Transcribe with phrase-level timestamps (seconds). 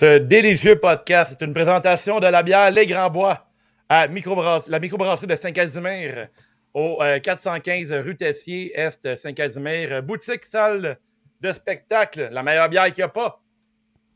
[0.00, 3.46] Ce délicieux podcast est une présentation de la bière Les Grands Bois
[3.86, 6.28] à la microbrasserie de Saint-Casimir
[6.72, 10.02] au 415 euh, rue Tessier, Est Saint-Casimir.
[10.02, 10.98] Boutique, salle
[11.42, 13.42] de spectacle, la meilleure bière qu'il n'y a pas.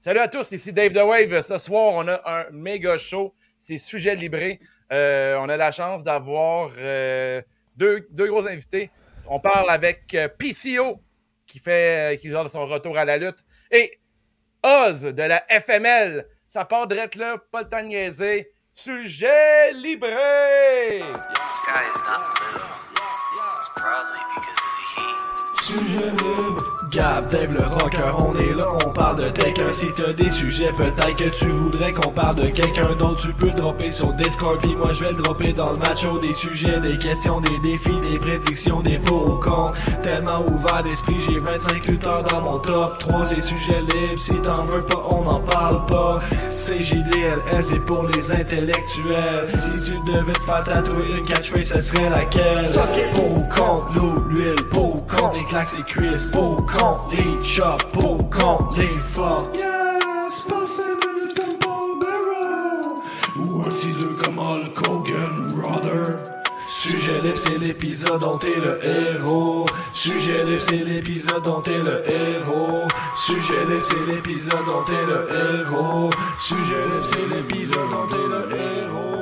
[0.00, 1.42] Salut à tous, ici Dave The Wave.
[1.42, 3.34] Ce soir, on a un méga show.
[3.58, 4.60] C'est sujet libré.
[4.90, 7.42] Euh, on a la chance d'avoir euh,
[7.76, 8.90] deux, gros invités.
[9.28, 11.02] On parle avec PCO
[11.46, 13.98] qui fait qui son retour à la lutte et
[14.64, 16.26] Oz de la FML.
[16.48, 18.50] Ça part direct là, pas le temps de niaiser.
[18.72, 21.00] Sujet libré!
[21.00, 22.64] Sky is not blue.
[23.36, 25.18] It's probably because of the heat.
[25.66, 26.53] Sujet libre.
[26.94, 29.72] Gab, Dave le rocker, on est là, on parle de quelqu'un.
[29.72, 33.20] Si t'as des sujets, peut-être que tu voudrais qu'on parle de quelqu'un d'autre.
[33.22, 36.06] Tu peux dropper sur Discord, puis moi je vais le dropper dans le match.
[36.22, 39.74] Des sujets, des questions, des défis, des prédictions, des pour ou contre.
[40.02, 43.26] Tellement ouvert d'esprit, j'ai 25 lutteurs dans mon top 3.
[43.26, 46.20] C'est sujet libre, si t'en veux pas, on n'en parle pas.
[46.48, 49.48] CJDLS c'est pour les intellectuels.
[49.48, 52.68] Si tu devais te faire tatouer une catchphrase, ce serait laquelle?
[53.14, 57.14] Pour ou contre l'eau, l'huile, pour ou contre les claques et cuisses, pour ou contre
[57.16, 59.48] les chapeaux, contre les forts.
[59.54, 62.94] Yes, passez minute comme Barbara.
[63.36, 66.16] Ou un 6-2 comme Hulk Hogan, brother.
[66.68, 69.64] Sujet libre, c'est l'épisode dont t'es le héros.
[69.94, 72.86] Sujet libre, c'est l'épisode dont t'es le héros.
[73.16, 76.10] Sujet libre, c'est l'épisode dont t'es le héros.
[76.38, 79.13] Sujet libre, c'est l'épisode dont t'es le héros.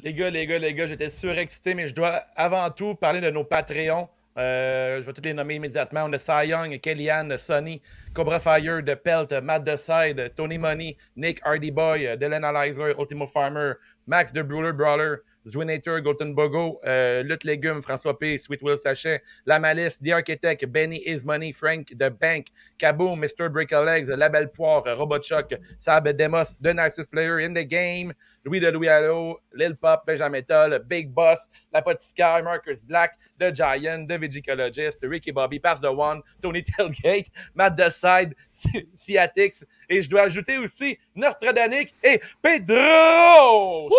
[0.00, 3.30] Les gars, les gars, les gars, j'étais surexcité, mais je dois avant tout parler de
[3.30, 4.08] nos Patreons.
[4.38, 6.04] Euh, je vais tous les nommer immédiatement.
[6.04, 7.82] On a Cy Young, Kellyanne, Sonny,
[8.14, 13.74] Cobra Fire, The Pelt, Matt Decide, Tony Money, Nick Hardy Boy, Dylan Alizer, Ultimo Farmer,
[14.06, 19.22] Max The Brawler Brawler, Zwinator, Golden Bogo, euh, Lutte Légumes, François P, Sweet Will Sachet,
[19.46, 22.48] La Malice, The Architect, Benny Is Money, Frank The Bank,
[22.78, 23.50] Kaboom, Mr.
[23.50, 28.12] Break Legs, La Belle Poire, Robot Chuck, Sab Demos, The Nicest Player in the Game,
[28.44, 33.54] Louis de Louis Allo, Lil Pop, Benjamin Toll, Big Boss, La Potificaire, Marcus Black, The
[33.54, 38.34] Giant, The Vigicologist, Ricky Bobby, Pass the One, Tony Tailgate, Matt The Side,
[38.94, 43.90] Ciatix, et je dois ajouter aussi Nostradanic et Pedro!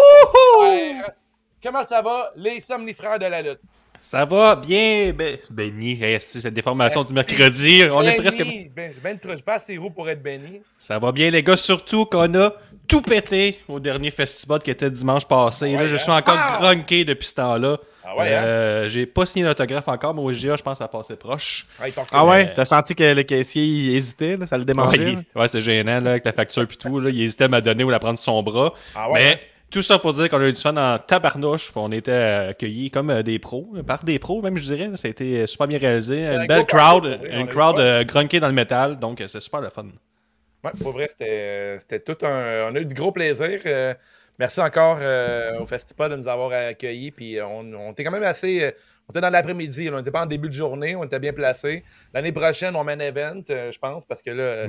[1.61, 3.61] Comment ça va, les somnifères de la lutte?
[4.01, 5.99] Ça va bien, ben, Benny.
[6.19, 7.83] c'est cette déformation du mercredi.
[7.91, 8.41] On est presque.
[8.73, 10.61] Ben, ben, je passe ses roues pour être Benny.
[10.77, 11.57] Ça va bien, les gars.
[11.57, 12.53] Surtout qu'on a
[12.89, 15.71] tout pété au dernier festival qui était dimanche passé.
[15.71, 16.57] là, je suis encore ah!
[16.59, 17.77] grunké depuis ce temps-là.
[18.03, 18.43] Ah ouais, hein?
[18.43, 21.67] euh, J'ai pas signé l'autographe encore, mais au GA, je pense que ça passait proche.
[22.11, 22.51] Ah, ouais?
[22.55, 25.17] T'as senti que le caissier hésitait, ça le démangeait?
[25.35, 26.99] Ouais, c'est gênant, là, avec la facture et tout.
[26.99, 28.73] Là, il hésitait à me donner ou à prendre son bras.
[28.95, 29.19] Ah ouais?
[29.19, 29.37] Mais hein?
[29.69, 31.71] Tout ça pour dire qu'on a eu du fun en tabarnouche.
[31.75, 34.89] On était accueillis comme euh, des pros, par des pros même, je dirais.
[34.95, 36.25] Ça a été super bien réalisé.
[36.25, 38.97] Une belle crowd, une crowd euh, grunkée dans le métal.
[38.97, 39.85] Donc, c'est super le fun.
[40.63, 42.69] Ouais, pour vrai, c'était tout un.
[42.69, 43.61] On a eu du gros plaisir.
[43.65, 43.93] Euh,
[44.37, 44.99] merci encore
[45.61, 47.11] au Festival de nous avoir accueillis.
[47.11, 48.73] Puis on, était quand même assez.
[49.07, 49.89] on était dans l'après-midi.
[49.91, 50.95] On n'était pas en début de journée.
[50.95, 51.83] On était bien placés.
[52.13, 54.67] L'année prochaine, on met un event, je pense, parce que là.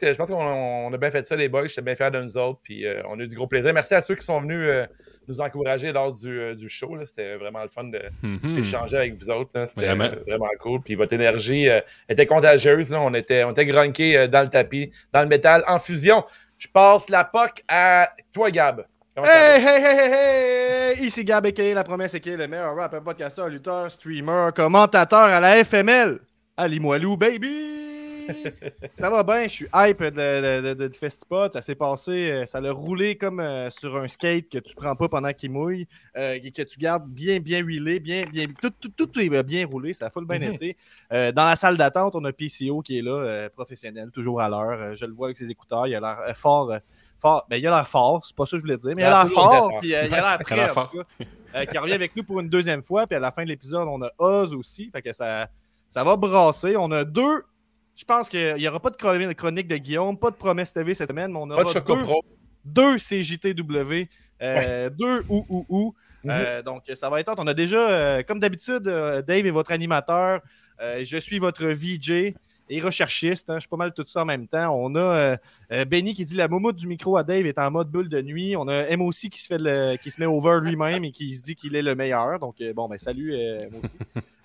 [0.00, 1.66] Je pense qu'on a bien fait ça, les boys.
[1.66, 2.60] J'étais bien fier de nous autres.
[2.62, 3.72] Puis euh, on a eu du gros plaisir.
[3.72, 4.86] Merci à ceux qui sont venus euh,
[5.28, 6.96] nous encourager lors du, euh, show.
[7.04, 7.90] C'était vraiment le fun
[8.54, 9.50] d'échanger avec vous autres.
[9.66, 10.48] C'était vraiment.
[10.60, 10.80] cool.
[10.80, 11.68] Puis votre énergie
[12.08, 12.92] était contagieuse.
[12.92, 16.24] On était, on était dans le tapis, dans le métal, en fusion.
[16.58, 18.84] Je passe la POC à toi, Gab.
[19.16, 21.06] Hey, hey, hey, hey, hey!
[21.06, 25.64] Ici Gab Eke, la promesse est le meilleur rapper, podcasteur, lutteur, streamer, commentateur à la
[25.64, 26.20] FML.
[26.56, 27.99] Ali Moilou, baby!
[28.94, 31.52] Ça va bien, je suis hype de, de, Festipod.
[31.52, 34.96] Ça s'est passé, euh, ça l'a roulé comme euh, sur un skate que tu prends
[34.96, 35.86] pas pendant qu'il mouille,
[36.16, 39.92] euh, que tu gardes bien, bien huilé, bien, bien, tout, tout, tout est bien roulé,
[39.92, 40.54] ça a full bien mhm.
[40.54, 40.76] été.
[41.10, 44.94] dans la salle d'attente, on a PCO qui est là, professionnel, toujours à l'heure.
[44.94, 46.72] je le vois avec ses écouteurs, il a l'air fort.
[47.18, 49.04] Fort, ben, il a l'air fort, c'est pas ça que je voulais dire, mais il
[49.04, 51.04] a l'air fort, puis il a l'air prêt, en tout
[51.52, 53.86] cas, qui revient avec nous pour une deuxième fois, puis à la fin de l'épisode,
[53.88, 55.48] on a Oz aussi, fait que ça,
[55.90, 56.76] ça va brasser.
[56.78, 57.44] On a deux
[58.00, 58.96] je pense qu'il n'y aura pas de
[59.34, 61.64] chronique de Guillaume, pas de promesse TV cette semaine, mais on aura
[62.64, 64.08] deux, CJTW,
[64.40, 65.94] euh, deux ou ou ou.
[66.24, 66.30] Mhm.
[66.32, 70.40] Euh, donc, ça va être On a déjà, euh, comme d'habitude, Dave est votre animateur.
[70.80, 72.32] je suis votre VJ
[72.70, 73.50] et recherchiste.
[73.50, 74.74] Hein, je suis pas mal tout ça en même temps.
[74.74, 75.36] On a
[75.86, 78.56] Benny qui dit la moumoute du micro à Dave est en mode bulle de nuit.
[78.56, 81.42] On a M aussi qui se, fait qui se met over lui-même et qui se
[81.42, 82.38] dit qu'il est le meilleur.
[82.38, 83.94] Donc, bon, ben salut M aussi.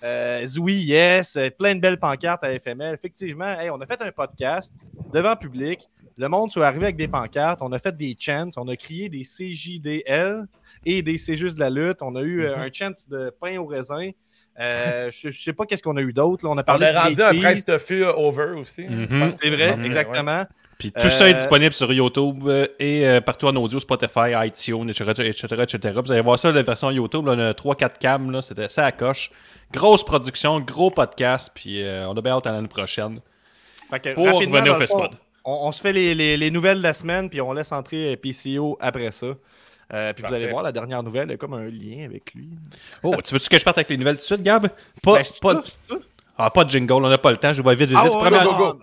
[0.06, 2.94] Euh, Zoui, yes, euh, plein de belles pancartes à FML.
[2.94, 4.72] Effectivement, on a fait un podcast
[5.12, 5.88] devant public.
[6.16, 7.60] Le monde soit arrivé avec des pancartes.
[7.60, 8.50] On a fait des chants.
[8.56, 10.46] On a crié des CJDL
[10.84, 12.02] et des C'est juste de la lutte.
[12.02, 12.62] On a eu euh, mhm.
[12.62, 14.10] un chant de pain au raisin.
[14.58, 16.46] Euh, je, sais pas qu'est-ce qu'on a eu d'autre.
[16.48, 18.84] On a parlé on a rendu un Prince Tofu over aussi.
[18.84, 19.30] Mhm.
[19.38, 20.44] C'est vrai, exactement.
[20.78, 24.90] Puis tout ça est euh, disponible sur YouTube euh, et partout en audio, Spotify, iTunes,
[24.90, 25.22] etc.,
[25.62, 28.92] etc., Vous allez voir ça, la version YouTube, on a 3-4 cams, c'était ça à
[28.92, 29.30] coche.
[29.72, 33.20] Grosse production, gros podcast, puis on a bien hâte à l'année prochaine.
[34.14, 35.10] pour revenir au festival.
[35.48, 39.12] On, se fait les, les, nouvelles de la semaine, puis on laisse entrer PCO après
[39.12, 39.28] ça.
[39.92, 42.34] Euh, puis vous allez voir, la dernière nouvelle, il y a comme un lien avec
[42.34, 42.50] lui.
[43.02, 44.68] Oh, tu veux-tu que je parte avec les nouvelles tout de suite, Gab?
[45.02, 45.62] Pas, ben,
[46.38, 48.12] ah, pas de jingle, on n'a pas le temps, je vais vite, vite, vite.
[48.14, 48.80] Ah, go, go, go.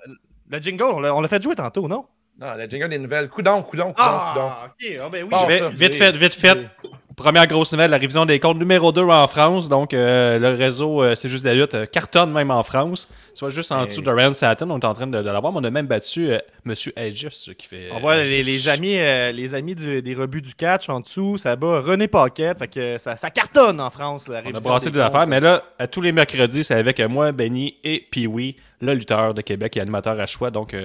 [0.50, 2.06] Le jingle, on l'a fait jouer tantôt, non?
[2.40, 3.30] Non, le jingle des nouvelles.
[3.30, 5.70] Coudon, coudon, coudon, ah, ok, ah, ben oui.
[5.76, 6.68] vite fait, vite fait.
[7.16, 9.70] Première grosse nouvelle, la révision des comptes numéro 2 en France.
[9.70, 13.08] Donc, euh, le réseau, euh, c'est juste la lutte, euh, cartonne même en France.
[13.36, 15.54] Soit juste en dessous de Rand Satin, on est en train de, l'avoir.
[15.54, 16.32] Mais on a même battu
[16.66, 17.90] Monsieur Aegis qui fait.
[17.94, 18.96] On voit les, amis,
[19.34, 21.38] les amis des rebuts du catch en dessous.
[21.38, 22.60] Ça bat René Paquette.
[22.60, 24.28] Fait que ça, ça cartonne en France.
[24.28, 25.28] La on a brassé des, affaires.
[25.28, 29.42] Mais là, à tous les mercredis, c'est avec moi, Benny et Pee-Wee, le lutteur de
[29.42, 30.52] Québec et animateur à choix.
[30.52, 30.76] Donc,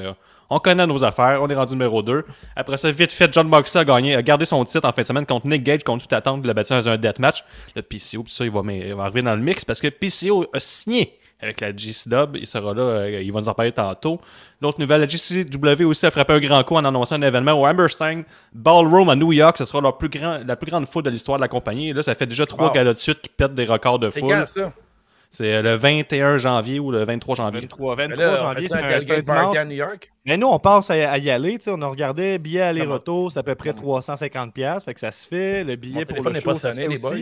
[0.51, 1.43] on connaît nos affaires.
[1.43, 2.25] On est rendu numéro 2.
[2.57, 5.07] Après ça, vite fait, John Moxley a gagné, a gardé son titre en fin de
[5.07, 6.41] semaine contre Nick Gage, contre toute attente.
[6.43, 7.45] Il l'a battu dans un deathmatch.
[7.77, 10.47] Le PCO, puis ça, il va, il va, arriver dans le mix parce que PCO
[10.53, 12.39] a signé avec la GCW.
[12.39, 14.21] Il sera là, euh, il va nous en parler tantôt.
[14.61, 17.67] L'autre nouvelle, la GCW aussi a frappé un grand coup en annonçant un événement au
[17.67, 19.57] Hammerstein Ballroom à New York.
[19.59, 21.91] Ce sera leur plus grand, la plus grande foule de l'histoire de la compagnie.
[21.91, 22.85] Et là, ça fait déjà trois wow.
[22.85, 24.45] de suite qui pètent des records de foule.
[25.31, 25.59] C'est ça?
[25.59, 27.61] Euh, le 21 janvier ou le 23 janvier.
[27.63, 29.57] 23, 23 janvier, c'est un, dimanche.
[29.57, 30.11] À New York.
[30.25, 31.59] Mais nous, on pense à, y aller.
[31.67, 34.85] On a regardé billet aller-retour, c'est à peu près 350$.
[34.85, 35.65] Fait que ça se fait.
[35.65, 37.17] Le billet pour le show, pas les Boys.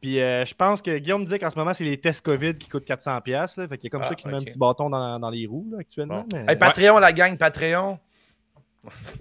[0.00, 2.58] Puis euh, je pense que Guillaume me dit qu'en ce moment, c'est les tests COVID
[2.58, 3.30] qui coûtent 400$.
[3.30, 5.30] Là, fait qu'il y a comme ah, ça qui met un petit bâton dans, dans
[5.30, 6.26] les roues là, actuellement.
[6.58, 7.98] Patreon, la gang, Patreon.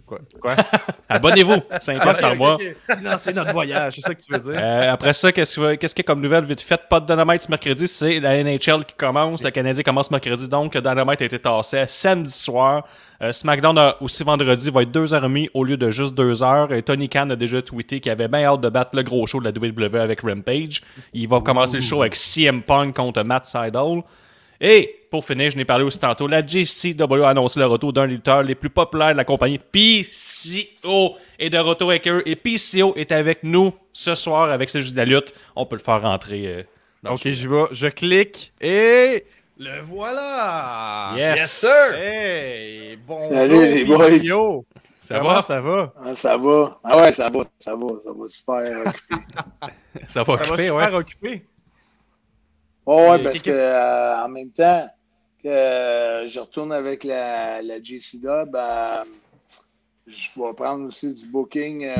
[0.05, 0.19] Quoi?
[0.41, 0.55] Quoi?
[1.09, 2.57] Abonnez-vous, 5 okay, par mois.
[3.17, 4.59] c'est notre voyage, c'est ça que tu veux dire.
[4.61, 6.81] Euh, après ça, qu'est-ce qu'il y a comme nouvelle vite fait?
[6.89, 9.43] Pas de Dynamite ce mercredi, c'est la NHL qui commence.
[9.43, 12.85] Le Canadien commence mercredi, donc Dynamite a été tassé samedi soir.
[13.21, 16.73] Euh, SmackDown a aussi vendredi va être 2h30 au lieu de juste 2h.
[16.73, 19.39] Et Tony Khan a déjà tweeté qu'il avait bien hâte de battre le gros show
[19.39, 20.81] de la WWE avec Rampage.
[21.13, 24.03] Il va commencer le show avec CM Punk contre Matt Seidel.
[24.61, 28.05] Et pour finir, je n'ai parlé aussi tantôt, la JCW a annoncé le retour d'un
[28.05, 32.23] lutteur les plus populaires de la compagnie, PCO, est de retour avec eux.
[32.25, 35.33] Et PCO est avec nous ce soir avec ce jeu de la lutte.
[35.55, 36.47] On peut le faire rentrer.
[36.47, 37.63] Euh, ok, j'y vais.
[37.71, 39.25] Je clique et
[39.57, 41.13] le voilà!
[41.15, 41.97] Yes, sir!
[41.97, 44.63] Hey, bonjour, Salut les boys!
[44.99, 45.41] Ça va?
[45.43, 45.93] Ça va?
[45.97, 46.79] Ah, ça va.
[46.83, 49.15] Ah ouais, ça va, ça va, ça va super occupé.
[50.07, 50.83] ça va occupé, ouais.
[50.83, 51.45] super occupé.
[52.85, 54.87] Oh, ouais, parce que euh, en même temps
[55.43, 59.03] que euh, je retourne avec la, la GCW, ben,
[60.05, 61.93] je vais prendre aussi du booking euh,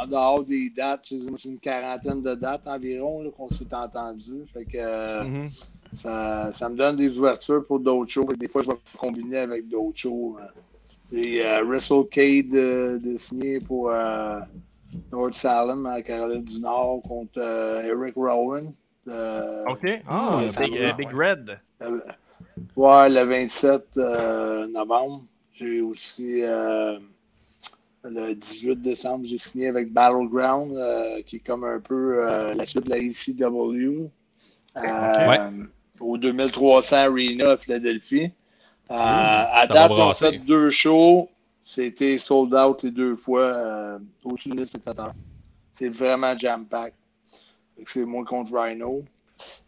[0.00, 1.04] en dehors des dates.
[1.06, 4.46] C'est une quarantaine de dates environ qu'on s'est entendu.
[4.54, 5.68] Fait que mm-hmm.
[5.94, 8.26] ça, ça, me donne des ouvertures pour d'autres shows.
[8.38, 10.38] Des fois, je vais combiner avec d'autres shows.
[11.12, 13.92] Des Wrestle Cade de, signer pour
[15.12, 18.72] North Salem à Caroline du Nord contre Eric Rowan.
[19.08, 20.02] Euh, OK.
[20.08, 21.58] Ah, Big, Red.
[21.82, 22.00] Euh,
[22.76, 25.22] ouais, le 27 euh, novembre.
[25.52, 30.76] J'ai aussi le 18 décembre, j'ai signé avec Battleground,
[31.26, 32.22] qui est comme un peu
[32.54, 34.10] la suite de la ECW.
[35.98, 38.30] Au 2300 Arena à Philadelphie.
[38.90, 41.30] à date, on a fait deux shows.
[41.64, 45.14] C'était sold out les deux fois au-dessus de spectateurs.
[45.72, 46.92] C'est vraiment jam-pack.
[47.84, 49.02] C'est moi contre Rhino.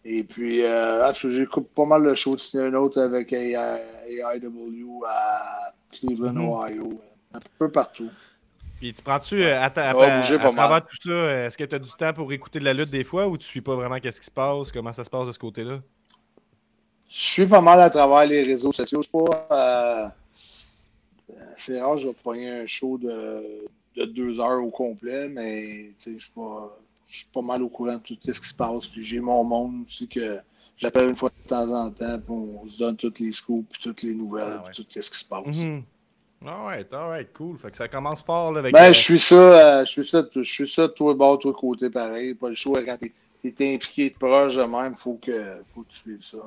[0.04, 2.42] Et puis, euh, j'ai pas mal de choses.
[2.42, 6.48] C'est un autre avec AIW à Cleveland, mhm.
[6.48, 7.00] Ohio.
[7.34, 8.10] Un peu partout.
[8.78, 12.12] Puis tu prends-tu, euh, à, à, travers tout ça, est-ce que tu as du temps
[12.12, 14.30] pour écouter de la lutte des fois ou tu suis pas vraiment qu'est-ce qui se
[14.30, 15.80] passe, comment ça se passe de ce côté-là?
[17.08, 19.00] Je suis pas mal à travers les réseaux sociaux.
[19.12, 19.48] pas.
[19.50, 20.08] Euh,
[21.56, 26.18] c'est rare, je vais pogner un show de, de deux heures au complet, mais je
[26.18, 28.86] suis pas je suis pas mal au courant de tout ce qui se passe.
[28.86, 30.38] Puis j'ai mon monde aussi que
[30.76, 33.82] j'appelle une fois de temps en temps, puis on se donne toutes les scoops, puis
[33.82, 35.64] toutes les nouvelles, ah tout ce qui se passe.
[35.64, 35.82] Mm -hmm.
[36.46, 37.58] Alright, cool.
[37.58, 38.72] Fait que ça commence fort là, avec.
[38.72, 41.52] Ben, euh, je suis ça, euh, je suis ça, je suis ça, toi bord, toi
[41.52, 42.34] côté pareil.
[42.34, 43.12] Pas le choix quand t'es
[43.44, 46.38] es impliqué de proche de même, faut que, faut que tu suives ça.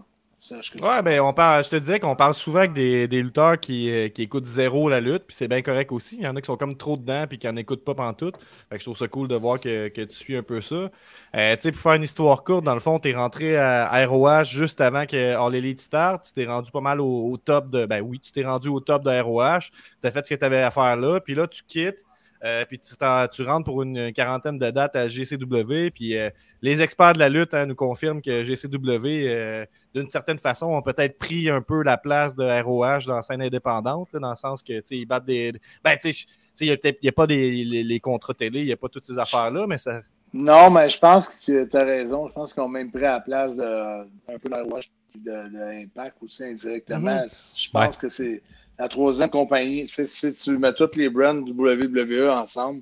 [0.49, 3.91] Ouais, ben, on parle, je te disais qu'on parle souvent avec des, des lutteurs qui,
[3.91, 6.17] euh, qui, écoutent zéro la lutte, puis c'est bien correct aussi.
[6.17, 8.35] Il y en a qui sont comme trop dedans, puis qui n'en écoutent pas pantoute.
[8.69, 10.89] Fait que je trouve ça cool de voir que, que tu suis un peu ça.
[11.35, 14.05] Euh, tu sais, pour faire une histoire courte, dans le fond, tu es rentré à
[14.07, 16.25] ROH juste avant que All Elite start.
[16.25, 17.85] Tu t'es rendu pas mal au, top de.
[17.85, 19.69] Ben oui, tu t'es rendu au top de ROH.
[20.01, 22.03] Tu as fait ce que tu avais à faire là, puis là, tu quittes.
[22.43, 25.91] Euh, puis tu, tu, rentres pour une quarantaine de dates à GCW.
[25.93, 26.29] Puis euh,
[26.61, 30.81] les experts de la lutte hein, nous confirment que GCW, euh, d'une certaine façon, ont
[30.81, 34.63] peut-être pris un peu la place de ROH dans la scène indépendante, dans le sens
[34.63, 35.53] que ils battent des.
[35.83, 36.25] Ben, tu sais,
[36.59, 39.67] il n'y a, pas des, les, contrats télé, il n'y a pas toutes ces affaires-là,
[39.67, 40.01] mais ça.
[40.33, 42.27] Non, mais je pense que tu as raison.
[42.27, 44.81] Je pense qu'ils ont même pris la place de, un peu de ROH
[45.15, 47.11] de, de Impact aussi indirectement.
[47.11, 47.63] Mm-hmm.
[47.65, 48.41] Je pense que c'est
[48.81, 52.81] la troisième compagnie, si tu mets toutes les brands WWE ensemble,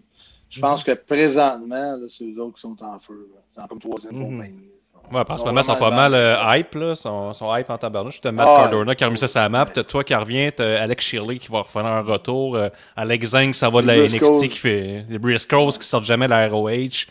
[0.49, 0.95] je pense mhm.
[0.95, 3.27] que présentement, c'est eux autres qui sont en feu.
[3.53, 4.23] C'est comme troisième mhm.
[4.23, 4.69] compagnie.
[5.11, 6.95] Ouais, parce que ils sont pas mal euh, hype, là.
[6.95, 8.21] Sont, sont hype en tabarnouche.
[8.21, 9.65] T'as Matt ah, Cardona qui a remis ça la map.
[9.65, 10.51] T'as toi qui reviens.
[10.55, 12.55] T'as Alex Shirley qui va refaire un retour.
[12.55, 15.05] Euh, Alex Zeng, ça va de la NXT qui fait.
[15.09, 17.07] Les Briscoes qui sortent jamais de la ROH.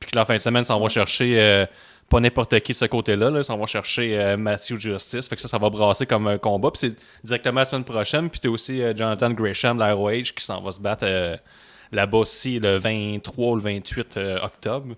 [0.00, 1.38] Puis que la fin de semaine, ça va chercher.
[1.38, 1.66] Euh,
[2.10, 3.30] pas n'importe qui de ce côté-là.
[3.30, 3.40] Là.
[3.48, 5.28] On va chercher euh, Matthew Justice.
[5.28, 6.72] Fait que ça, ça va brasser comme un combat.
[6.72, 8.28] Puis c'est directement la semaine prochaine.
[8.28, 11.36] Puis t'as aussi euh, Jonathan Gresham de ROH qui s'en va se battre euh,
[11.92, 14.96] là-bas aussi le 23 ou le 28 octobre.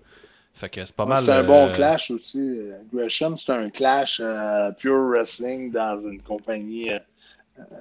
[0.55, 1.23] Fait que c'est pas mal.
[1.23, 2.59] C'est un bon clash aussi.
[2.91, 4.21] Gresham, c'est un clash
[4.79, 6.89] pure wrestling dans une compagnie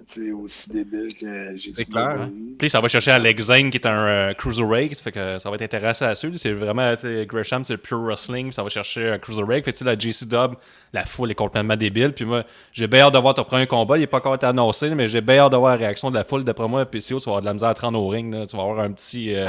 [0.07, 1.87] c'est aussi débile que j'ai dit.
[1.87, 2.21] clair.
[2.21, 2.31] Hein?
[2.59, 5.57] Puis ça va chercher Alex Zane qui est un euh, cruiserweight, fait que ça va
[5.57, 6.37] être intéressant à suivre.
[6.37, 6.93] C'est vraiment,
[7.26, 9.64] Gresham, c'est le pure wrestling, ça va chercher un cruiserweight.
[9.64, 10.55] Fait que la JC Dub,
[10.93, 12.12] la foule est complètement débile.
[12.12, 13.97] Puis moi, j'ai bien hâte de voir ton premier combat.
[13.97, 16.17] Il n'est pas encore été annoncé, mais j'ai bien hâte de voir la réaction de
[16.17, 16.45] la foule.
[16.45, 18.33] D'après moi, PCO, tu vas avoir de la misère à te rendre au ring.
[18.33, 18.47] Là.
[18.47, 19.47] Tu vas avoir un petit, euh,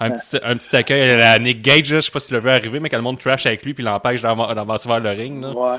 [0.00, 1.86] un petit, un petit accueil à Nick Gage.
[1.86, 3.72] Je sais pas si tu le veux arriver, mais que le monde trash avec lui
[3.72, 5.40] puis l'empêche d'avancer vers le ring.
[5.40, 5.52] Là.
[5.52, 5.78] Ouais.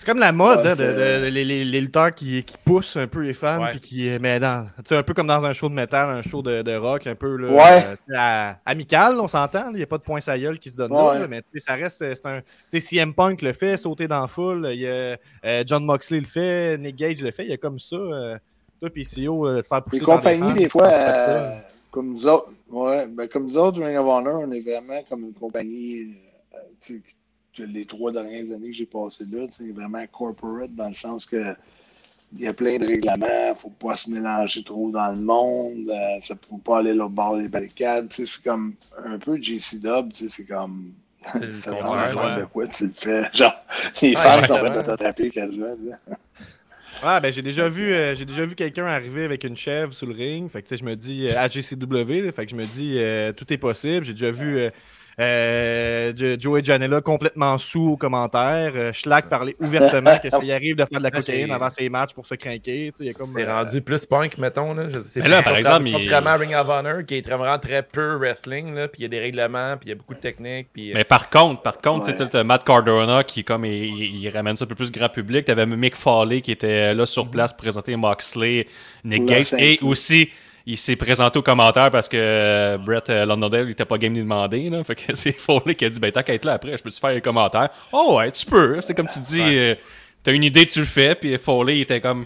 [0.00, 3.34] C'est comme la mode, hein, de, les, les, lutteurs qui, qui, poussent un peu les
[3.34, 4.08] fans, puis qui.
[4.08, 6.74] Euh, mais dans, un peu comme dans un show de métal, un show de, de
[6.74, 9.68] rock, un peu là, euh, amical, on s'entend.
[9.72, 11.98] Il n'y a pas de points à gueule qui se donne là, mais ça reste.
[11.98, 12.40] C'est un.
[12.80, 14.70] CM Punk le fait, sauter dans la foule.
[14.72, 17.44] Il y a, euh, John Moxley le fait, Nick Gage le fait.
[17.44, 17.98] Il y a comme ça.
[18.80, 19.98] toi, PCO, de faire pousser.
[19.98, 20.88] Les compagnies, des fois,
[21.90, 25.24] comme nous autres, ouais, ben, comme nous autres, Ring of Honor, on est vraiment comme
[25.24, 26.06] une compagnie
[27.58, 29.46] les trois dernières années que j'ai passées là.
[29.50, 31.54] C'est vraiment corporate dans le sens que
[32.32, 35.20] il y a plein de règlements, il ne faut pas se mélanger trop dans le
[35.20, 38.06] monde, euh, ça ne faut pas aller là bord des barricades.
[38.10, 40.92] C'est comme un peu JC Dub, c'est comme.
[41.16, 43.24] C'est vraiment de quoi tu le fais.
[43.34, 43.52] Genre,
[44.00, 45.74] les fans sont prêts à t'attraper quasiment.
[47.02, 50.06] Ah, ben j'ai déjà vu, euh, j'ai déjà vu quelqu'un arriver avec une chèvre sous
[50.06, 50.50] le ring.
[50.50, 53.58] Fait que je me dis euh, à GCW, fait que je me dis tout est
[53.58, 54.04] possible.
[54.04, 54.70] J'ai déjà vu
[55.20, 58.72] euh, Joey Janela complètement sous aux commentaires.
[58.74, 62.24] Euh, Schlag parlait ouvertement qu'il arrive de faire de la cocaïne avant ses matchs pour
[62.24, 62.90] se craquer.
[62.94, 64.72] C'est comme, euh, rendu plus punk, mettons.
[64.72, 64.84] Là.
[65.16, 65.92] Mais là, par exemple, il...
[65.92, 69.20] Contrairement Ring of Honor, qui est vraiment très peu wrestling, puis il y a des
[69.20, 70.68] règlements, puis il y a beaucoup de techniques.
[70.72, 72.44] Puis, Mais par contre, par contre, ouais.
[72.44, 75.44] Matt Cardona qui comme il, ramène ça un peu plus grand public.
[75.44, 78.66] Tu avais Mick Foley qui était là sur place pour présenter Moxley,
[79.04, 80.30] Nick Gage, et aussi
[80.70, 84.20] il s'est présenté aux commentaires parce que euh, Brett euh, Londondale n'était pas game de
[84.20, 84.70] demander.
[84.70, 86.82] Là, fait que c'est Foley qui a dit Ben, t'as qu'à être là après, je
[86.82, 87.70] peux te faire les commentaires?
[87.92, 88.80] Oh, ouais, tu peux.
[88.80, 89.74] C'est comme tu dis, euh,
[90.22, 91.14] t'as une idée, tu le fais.
[91.16, 92.24] Puis Foley était comme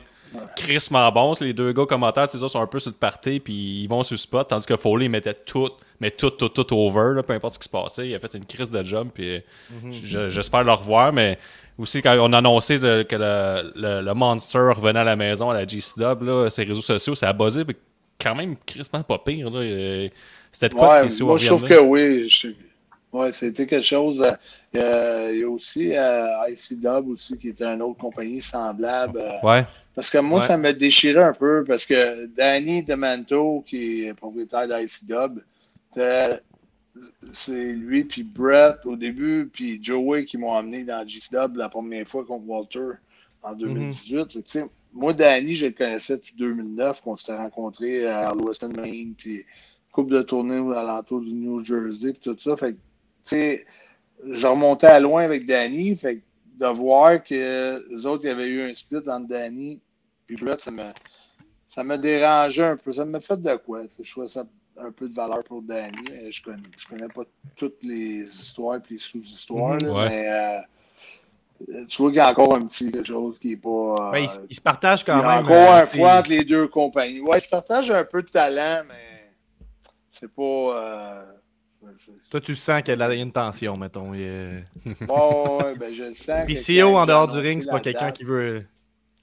[0.56, 1.32] crissement bon.
[1.40, 4.14] Les deux gars commentaires, ces sont un peu sur le party, puis ils vont sur
[4.14, 4.48] le spot.
[4.48, 5.70] Tandis que Foley mettait tout,
[6.00, 8.08] mais tout, tout, tout over, peu importe ce qui se passait.
[8.08, 10.28] Il a fait une crise de job, puis mhm.
[10.28, 11.38] j'espère le revoir, mais
[11.78, 15.66] aussi quand on a annoncé que le, le, Monster revenait à la maison à la
[15.66, 17.64] GCW, ses réseaux sociaux, ça a buzzé
[18.20, 19.50] quand même crispement pas pire.
[19.50, 19.60] Là.
[19.60, 20.08] Euh,
[20.52, 22.30] c'était de quoi ouais, Moi, je trouve que oui.
[23.12, 24.20] Ouais, c'était quelque chose.
[24.74, 29.22] Euh, il y a aussi euh, ICW aussi, qui était une autre compagnie semblable.
[29.42, 29.64] ouais.
[29.94, 34.66] Parce que moi, ça me déchirait un peu parce que Danny DeManto, qui est propriétaire
[34.66, 35.40] d'ICW,
[37.32, 42.08] c'est lui puis Brett au début, puis Joey qui m'ont amené dans GCW la première
[42.08, 42.98] fois contre Walter
[43.42, 44.36] en 2018.
[44.36, 49.44] Mm moi, Danny, je le connaissais depuis 2009, qu'on s'était rencontrés à Lewiston, Maine, puis
[49.92, 52.56] coupe de tournée à l'entour du New Jersey, puis tout ça.
[52.56, 52.78] Fait tu
[53.24, 53.66] sais,
[54.26, 56.22] je remontais à loin avec Danny, fait
[56.58, 59.80] de voir que les autres, il y avait eu un split entre Danny
[60.26, 60.84] puis Brett, ça me,
[61.68, 62.92] ça me dérangeait un peu.
[62.92, 63.82] Ça me fait de quoi?
[64.00, 64.44] Je trouvais ça
[64.76, 66.30] un peu de valeur pour Danny.
[66.30, 67.24] Je connais, je connais pas
[67.56, 69.92] toutes les histoires et les sous-histoires, mhm.
[70.08, 70.60] mais euh,
[71.88, 74.10] tu vois qu'il y a encore un petit quelque chose qui n'est pas.
[74.12, 75.44] Ben, il, se partage quand même.
[75.44, 77.20] Encore euh, un fois entre les deux compagnies.
[77.20, 79.32] Ouais, il se partage un peu de talent, mais
[80.12, 80.42] c'est pas.
[80.42, 81.24] Euh,
[82.30, 84.10] Toi, tu sens qu'il y a une tension, mettons.
[84.10, 86.44] Bon, ouais, ben, je le sens.
[86.44, 88.64] Puis CEO en dehors du ring, c'est pas quelqu'un qui veut.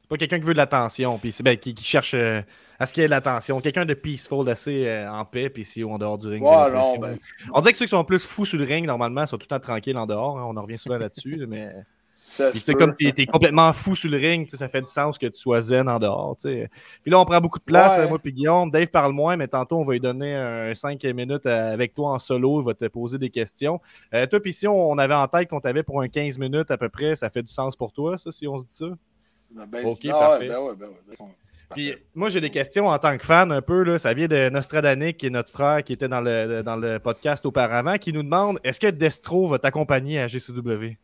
[0.01, 2.41] C'est pas quelqu'un qui veut de l'attention, puis ben, qui, qui, cherche euh,
[2.79, 3.61] à ce qu'il y ait de l'attention.
[3.61, 6.43] Quelqu'un de peaceful, assez en paix, puis CEO en dehors du ring.
[6.43, 7.17] Ouais, non, ben...
[7.53, 9.55] On dirait que ceux qui sont plus fous sur le ring, normalement, sont tout le
[9.55, 10.39] temps tranquilles en dehors.
[10.39, 10.45] Hein.
[10.47, 11.71] on en revient souvent là-dessus, mais.
[12.27, 15.39] Sais, comme tu es, complètement fou sur le ring, ça fait du sens que tu
[15.39, 16.37] sois zen en dehors.
[16.41, 16.69] Puis
[17.05, 18.71] là, on prend beaucoup de place, moi et Guillaume.
[18.71, 22.11] Dave parle moins, mais tantôt, on va lui donner un 5 minutes euh, avec toi
[22.11, 22.61] en solo.
[22.61, 23.81] Il va te poser des questions.
[24.13, 26.77] Euh, toi, puis si on avait en tête qu'on t'avait pour un 15 minutes à
[26.77, 28.85] peu près, ça fait du sens pour toi, ça, si on se dit ça?
[29.53, 30.47] Ben, ben ok, ah parfait.
[30.47, 31.27] Ben ouais, ben ouais,
[31.71, 33.83] puis moi, j'ai des questions en tant que fan un peu.
[33.83, 36.99] Là, ça vient de Nostradanic, qui est notre frère qui était dans le, dans le
[36.99, 40.97] podcast auparavant, qui nous demande est-ce que Destro va t'accompagner à GCW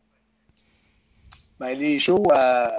[1.58, 2.72] ben, les shows à.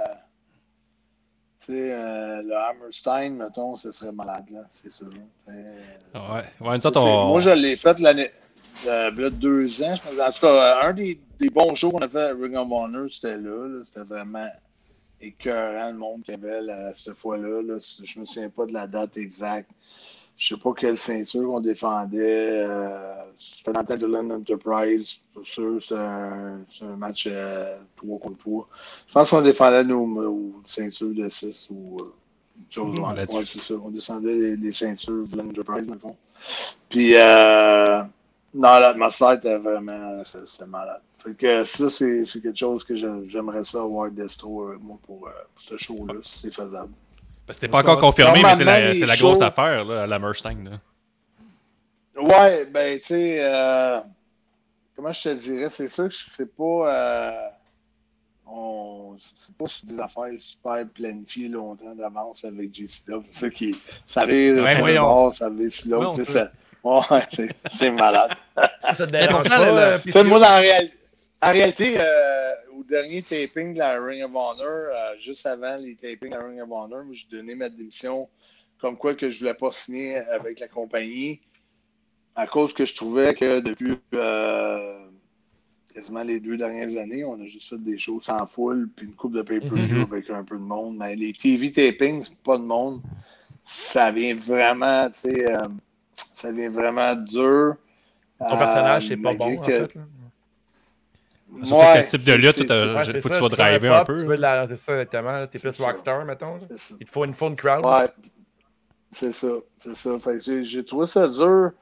[1.60, 5.04] Tu sais, euh, le Hammerstein, mettons, ce serait malade, là, c'est ça.
[5.46, 7.28] ouais, ouais une sorte, on...
[7.28, 8.30] Moi, je l'ai fait l'année.
[8.86, 10.28] Euh, il y a deux ans, je pense.
[10.28, 13.10] En tout cas, un des, des bons shows qu'on a fait à Ring of Honor,
[13.10, 13.68] c'était là.
[13.68, 14.48] là c'était vraiment
[15.20, 17.62] écœurant le monde qu'il y avait là, cette fois-là.
[17.62, 17.76] Là.
[17.78, 19.70] Je ne me souviens pas de la date exacte.
[20.40, 22.64] Je ne sais pas quelle ceinture on défendait.
[22.66, 25.20] Euh, c'était dans le temps de Land Enterprise.
[25.34, 28.68] Pour sûr, c'était un, un, match euh, 3 contre 3.
[29.06, 32.14] Je pense qu'on défendait nos, ceintures de 6 ou euh,
[32.70, 33.74] chose ouais, c'est ça.
[33.74, 36.16] On descendait les, ceintures de Land Enterprise, dans le fond.
[36.88, 38.02] Puis, euh,
[38.54, 40.22] non, l'atmosphère était vraiment.
[40.24, 41.02] C'est malade.
[41.18, 42.94] Fait que ça, c'est quelque chose que
[43.26, 46.92] j'aimerais ça avoir Destro euh, moi, pour, euh, ce show-là, si c'est faisable.
[47.52, 50.80] C'était pas encore confirmé, mais c'est la, la grosse affaire, là, à la Merstein.
[52.16, 54.00] Ouais, ben, tu sais, euh,
[54.94, 57.52] comment je te dirais, c'est sûr que c'est pas.
[58.46, 63.22] on c'est pas des affaires super planifiées longtemps d'avance avec JCW.
[63.24, 63.76] C'est ça qui.
[64.06, 66.46] Ça arrive, ouais, ça, ça arrive slow, tu sais,
[66.82, 67.00] Ouais,
[67.76, 68.32] c'est malade.
[68.96, 70.96] ça te dérange pas, moi, dans la réalité.
[71.42, 72.52] En réalité, euh,
[72.90, 76.60] dernier taping de la Ring of Honor, euh, juste avant les tapings de la Ring
[76.60, 78.28] of Honor, j'ai donné ma démission
[78.80, 81.40] comme quoi que je ne voulais pas signer avec la compagnie
[82.34, 85.06] à cause que je trouvais que depuis euh,
[85.92, 89.14] quasiment les deux dernières années, on a juste fait des choses sans foule, puis une
[89.14, 90.02] coupe de pay-per-view mm-hmm.
[90.02, 90.96] avec un peu de monde.
[90.98, 93.02] Mais les TV tapings, pas de monde.
[93.62, 95.46] Ça vient vraiment, tu sais,
[96.32, 97.76] ça vient vraiment dur.
[98.38, 99.94] Ton personnage, c'est pas bon, en fait.
[101.64, 102.66] Surtout ouais, quel type de lutte, il
[103.20, 104.14] faut que tu sois drivé un peu.
[104.14, 105.46] C'est ça, exactement.
[105.46, 106.58] T'es plus rockstar, mettons.
[106.98, 107.84] Il te faut une, phone crowd.
[107.84, 108.08] Ouais.
[109.12, 109.48] C'est ça.
[109.82, 110.18] C'est ça.
[110.60, 111.72] j'ai trouvé ça dur.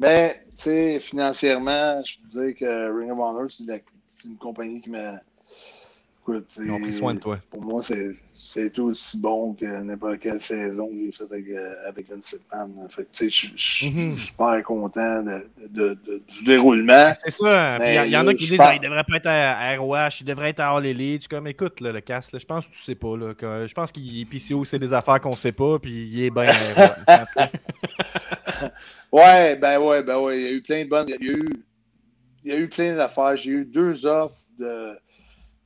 [0.00, 4.90] Mais, tu sais, financièrement, je peux dire que Ring of Honor, c'est une compagnie qui
[4.90, 5.20] m'a
[6.58, 7.38] ils ont pris soin de toi.
[7.50, 11.74] Pour moi, c'est tout aussi bon que n'importe quelle saison que j'ai faite avec, euh,
[11.88, 12.88] avec McMahon.
[13.20, 14.16] je suis mhm.
[14.16, 17.12] super content de, du déroulement.
[17.24, 17.78] C'est ça.
[18.04, 20.60] Il y, en a qui disent qu'il devrait pas être à, ROH, il devrait être
[20.60, 21.22] à All Elite.
[21.22, 23.16] Je suis comme, écoute, le casse, je pense que tu sais pas.
[23.16, 23.34] Là,
[23.66, 26.50] je pense qu'il PCO, c'est des affaires qu'on sait pas, puis il est bien.
[29.12, 30.40] ouais, ben ouais, ben ouais.
[30.40, 31.08] Il y a eu plein de bonnes.
[31.08, 31.48] Il y a eu,
[32.44, 33.36] il y a eu plein d'affaires.
[33.36, 34.96] J'ai eu deux offres de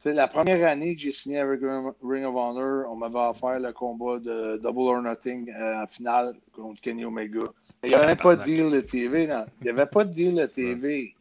[0.04, 4.18] la première année que j'ai signé avec Ring of Honor, on m'avait offert le combat
[4.18, 7.44] de Double or Nothing euh, en finale contre Kenny Omega.
[7.84, 9.26] Il n'y avait pas de deal de TV.
[9.26, 9.44] Non.
[9.60, 11.14] Il n'y avait pas de deal de TV.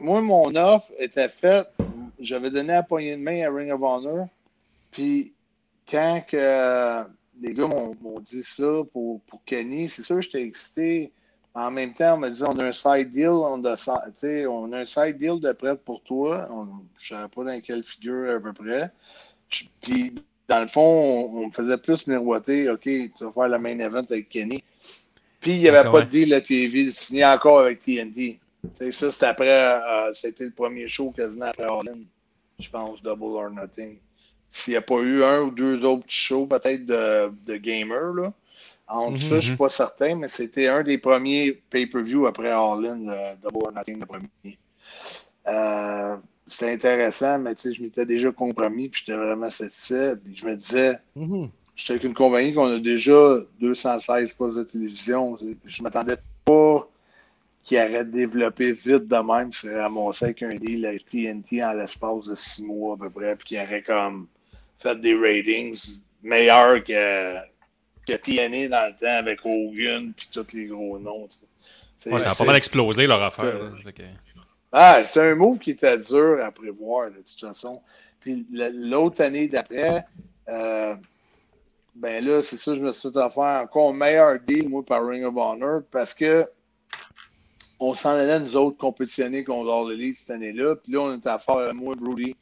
[0.00, 1.68] moi, mon offre était faite.
[2.18, 4.28] J'avais donné la poignée de main à Ring of Honor.
[4.90, 5.32] Puis,
[5.88, 7.04] quand que,
[7.40, 11.12] les gars m'ont dit ça pour, pour Kenny, c'est sûr j'étais excité.
[11.58, 13.74] En même temps, on m'a dit on a un side deal, on a,
[14.48, 16.46] on a un side deal de prêt pour toi.
[17.00, 18.92] je ne savais pas dans quelle figure à peu près.
[19.80, 20.14] Puis,
[20.46, 20.80] dans le fond,
[21.34, 24.62] on, me faisait plus miroiter OK, tu vas faire le main event avec Kenny.
[25.40, 28.38] Puis, il n'y avait pas de deal à TV signé encore avec TNT.
[28.92, 31.98] ça, c'était après, euh, c'était le premier show quasiment après Orlin,
[32.60, 33.96] je pense, Double or Nothing.
[34.52, 38.32] S'il n'y a pas eu un ou deux autres shows, peut-être de, de gamer, là.
[38.88, 42.50] En mm ça, je ne suis pas certain, mais c'était un des premiers pay-per-view après
[42.50, 44.58] All-In, Double or Nothing, le premier.
[45.46, 50.16] Euh, c'était intéressant, mais je m'étais déjà compromis, puis j'étais vraiment satisfait.
[50.16, 51.50] Puis je me disais, mm-hmm.
[51.76, 55.36] j'étais avec une compagnie qu'on a déjà 216 postes de télévision.
[55.36, 56.88] Je ne m'attendais pas
[57.62, 61.62] qu'il arrête de développer vite de même, puis c'est ramassé avec un deal à TNT
[61.62, 64.26] en l'espace de six mois à peu près, puis qu'il aurait comme
[64.78, 67.36] fait des ratings meilleurs que
[68.08, 71.28] que TNA dans le temps avec Hogan puis tous les gros noms.
[72.06, 73.72] Ouais, ça a pas mal explosé leur affaire.
[74.72, 77.80] Ah, c'était un move qui était dur à prévoir, de toute façon.
[78.20, 80.04] Puis l'autre année d'après,
[80.48, 80.94] euh,
[81.94, 85.24] ben là, c'est ça, je me suis faire encore un meilleur deal, moi, par Ring
[85.24, 86.46] of Honor, parce que
[87.80, 90.76] on s'en allait, nous autres, compétitionner contre All Elite cette année-là.
[90.76, 92.34] Puis là, on était à faire, moi, Brody,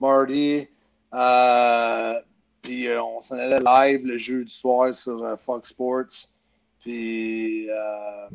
[0.00, 0.66] Marty,
[1.12, 2.20] euh,
[2.62, 6.28] puis euh, on s'en allait live le jeudi soir sur euh, Fox Sports.
[6.80, 8.28] Puis euh,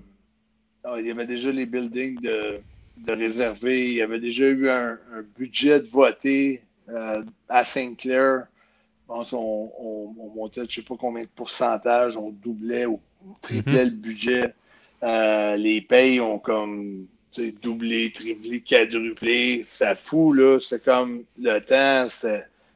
[0.84, 2.60] ah, il y avait déjà les buildings de,
[2.98, 3.88] de réservés.
[3.88, 5.00] Il y avait déjà eu un,
[5.38, 6.62] budget de voté
[7.50, 8.46] à Saint-Clair,
[9.10, 13.02] on, on, montait, je ne sais pas combien de pourcentage, on doublait ou
[13.42, 13.90] triplait mhm.
[13.90, 14.54] le budget.
[15.58, 17.08] les payes ont comme
[17.62, 19.64] doublé, triplé, quadruplé.
[19.66, 20.60] Ça fout, là.
[20.60, 22.08] C'est comme le temps,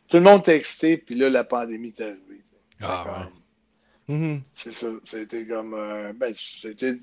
[0.10, 2.42] Tout le monde était excité, puis là, la pandémie est arrivée.
[2.82, 3.28] Ah,
[4.08, 4.42] mhm.
[4.56, 4.88] C'est ça.
[5.06, 5.74] C'était comme.
[5.74, 6.98] Euh, ben, c'était.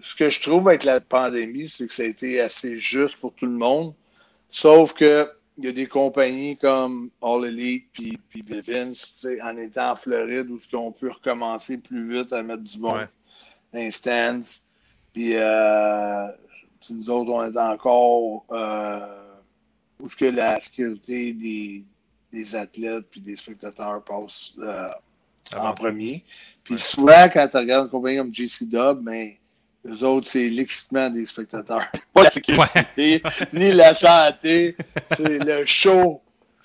[0.00, 3.34] Ce que je trouve avec la pandémie, c'est que ça a été assez juste pour
[3.34, 3.94] tout le monde.
[4.50, 8.92] Sauf que il y a des compagnies comme All Elite puis, puis Vivins,
[9.42, 12.96] en étant en Floride, où ils ont pu recommencer plus vite à mettre du bon
[13.74, 14.68] instance.
[15.12, 16.28] Puis euh,
[16.90, 19.36] nous autres, on est encore euh,
[19.98, 21.84] où ce que la sécurité des,
[22.32, 24.90] des athlètes puis des spectateurs passe euh,
[25.56, 26.24] en premier.
[26.64, 29.38] Puis souvent, quand tu regardes une compagnie comme JC Dub, mais
[29.84, 31.86] ben, les autres, c'est l'excitement des spectateurs.
[32.12, 34.76] Pas la sécurité, ni la santé.
[35.16, 36.20] C'est le show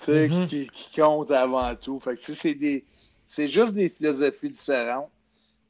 [0.06, 0.46] mm-hmm.
[0.46, 1.98] qui, qui, compte avant tout.
[2.00, 2.84] Fait que c'est des.
[3.26, 5.10] C'est juste des philosophies différentes.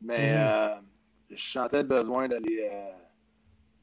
[0.02, 0.72] Mais mm-hmm.
[0.72, 0.74] euh,
[1.34, 2.68] je sentais le besoin d'aller.
[2.72, 2.90] Euh,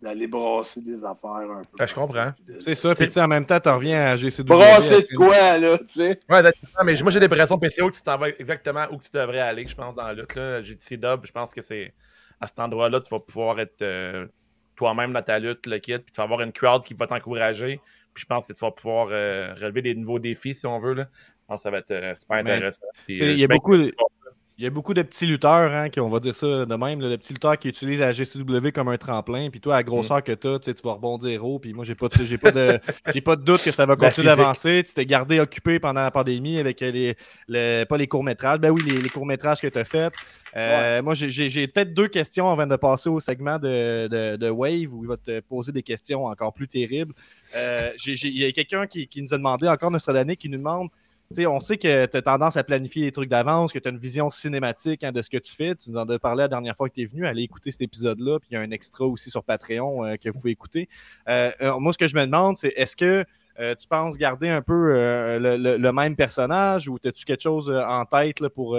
[0.01, 1.77] d'aller brasser des affaires un peu.
[1.77, 2.31] Ben, je comprends.
[2.59, 4.43] C'est ça, puis en même temps, tu reviens à GCW.
[4.45, 6.19] Brasser de quoi, là, tu sais?
[6.29, 6.41] Ouais,
[6.83, 9.75] mais moi, j'ai l'impression, PCO, que tu t'en vas exactement où tu devrais aller, je
[9.75, 10.35] pense, dans la lutte.
[10.35, 10.61] Là.
[10.61, 11.93] GTC Dub, je pense que c'est
[12.39, 14.25] à cet endroit-là, tu vas pouvoir être euh,
[14.75, 17.79] toi-même dans ta lutte, le kit, puis tu vas avoir une crowd qui va t'encourager.
[18.13, 20.93] Puis je pense que tu vas pouvoir euh, relever des nouveaux défis, si on veut.
[20.93, 21.07] Là.
[21.13, 22.81] Je pense que ça va être euh, super intéressant.
[23.07, 23.77] Il y a beaucoup.
[24.61, 27.01] Il y a beaucoup de petits lutteurs, hein, qui, on va dire ça de même,
[27.01, 30.19] le petit lutteur qui utilise la GCW comme un tremplin, puis toi, à la grosseur
[30.19, 30.21] mm.
[30.21, 32.79] que tu as, tu vas rebondir haut, puis moi, j'ai pas, j'ai pas, de,
[33.25, 34.83] pas de doute que ça va continuer d'avancer.
[34.85, 37.15] Tu t'es gardé occupé pendant la pandémie avec les,
[37.47, 40.13] pas les courts-métrages, ben oui, les, courts-métrages que tu as faits.
[40.55, 45.03] Euh, moi, j'ai peut-être deux questions avant de passer au segment de, de, Wave où
[45.03, 47.15] il va te poser des questions encore plus terribles.
[47.55, 50.89] Euh, il y a quelqu'un qui, qui, nous a demandé, encore année, qui nous demande
[51.39, 53.97] on sait que tu as tendance à planifier les trucs d'avance, que tu as une
[53.97, 55.75] vision cinématique hein, de ce que tu fais.
[55.75, 57.25] Tu nous en as parlé la dernière fois que tu es venu.
[57.25, 58.39] Allez écouter cet épisode-là.
[58.39, 60.89] Puis il y a un extra aussi sur Patreon euh, que vous pouvez écouter.
[61.27, 63.25] Euh, euh, moi, ce que je me demande, c'est est-ce que
[63.77, 64.93] tu penses garder un peu
[65.39, 68.75] le, même personnage ou as-tu quelque chose en tête pour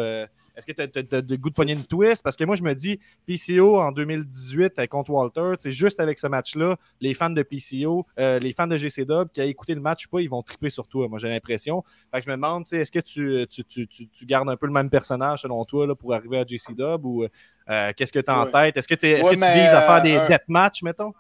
[0.56, 2.22] est-ce que tu as, as, goût de poignet de twist?
[2.22, 6.18] Parce que moi, je me dis, PCO en 2018 euh, contre Walter, c'est juste avec
[6.18, 9.74] ce match-là, les fans de PCO, euh, les fans de GC Dub qui ont écouté
[9.74, 11.82] le match, pas, ils vont triper sur toi, moi j'ai l'impression.
[12.12, 14.72] Fait que je me demande, est-ce que tu, tu, tu, tu, gardes un peu le
[14.72, 18.30] même personnage selon toi là, pour arriver à GC Dub ou euh, qu'est-ce que tu
[18.30, 18.76] as en tête?
[18.76, 21.12] Est-ce que, es, est-ce que tu vises à faire des deathmatch, mettons?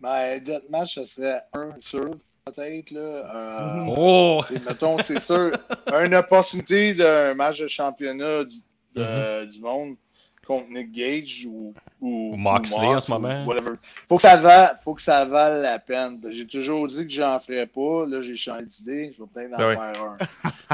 [0.00, 2.10] Ben, deathmatch, ce serait un sûr
[2.46, 2.90] peut-être.
[2.92, 3.00] Là.
[3.00, 4.42] Euh, oh!
[4.66, 5.52] Mettons, c'est sûr,
[5.92, 8.56] une opportunité d'un match de championnat du,
[8.96, 9.46] mm-hmm.
[9.50, 9.96] du monde
[10.46, 13.44] contre Nick Gage ou, ou, ou Moxley en ce moment.
[13.44, 13.72] Whatever.
[14.08, 16.20] Faut que ça va, faut que ça vale la peine.
[16.30, 18.06] J'ai toujours dit que j'en ferais pas.
[18.06, 19.14] Là, j'ai changé d'idée.
[19.16, 20.18] Je vais peut-être en ben faire un.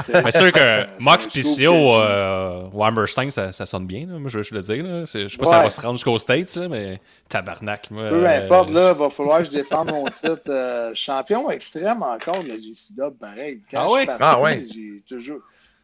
[0.23, 4.05] C'est sûr que Mox PCO euh, Wamberstein, ça, ça, sonne bien.
[4.07, 4.19] Là.
[4.19, 4.83] Moi, je, je le dire.
[4.83, 5.05] Là.
[5.05, 7.89] Je sais pas si ça va se rendre jusqu'aux States, là, mais tabarnak.
[7.91, 10.41] Moi, Peu importe, là, il va falloir que je défende mon titre.
[10.49, 13.61] Euh, champion extrême encore de la GCW, pareil.
[13.71, 14.07] Quand ah, ouais?
[14.19, 14.65] ah ouais?
[14.71, 15.39] J'ai toujours.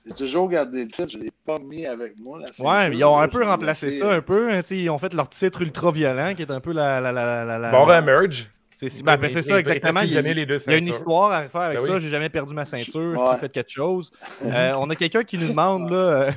[0.10, 2.40] J'ai toujours gardé le titre, je ne l'ai pas mis avec moi.
[2.40, 4.52] ouais, mais ils ont un peu remplacé ça, un peu.
[4.52, 7.00] Hein, ils ont fait leur titre ultra violent, qui est un peu la.
[7.00, 8.50] la, la, la, la bon, Emerge.
[8.88, 10.02] C'est ben, ben, ça, exactement.
[10.02, 12.00] Il y, a, il y a une histoire à faire avec ben ça.
[12.00, 13.32] J'ai jamais perdu ma ceinture.
[13.34, 14.12] J'ai fait quelque chose.
[14.42, 16.32] Euh, on a quelqu'un qui nous demande là, euh,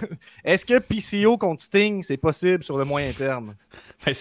[0.45, 3.55] est-ce que PCO contre Sting, c'est possible sur le moyen terme?
[4.07, 4.13] Il,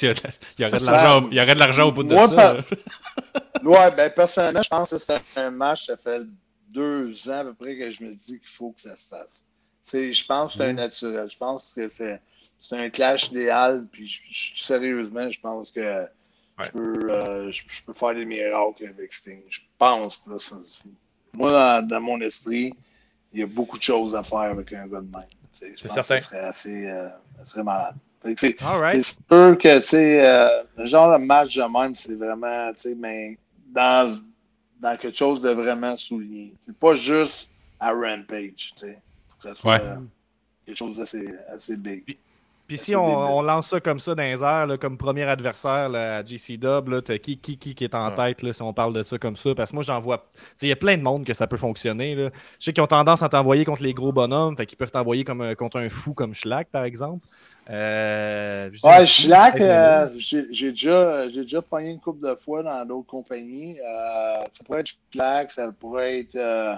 [0.60, 2.58] y aurait de l'argent au bout de ça.
[3.64, 6.22] ouais, ben, personnellement, je pense que c'est un match, ça fait
[6.72, 9.46] deux ans à peu près que je me dis qu'il faut que ça se fasse.
[9.92, 10.78] je pense que c'est un mm.
[10.78, 11.30] naturel.
[11.30, 12.20] Je pense que c'est
[12.72, 13.86] un clash idéal.
[13.92, 14.20] Puis
[14.56, 16.06] sérieusement, je pense que
[16.64, 19.42] je, peux, euh, je, peux, faire des miracles avec Sting.
[19.50, 20.24] Je pense.
[21.34, 22.74] moi, dans, mon esprit,
[23.34, 25.24] il y a beaucoup de choses à faire avec un gars de même.
[25.62, 26.18] Je pense certain.
[26.18, 27.96] que ça serait assez euh, ça serait malade.
[28.24, 34.20] C'est sûr que euh, le genre de match de même, c'est vraiment mais dans
[34.82, 36.54] dans quelque chose de vraiment souligné.
[36.62, 38.98] C'est pas juste à Rampage, tu sais.
[39.42, 39.82] Ça soit
[40.66, 42.18] quelque chose d'assez assez big.
[42.68, 46.26] Puis, si on, lance ça comme ça dans les airs, comme premier adversaire là, à
[46.26, 49.36] GC Dub, qui, qui, qui, est en tête là, si on parle de ça comme
[49.36, 49.54] ça?
[49.54, 50.30] Parce que moi, j'en vois.
[50.62, 52.16] Il y a plein de monde que ça peut fonctionner.
[52.16, 52.30] Là.
[52.60, 55.26] Je sais qu'ils ont tendance à t'envoyer contre les gros bonhommes, fait qu'ils peuvent t'envoyer
[55.26, 57.26] comme, contre un fou comme Schlag, par exemple.
[57.70, 63.78] Euh, ouais, Schlack, euh, j'ai déjà, déjà pogné une couple de fois dans d'autres compagnies.
[63.80, 66.36] Euh, ça pourrait être Schlack, ça pourrait être.
[66.36, 66.76] Euh,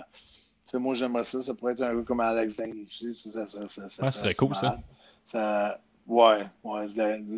[0.74, 1.42] moi, j'aimerais ça.
[1.42, 3.14] Ça pourrait être un peu comme Alexandre aussi.
[3.16, 4.78] Ça, ça, ça, ça, serait cool, ça.
[5.26, 5.80] ça.
[6.06, 6.88] Ouais, ouais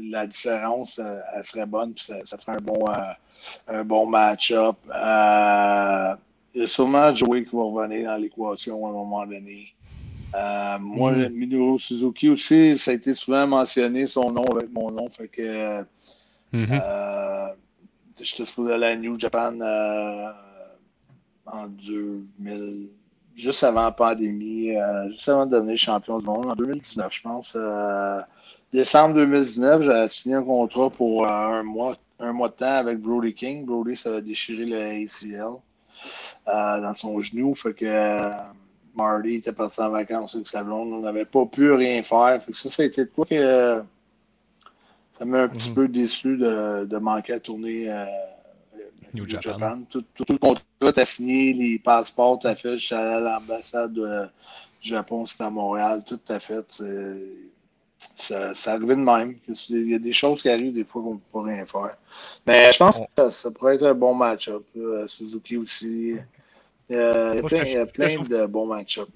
[0.10, 2.88] la, différence, elle serait bonne, puis ça, ferait un bon,
[3.68, 4.76] un bon match-up.
[4.88, 9.75] il y a sûrement Joey qui va revenir dans l'équation à un moment donné.
[10.36, 11.30] Euh, moi, mm.
[11.30, 15.10] Minoru Suzuki aussi, ça a été souvent mentionné, son nom avec mon nom.
[15.10, 15.82] Fait que
[16.54, 16.82] mm-hmm.
[16.84, 17.48] euh,
[18.20, 20.32] j'étais supposé aller à New Japan euh,
[21.46, 22.90] en 2000,
[23.36, 24.72] juste avant la pandémie,
[25.10, 27.58] juste avant de devenir champion du monde, en 2019, je pense.
[28.74, 33.34] décembre 2019, j'ai signé un contrat pour un mois, un mois de temps avec Brody
[33.34, 33.66] King.
[33.66, 35.62] Brody, ça va déchirer le ACL
[36.46, 37.56] dans son genou.
[37.56, 37.86] Fait que
[38.96, 40.94] Marty était parti en vacances avec sa blonde.
[40.94, 42.42] On n'avait pas pu rien faire.
[42.42, 43.82] ça, ça a été de quoi que
[45.18, 45.76] ça m'a un petit mhm.
[45.76, 48.06] peu déçu de, de, manquer à tourner euh,
[49.14, 49.82] New, Japan.
[49.90, 52.78] Tout, le contrat t'as signé, les passeports t'as fait.
[52.78, 56.04] Je suis allé à l'ambassade du Japon, c'était à Montréal.
[56.06, 56.66] Tout t'a fait.
[58.18, 59.36] Ça, ça arrivait de même.
[59.70, 61.98] Il y a des choses qui arrivent des fois qu'on ne peut pas rien faire.
[62.46, 64.64] Mais je pense que ça, pourrait être un bon match-up.
[65.08, 66.16] Suzuki aussi.
[66.92, 69.12] Euh, il y a plein, de bons match-ups.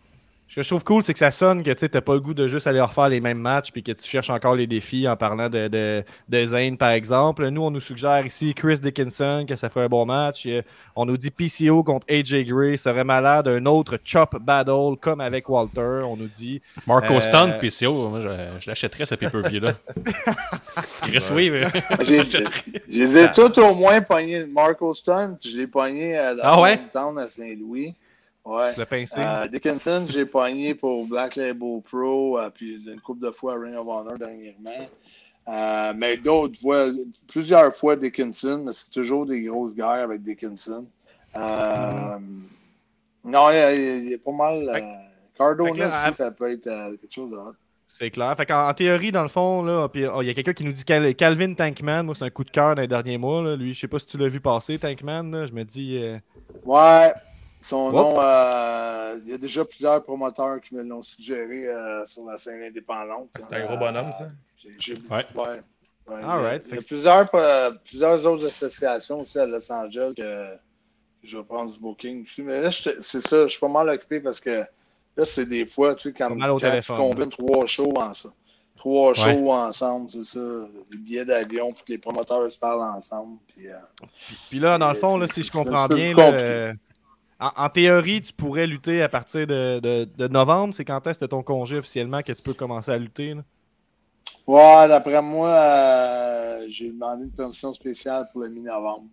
[0.49, 2.33] Ce que je trouve cool, c'est que ça sonne que tu n'as pas le goût
[2.33, 5.15] de juste aller refaire les mêmes matchs puis que tu cherches encore les défis en
[5.15, 7.47] parlant de, de, de Zane, par exemple.
[7.49, 10.47] Nous, on nous suggère ici Chris Dickinson, que ça ferait un bon match.
[10.95, 13.47] On nous dit PCO contre AJ Gray serait malade.
[13.47, 16.63] Un autre chop battle comme avec Walter, on nous dit.
[16.87, 17.21] Marco euh...
[17.21, 19.73] Stunt, PCO, moi, je, je l'achèterais ce pay-per-view-là.
[21.03, 21.67] Chris, oui, mais.
[22.89, 24.45] Je les ai tous au moins pognés.
[24.47, 26.79] Marco Stunt, je l'ai pogné à, ah ouais?
[26.95, 27.93] à Saint-Louis.
[28.49, 28.73] Ouais.
[29.15, 33.59] Euh, Dickinson, j'ai pogné pour Black Label Pro, euh, puis une couple de fois à
[33.59, 34.89] Ring of Honor dernièrement.
[35.47, 36.87] Euh, mais d'autres fois,
[37.27, 40.87] plusieurs fois Dickinson, mais c'est toujours des grosses guerres avec Dickinson.
[43.23, 44.83] Non, il y, a pas mal.
[45.37, 46.63] Cardona aussi, ça peut être
[46.99, 47.55] quelque chose d'autre.
[47.87, 48.35] C'est clair.
[48.35, 51.53] Fait en, théorie, dans le fond, oh, il y a quelqu'un qui nous dit Calvin
[51.53, 52.03] Tankman.
[52.03, 53.55] Moi, c'est un coup de cœur dans les derniers mois.
[53.55, 55.45] Lui, je sais pas si tu l'as vu passer, Tankman.
[55.45, 56.01] Je me dis.
[56.65, 57.13] Ouais,
[57.61, 62.25] son nom, euh, il y a déjà plusieurs promoteurs qui me l'ont suggéré euh, sur
[62.25, 63.29] la scène indépendante.
[63.37, 64.27] C'est un gros bonhomme, ça?
[64.65, 65.25] ouais.
[65.35, 66.61] ouais.
[66.67, 70.55] il, y a, plusieurs, euh, plusieurs autres associations aussi à Los Angeles que
[71.23, 74.39] je vais prendre du booking Mais là, c'est ça, je suis pas mal occupé parce
[74.39, 74.63] que
[75.17, 78.33] là, c'est des fois, tu sais, quand, quand tu combines trois shows ensemble.
[78.77, 80.39] Trois shows ensemble, c'est ça.
[80.89, 83.37] Des billets d'avion, puis que les promoteurs se parlent ensemble.
[83.49, 83.67] Puis,
[84.49, 86.71] puis, là, dans le fond, là, si je comprends bien, là,
[87.39, 90.73] en, théorie, tu pourrais lutter à partir de, novembre.
[90.73, 93.35] C'est quand est-ce que ton congé officiellement que tu peux commencer à lutter?
[94.45, 99.05] Ouais, d'après moi, euh, j'ai demandé une permission spéciale pour le mi-novembre.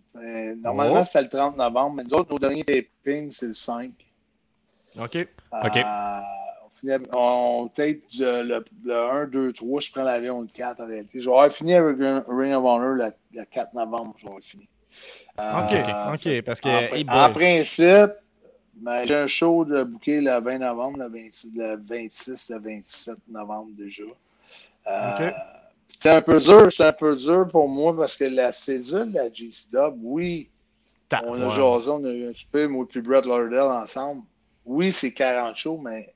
[0.61, 3.91] Normalement, c'est c'était le 30 novembre, mais nous autres, nos derniers tapings, c'est le 5.
[4.99, 5.15] OK.
[5.15, 5.27] Euh,
[5.63, 5.85] OK.
[7.13, 9.81] On, tape le, 1, 2, 3.
[9.81, 11.21] Je prends l'avion le 4 en réalité.
[11.21, 14.15] Je vais fini avec Ring of Honor le, 4 novembre.
[14.17, 14.67] Je vais finir.
[14.67, 14.76] OK,
[15.39, 17.03] euh, OK, parce que.
[17.09, 18.13] En, principe,
[18.81, 24.03] ben, j'ai un show de bouquet le 20 novembre, le, 26, le 27 novembre déjà.
[24.87, 25.31] Euh,
[25.99, 29.31] c'est un peu dur, c'est un peu dur pour moi parce que la cédule la
[29.31, 30.49] GCW, oui,
[31.11, 34.23] on a jasé, on a eu un super, moi et Brett Lauderdale ensemble.
[34.65, 36.13] Oui, c'est 40 shows, mais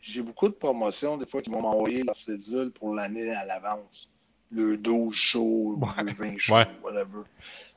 [0.00, 4.10] j'ai beaucoup de promotions des fois qui vont m'envoyer leur cédule pour l'année à l'avance.
[4.50, 7.22] Le 12 shows, le 20 shows, whatever.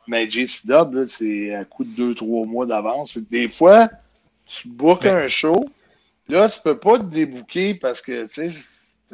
[0.07, 3.17] Mais JCW, c'est à coup de 2-3 mois d'avance.
[3.17, 3.89] Des fois,
[4.45, 5.65] tu bookes un show,
[6.27, 8.41] là, tu peux pas te débooker parce que tu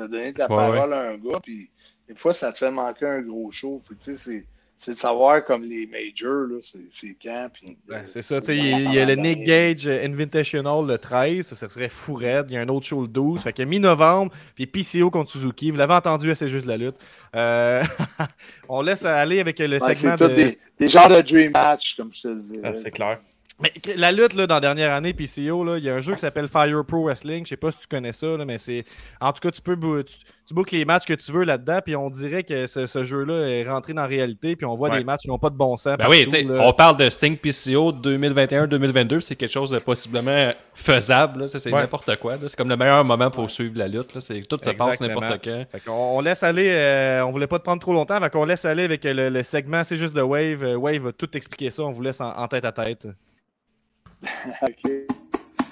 [0.02, 1.70] as donné ta parole à un gars, puis
[2.08, 3.82] des fois, ça te fait manquer un gros show.
[4.00, 4.46] c'est
[4.82, 7.50] c'est de savoir comme les majors, c'est quand.
[7.88, 12.16] Ben, c'est ça, il y, a le Nick Gage Invitational le 13, ça serait fou
[12.16, 12.48] raide.
[12.50, 13.42] Il y a un autre show le 12.
[13.42, 15.70] Fait que mi-novembre, puis PCO contre Suzuki.
[15.70, 16.96] Vous l'avez entendu, c'est juste la lutte.
[17.36, 17.84] Euh,
[18.70, 20.16] on laisse aller avec le segment.
[20.16, 20.28] de...
[20.34, 22.62] des, des genres de dream match, comme je te le disais.
[22.64, 23.20] Ah, c'est clair.
[23.62, 26.14] Mais la lutte, là, dans la dernière année, PCO, là, il y a un jeu
[26.14, 27.46] qui s'appelle Fire Pro Wrestling.
[27.46, 28.86] Je sais pas si tu connais ça, là, mais c'est.
[29.20, 30.16] En tout cas, tu peux tu,
[30.52, 33.70] tu bookes les matchs que tu veux là-dedans, puis on dirait que ce, jeu-là est
[33.70, 35.98] rentré dans la réalité, puis on voit des matchs qui n'ont pas de bon sens.
[35.98, 41.48] Ben oui, on parle de Sting PCO 2021-2022, c'est quelque chose de possiblement faisable.
[41.48, 42.34] C'est n'importe quoi.
[42.46, 44.08] C'est comme le meilleur moment pour suivre la lutte.
[44.12, 45.66] Tout se passe n'importe quand.
[45.88, 48.84] on, laisse aller, euh, on voulait pas te prendre trop longtemps, fait on laisse aller
[48.84, 50.64] avec le, segment, c'est juste de Wave.
[50.64, 53.08] Euh, Wave va tout expliquer ça, on vous laisse en tête à tête.
[54.62, 54.92] OK.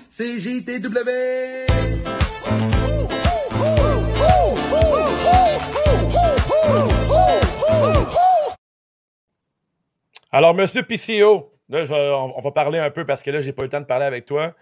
[0.09, 1.09] C'est JTW!
[10.31, 13.65] Alors, Monsieur PCO, là, on, va parler un peu parce que là, j'ai pas eu
[13.65, 14.53] le temps de parler avec toi.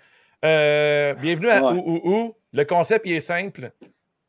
[0.45, 3.71] Euh, bienvenue à Ou, Le concept, il est simple.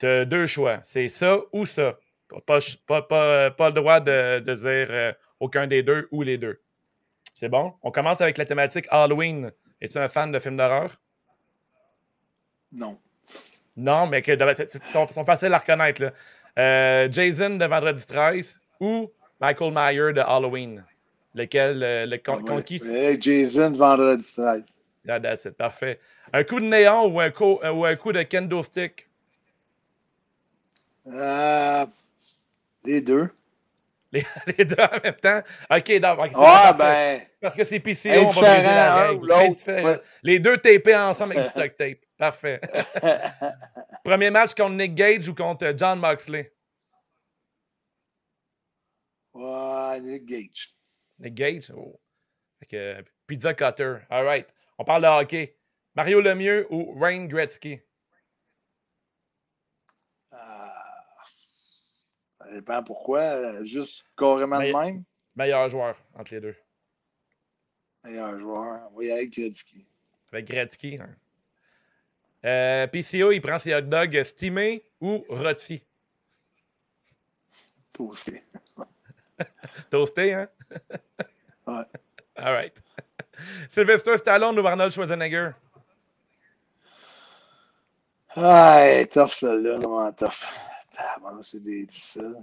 [0.01, 0.81] Tu as deux choix.
[0.83, 1.97] C'est ça ou ça.
[2.47, 6.61] Pas, pas, pas, le droit de, dire euh, aucun des deux ou les deux.
[7.35, 7.75] C'est bon?
[7.83, 10.91] On commence avec la thématique Halloween Es-tu un fan de films d'horreur?
[12.73, 12.99] Non.
[13.77, 14.37] Non, mais que
[14.83, 16.03] sont, sont faciles à reconnaître.
[16.03, 16.13] Là.
[16.59, 19.11] Euh, Jason de Vendredi 13 ou
[19.41, 20.85] Michael Myers de Halloween?
[21.35, 23.17] Lequel, euh, le con, ah.
[23.21, 24.65] Jason Vendredi 13.
[25.05, 26.01] Yeah, that's it, parfait.
[26.33, 29.09] Un coup de néon ou un coup, ou un coup de kendo stick?
[31.07, 31.87] Euh,
[32.85, 33.31] les deux.
[34.11, 34.25] Les,
[34.59, 35.43] les, deux en même temps?
[35.71, 36.33] OK, donc.
[36.35, 37.21] ah, ben.
[37.41, 40.01] Parce que c'est PCO, on va briser la règle.
[40.23, 41.99] Les deux tapés ensemble avec du stock tape.
[42.17, 42.61] Parfait.
[44.05, 46.53] Premier match contre Nick Gage ou contre John Moxley?
[49.35, 50.69] Ouais, Nick Gage.
[51.19, 51.71] Nick Gage?
[51.77, 52.01] Oh.
[53.27, 53.99] pizza Cutter.
[54.11, 54.49] All right.
[54.79, 55.55] On parle de hockey.
[55.95, 57.81] Mario Lemieux ou Rain Gretzky?
[62.49, 63.63] Ça dépend pourquoi?
[63.63, 65.05] Juste carrément de même?
[65.37, 66.57] Meilleur joueur entre les deux.
[68.05, 68.91] Meilleur joueur.
[68.95, 69.87] Oui, avec Gretzky.
[70.33, 70.99] Avec Gretzky.
[70.99, 71.15] Hein.
[72.47, 75.85] Euh, PCO, il prend ses hot dogs steamés ou rôtis?
[77.93, 78.43] Toasté.
[79.91, 80.49] Toasté, hein?
[81.67, 81.85] ouais.
[82.37, 82.83] All right.
[83.69, 85.51] Sylvester Stallone ou Arnold Schwarzenegger?
[88.37, 90.47] Ah, tough, celle-là, vraiment tough.
[90.99, 92.37] Ah, bon, c'est des difficiles.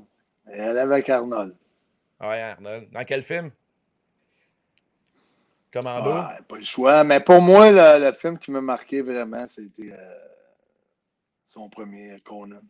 [0.45, 1.53] Elle est avec Arnold.
[2.21, 2.89] Ouais, Arnold.
[2.91, 3.51] Dans quel film?
[5.73, 6.11] Commando?
[6.11, 7.03] Ah, pas le choix.
[7.03, 10.15] Mais pour moi, le, film qui m'a marqué vraiment, c'était euh,
[11.45, 12.61] son premier, Conan.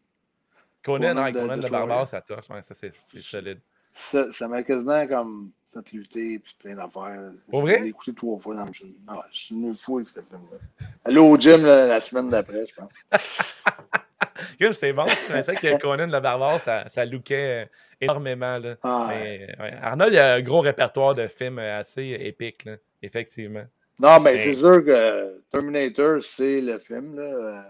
[0.82, 2.50] Conan, Conan, de, Conan de, Barbare, ça touche.
[2.50, 3.62] Ouais, ça, c'est solide.
[3.94, 7.32] Ça m'a quasiment comme fait lutter et plein d'affaires.
[7.50, 7.80] Pour vrai?
[7.80, 8.96] J'ai écouté trois fois dans le film.
[9.08, 10.58] Ah, je suis une fou avec ce film-là.
[11.04, 12.90] Allez au gym la semaine d'après, je pense.
[14.74, 15.06] c'est bon.
[15.28, 17.70] C'est vrai que Conan le Barbare, ça, ça lookait
[18.02, 18.58] énormément.
[18.58, 18.76] Là.
[18.84, 19.74] Ah, mais, ouais.
[19.82, 23.66] Arnold, il a un gros répertoire de films assez épiques, là, effectivement.
[24.00, 27.18] Non, mais, c'est sûr que Terminator, c'est le film.
[27.18, 27.66] Là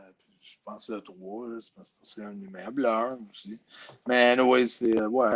[0.66, 1.48] pense le 3,
[2.02, 3.62] c'est un numéro, le 1 aussi.
[4.08, 5.30] Mais oui, c'est euh, ouais,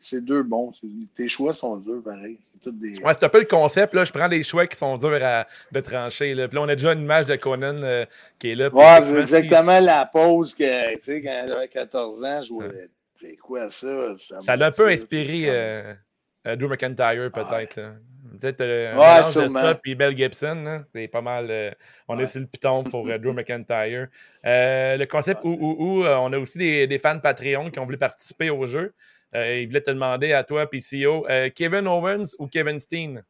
[0.00, 0.70] c'est deux bons.
[1.16, 2.38] Tes choix sont durs, pareil.
[2.62, 2.98] C'est des...
[3.00, 3.92] Ouais, c'est un peu le concept.
[3.92, 4.04] Là.
[4.04, 6.34] Je prends des choix qui sont durs à, de trancher.
[6.34, 6.48] Là.
[6.48, 8.06] Puis là, on a déjà une image de Conan euh,
[8.38, 8.68] qui est là.
[8.72, 12.88] Ouais, c'est exactement la pause que, tu sais, quand j'avais 14 ans, je voulais.
[13.20, 14.14] C'est quoi ça?
[14.16, 15.94] Ça l'a un peu inspiré euh,
[16.44, 17.80] Drew McIntyre, peut-être.
[18.40, 20.84] Peut-être euh, ouais, de et Bell Gibson.
[20.94, 21.48] C'est pas mal.
[21.50, 21.70] Euh,
[22.08, 24.08] on est sur le piton pour euh, Drew McIntyre.
[24.44, 28.50] le concept où, où, on a aussi des, des, fans Patreon qui ont voulu participer
[28.50, 28.94] au jeu.
[29.34, 33.22] ils voulaient te demander à toi, PCO, Kevin Owens ou Kevin Steen?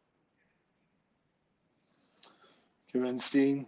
[2.92, 3.64] Kevin Steen.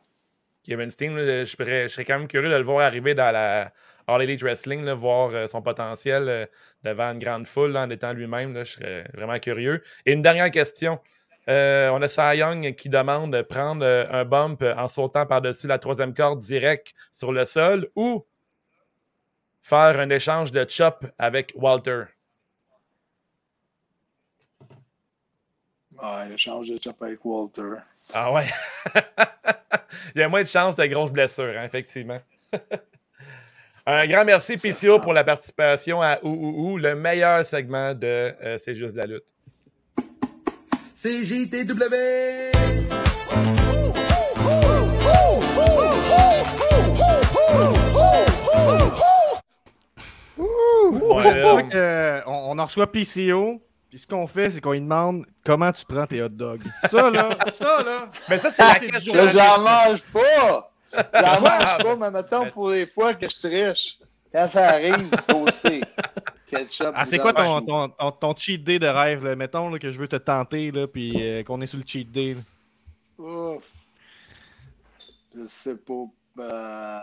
[0.65, 3.73] Kevin Steen, je, serais, je serais quand même curieux de le voir arriver dans la
[4.07, 6.49] All Elite Wrestling, voir son potentiel
[6.83, 8.59] devant une grande foule en étant lui-même.
[8.59, 9.83] Je serais vraiment curieux.
[10.05, 11.01] Et une dernière question.
[11.49, 15.67] Euh, on a Cy Young qui demande de prendre euh, un bump en sautant par-dessus
[15.67, 18.25] la troisième corde direct sur le sol ou
[19.61, 22.05] faire un échange de chop avec Walter.
[26.03, 27.75] Ouais, échange de chop avec Walter.
[28.13, 28.47] Ah ouais.
[30.15, 32.21] Il y a moins de chances de grosses blessures, hein, effectivement.
[33.87, 38.75] un grand merci, PCO, pour la participation à Ououou, le meilleur segment de euh, C'est
[38.75, 39.35] juste la lutte.
[41.05, 41.95] CJTW.
[52.27, 53.61] on, en reçoit PCO.
[53.91, 56.63] Puis ce qu'on fait, c'est qu'on lui demande comment tu prends tes hot dogs.
[56.91, 58.11] Ça, là, ça, là.
[58.31, 59.29] Mais ça, c'est la question.
[59.29, 60.73] J'en mange pas.
[60.95, 63.99] J'en mange pas, mais mettons pour les fois que je triche.
[64.35, 65.81] Quand ça arrive, poster.
[66.93, 69.25] Ah, c'est quoi ton, ton, ton, cheat day de rêve?
[69.25, 69.37] Là?
[69.37, 72.11] Mettons là, que je veux te tenter, là, puis euh, qu'on est sur le cheat
[72.11, 72.35] day.
[73.17, 73.59] Je
[75.49, 76.05] sais pas.
[76.35, 77.01] Ben...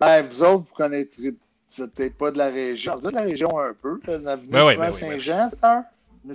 [0.00, 0.22] ben...
[0.22, 1.34] vous autres, vous connaissez
[1.76, 2.98] peut-être pas de la région.
[2.98, 4.00] Vous êtes de la région un peu.
[4.04, 5.84] Vous avez ben oui, Saint-Jean, c'est un?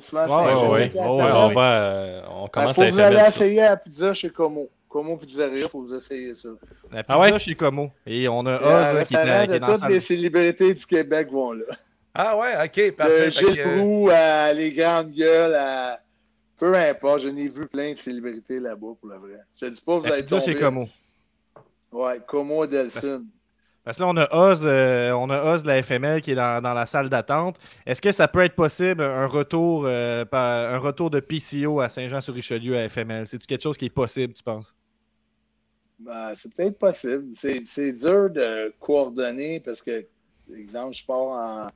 [0.01, 0.73] Saint-Jean.
[0.73, 0.99] Oui, oui.
[1.01, 1.61] on va.
[1.61, 4.69] Euh, on commence ben, faut vous aller essayer à la pizza chez Como.
[4.93, 6.49] Como Pizzeria, il faut vous essayer ça.
[6.91, 7.39] La pizza ah ouais?
[7.39, 7.91] chez Como.
[8.05, 11.53] Et on a Oz qui, est, qui est dans Toutes les célébrités du Québec vont
[11.53, 11.65] là.
[12.13, 13.25] Ah ouais, ok, parfait.
[13.25, 15.99] De Gilles Proux à les grandes gueules à...
[16.59, 19.39] Peu importe, je n'ai vu plein de célébrités là-bas pour le vrai.
[19.59, 20.87] Je ne dis pas vous la allez pizza chez Como.
[21.91, 23.23] Ouais, Como Delson.
[23.83, 26.35] Parce que là, on a Oz, euh, on a Oz de la FML qui est
[26.35, 27.57] dans, dans la salle d'attente.
[27.87, 32.77] Est-ce que ça peut être possible un retour, euh, un retour de PCO à Saint-Jean-sur-Richelieu
[32.77, 33.25] à FML?
[33.25, 34.75] C'est-tu quelque chose qui est possible, tu penses?
[35.99, 37.33] Ben, c'est peut-être possible.
[37.35, 40.05] C'est dur de coordonner parce que,
[40.55, 41.71] exemple, je pars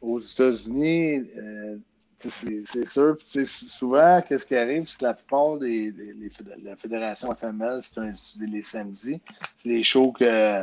[0.00, 1.76] aux États-Unis, euh,
[2.30, 3.16] c'est sûr.
[3.46, 6.14] souvent, qu'est-ce qui arrive, c'est que la plupart des, des,
[6.62, 8.00] la fédération FML, c'est
[8.40, 9.20] les samedis.
[9.56, 10.62] C'est des shows que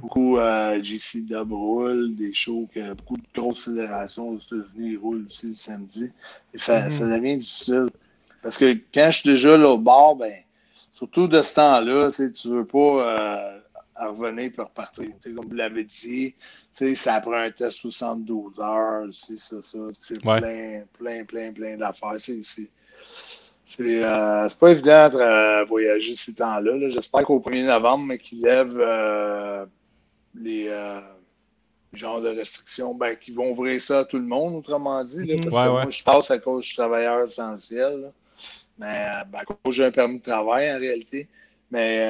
[0.00, 5.24] beaucoup euh, GC Dub roule, des shows que beaucoup de grosses fédérations aux États-Unis roulent
[5.24, 6.10] aussi le samedi.
[6.52, 6.90] Et ça, mm-hmm.
[6.90, 7.86] ça devient difficile.
[8.42, 10.32] Parce que quand je suis déjà là au bord, ben,
[11.02, 15.08] surtout de ce temps-là, tu ne veux pas euh, revenir et repartir.
[15.24, 16.36] comme vous l'avez dit,
[16.94, 19.78] ça prend un test 72 heures, c'est ça, ça.
[20.00, 22.18] C'est plein, plein, plein, plein d'affaires.
[22.20, 22.70] C'est
[23.80, 26.88] euh, pas évident de voyager ces temps-là.
[26.88, 29.66] J'espère qu'au 1er novembre, qu'ils lèvent euh,
[30.36, 31.00] les euh,
[31.92, 35.26] genres de restrictions, ben, qu'ils vont ouvrir ça à tout le monde, autrement dit.
[35.26, 38.12] Là, parce que moi, je passe à cause du travailleur essentiel.
[38.78, 41.28] Mais ben, à cause j'ai un permis de travail en réalité.
[41.70, 42.06] Mais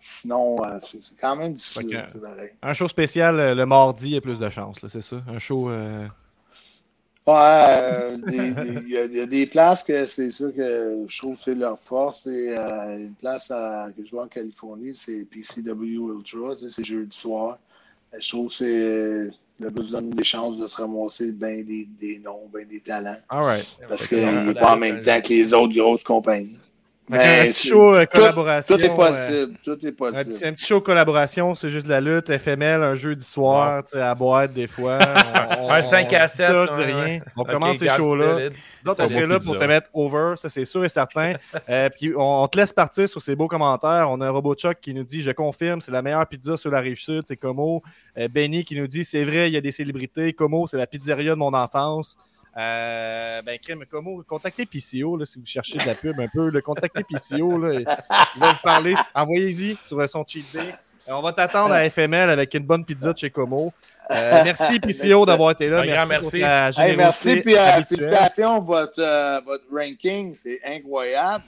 [0.00, 2.02] Sinon, euh, c'est quand même difficile.
[2.62, 5.22] un show spécial euh, le mardi, il y a plus de chance, c'est ça?
[5.28, 5.68] Un show.
[5.68, 6.08] Euh,
[7.26, 11.78] ouais, il y, a des places que c'est ça que je trouve que c'est leur
[11.78, 12.22] force.
[12.24, 17.58] C'est une place que je vois en Californie, c'est PCW Ultra, c'est jeudi soir.
[18.18, 22.18] Je trouve que c'est le bus donne des chances de se ramasser bien des, des
[22.18, 23.16] noms, bien des talents.
[23.88, 26.58] Parce qu'il n'est pas en même temps que les autres grosses compagnies.
[27.10, 28.76] Ben, un petit show euh, collaboration.
[28.76, 29.54] Tout, est possible.
[29.64, 30.46] tout est possible.
[30.46, 34.52] Un petit, show collaboration, c'est juste la lutte, FML, un jeu soir, sais, à boîte
[34.52, 34.98] des fois.
[35.68, 36.46] un 5 à 7.
[36.46, 37.20] Ça, rien.
[37.36, 38.50] On commence ces shows-là.
[38.84, 41.34] Nous autres, on serait là pour te mettre over, ça c'est sûr et certain.
[41.68, 44.08] euh, puis on, te laisse partir sur ces beaux commentaires.
[44.10, 46.70] On a un robot Chuck qui nous dit Je confirme, c'est la meilleure pizza sur
[46.70, 47.82] la rive sud, c'est Como.
[48.18, 50.32] Euh, Benny qui nous dit C'est vrai, il y a des célébrités.
[50.32, 52.16] Como, c'est la pizzeria de mon enfance.
[52.60, 56.50] Euh, ben, crème, comment contactez PCO là, si vous cherchez de la pub un peu.
[56.50, 57.58] Le contactez PCO.
[57.58, 57.84] Là, il
[58.40, 58.94] va vous parler.
[59.14, 60.60] Envoyez-y sur son cheat day.
[61.08, 63.72] Euh, on va t'attendre à FML avec une bonne pizza de chez Como.
[64.10, 65.84] Euh, merci PCO d'avoir été là.
[66.06, 66.38] merci.
[66.38, 66.96] merci.
[66.96, 67.36] merci.
[67.36, 71.44] Puis, euh, félicitations, votre, votre ranking, c'est incroyable.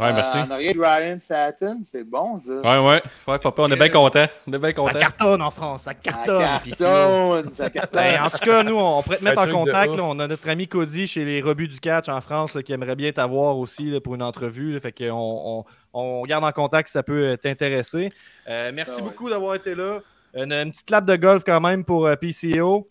[0.00, 0.38] Ouais, merci.
[0.38, 2.52] Euh, en arrière de Ryan Satin, c'est bon, ça.
[2.52, 3.02] Ouais, ouais.
[3.28, 4.24] Ouais, papa, on est bien content.
[4.46, 4.92] On est bien content.
[4.92, 6.40] Ça cartonne en France, ça cartonne.
[6.40, 8.02] Ça cartonne, ça cartonne.
[8.02, 9.94] Ben, en tout cas, nous, on pourrait te mettre en contact.
[9.94, 12.96] Là, on a notre ami Cody chez les rebuts du catch en France qui aimerait
[12.96, 14.80] bien t'avoir aussi là, pour une entrevue.
[14.80, 18.10] fait qu'on on, on, garde en contact si ça peut t'intéresser.
[18.48, 19.98] Euh, merci ah beaucoup d'avoir été là.
[20.34, 22.86] Une, une, petite clap de golf quand même pour euh, PCO.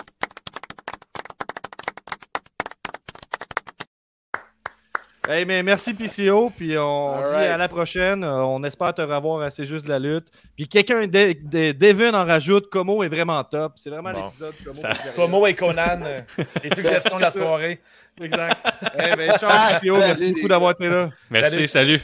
[5.32, 8.24] Hey, mais merci PCO, puis on dit à la prochaine.
[8.24, 10.26] Euh, on espère te revoir assez juste de la lutte.
[10.56, 13.74] Puis quelqu'un, Devin en rajoute, Como est vraiment top.
[13.76, 14.56] C'est vraiment l'épisode
[15.16, 16.22] Como, et Conan, euh,
[16.64, 17.80] les suggestions de la soirée.
[18.20, 18.58] Exact.
[18.98, 21.12] hey, ben, ciao PCO, merci beaucoup d'avoir été là.
[21.30, 22.02] Merci, salut.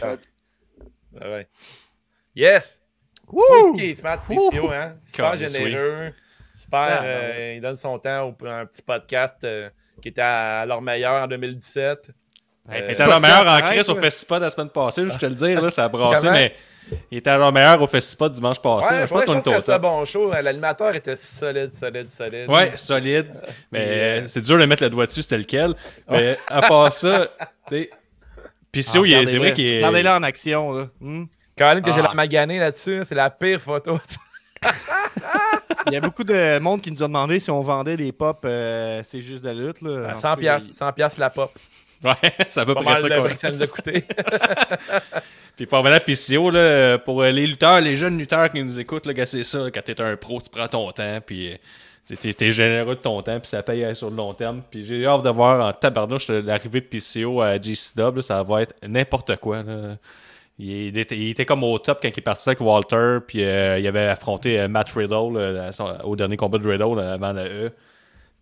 [2.35, 2.79] Yes!
[3.27, 3.75] Woo!
[3.95, 4.97] Smart PCO, hein?
[5.01, 6.13] Super généreux.
[6.53, 9.47] Super, ah, euh, il donne son temps pour un petit podcast
[9.99, 12.11] qui était à leur meilleur en 2017.
[12.71, 15.61] Euh, était à meilleur en crise au Festival la semaine passée, je te le dire,
[15.61, 16.55] là, ça a brassé, mais
[17.11, 18.95] il était à meilleur au Festival dimanche passé.
[19.01, 19.81] je pense qu'on était au top.
[19.81, 20.31] bon show.
[20.31, 22.49] L'animateur était solide, solide, solide.
[22.49, 23.27] Ouais, solide.
[23.71, 25.73] Mais euh, c'est dur de mettre le doigt dessus, c'était lequel.
[26.09, 27.29] Mais à part ça,
[27.67, 27.89] tu sais.
[28.71, 29.77] Puis c'est vrai qu'il est.
[29.77, 30.87] Regardez-le en action, là.
[30.99, 31.25] Hmm?
[31.57, 32.09] Quand même que j'ai ah.
[32.09, 33.97] la magané là-dessus, c'est la pire photo.
[35.87, 38.39] Il y a beaucoup de monde qui nous a demandé si on vendait les pop,
[38.43, 39.81] euh, c'est juste de la lutte.
[39.81, 40.15] Là.
[40.15, 41.51] 100 pièces, 100 la pop.
[42.05, 43.09] Ouais, ça va près ça.
[43.09, 43.29] Quoi.
[43.37, 44.03] ça nous a coûté.
[45.57, 49.05] Puis pour revenir à PCO, là, pour les lutteurs, les jeunes lutteurs qui nous écoutent,
[49.05, 49.71] là, c'est ça.
[49.73, 53.21] Quand t'es un pro, tu prends ton temps, puis euh, t'es, es généreux de ton
[53.21, 54.61] temps, puis ça paye sur le long terme.
[54.69, 58.75] Puis j'ai hâte de voir en tabarnouche l'arrivée de PCO à GCW, ça va être
[58.85, 59.63] n'importe quoi.
[59.63, 59.95] Là.
[60.57, 64.07] Il, était, comme au top quand il est parti avec Walter, puis euh, il avait
[64.07, 65.71] affronté euh, Matt Riddle
[66.03, 67.71] au dernier combat de Riddle avant la E.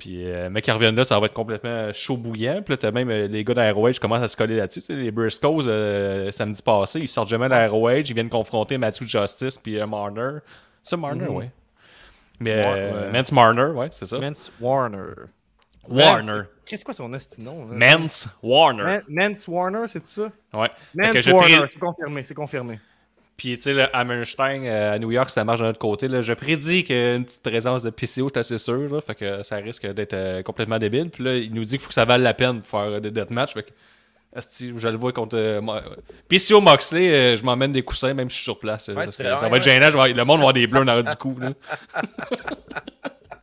[0.04, 2.62] Puis, euh, mec, qui reviennent là, ça va être complètement chaud bouillant.
[2.62, 4.82] Puis là, t'as même euh, les gars d'Airwage qui commencent à se coller là-dessus.
[4.90, 8.10] les Briscoes, euh, samedi passé, ils sortent jamais d'Airwage.
[8.10, 10.40] Ils viennent confronter Matthew Justice puis Marner.
[10.82, 11.36] C'est Marner, mhm.
[11.38, 11.46] oui.
[12.42, 14.20] Mais Mance Marner, ouais, c'est ça.
[14.20, 15.14] Mance Warner.
[15.88, 16.42] Warner.
[16.66, 17.66] Qu'est-ce que c'est son nom?
[17.68, 19.00] Mance Warner.
[19.08, 20.30] Mance Warner, c'est ça?
[20.54, 20.70] Ouais.
[20.96, 22.80] Mance Warner, c'est confirmé, c'est confirmé.
[23.38, 26.08] Puis, tu sais, le Hammerstein euh, à New York, ça marche de l'autre côté.
[26.08, 26.22] Là.
[26.22, 28.94] Je prédis qu'une petite présence de PCO, je suis assez sûr.
[28.94, 31.10] Là, fait que ça risque d'être euh, complètement débile.
[31.10, 33.12] Puis là, il nous dit qu'il faut que ça vaille la peine de faire des
[33.12, 33.56] deathmatchs.
[33.56, 33.72] Fait que,
[34.36, 35.36] je le vois contre.
[35.36, 35.62] Euh,
[36.30, 38.86] PCO Moxley, je m'emmène des coussins, même si je suis sur place.
[38.86, 39.90] ça va être gênant.
[39.90, 41.36] le monde va avoir des bleus dans du cou.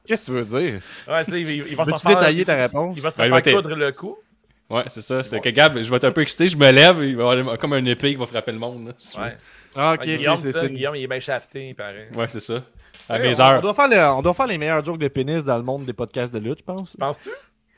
[0.06, 0.80] Qu'est-ce que tu veux dire?
[1.08, 2.94] Ouais, il, il, va se détailler ta réponse?
[2.96, 4.16] Il va se faire coudre le cou.
[4.68, 5.22] Ouais, c'est ça.
[5.22, 7.58] C'est que Gab, je vais être un peu excité, je me lève, il va avoir
[7.58, 8.86] comme un épée qui va frapper le monde.
[8.86, 9.36] Là, ouais.
[9.74, 10.66] Ah, ok, Guillaume, c'est ça.
[10.66, 12.08] Guillaume, il est bien shafté, il paraît.
[12.14, 12.62] Ouais, c'est ça.
[13.08, 13.58] À mes on, heures.
[13.58, 15.84] On doit, faire les, on doit faire les meilleurs jokes de pénis dans le monde
[15.84, 16.96] des podcasts de lutte, je pense.
[16.96, 17.30] Penses-tu?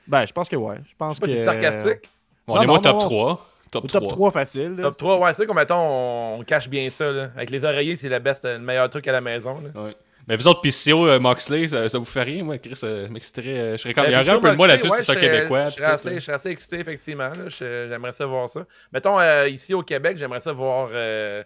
[0.07, 0.77] Ben, je pense que ouais.
[0.89, 1.33] Je pense pas que.
[1.33, 2.11] C'est sarcastique?
[2.47, 3.49] on est moi top 3.
[3.71, 4.01] Top, 3.
[4.01, 4.77] top 3 facile.
[4.81, 7.11] Top 3, ouais, c'est comme mettons, on, cache bien ça.
[7.11, 7.31] Là.
[7.37, 9.55] Avec les oreillers, c'est le, best, le meilleur truc à la maison.
[9.55, 9.83] Là.
[9.83, 9.97] Ouais.
[10.29, 13.59] Mais vous autres, PCO, euh, Moxley, ça, ça, vous fait rien, moi, Chris, euh, m'exciterait.
[13.59, 14.05] Euh, je serais comme.
[14.07, 15.67] Il y aurait un peu de moi là-dessus, c'est ça québécois.
[15.67, 17.33] Je serais, assez, je serais assez excité, effectivement.
[17.49, 18.65] J'aimerais ça voir ça.
[18.93, 21.43] Mettons, euh, ici au Québec, j'aimerais ça voir euh,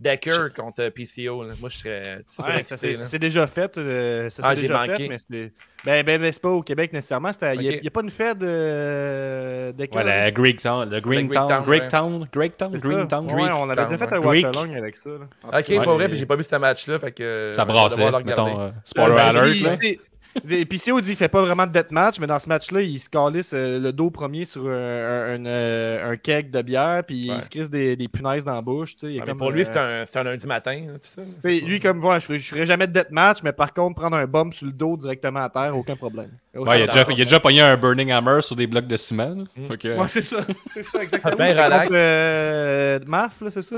[0.00, 1.44] Decker contre PCO.
[1.44, 1.54] Là.
[1.60, 3.76] Moi, je serais ouais, C'est déjà fait.
[3.76, 5.08] Euh, ça ah, j'ai manqué.
[5.08, 5.52] Fait, mais
[5.84, 7.30] ben, ben, ben c'est pas au Québec nécessairement.
[7.54, 7.80] Il n'y okay.
[7.84, 9.96] a, a, pas une fête euh, Decker.
[9.96, 10.88] Ouais, la Greek Town.
[10.88, 11.48] Le Green Town.
[11.48, 11.64] Town.
[11.64, 12.28] Greek Town.
[12.32, 12.72] Greek Town.
[12.78, 13.30] Green Town.
[13.32, 15.10] Ouais, on avait déjà fait un Waterloo avec ça.
[15.10, 15.58] Là.
[15.58, 16.98] Ok, pas vrai, puis j'ai pas vu ce match-là.
[16.98, 18.10] Fait que, ça brassait.
[18.24, 20.00] Mettons, euh, spoiler alert.
[20.34, 23.52] PCO dit qu'il fait pas vraiment de deathmatch, mais dans ce match-là, il se calisse
[23.52, 27.50] euh, le dos premier sur un, un, euh, un, keg de bière, puis il se
[27.50, 28.96] crisse des, des, punaises dans la bouche.
[28.96, 31.22] Comme, pour lui, euh, c'est un, un, lundi matin, tout ça.
[31.44, 34.54] Lui, comme, voilà, je, ne ferais jamais de deathmatch, mais par contre, prendre un bump
[34.54, 36.30] sur le dos directement à terre, aucun problème.
[36.54, 38.96] Ouais, il, a déjà, il a déjà pogné un Burning Hammer sur des blocs de
[38.96, 39.44] ciment.
[39.56, 39.98] Mm.
[39.98, 40.38] Ouais, c'est ça.
[40.72, 41.36] C'est ça, exactement.
[41.36, 43.76] Ben, Maf, c'est ça?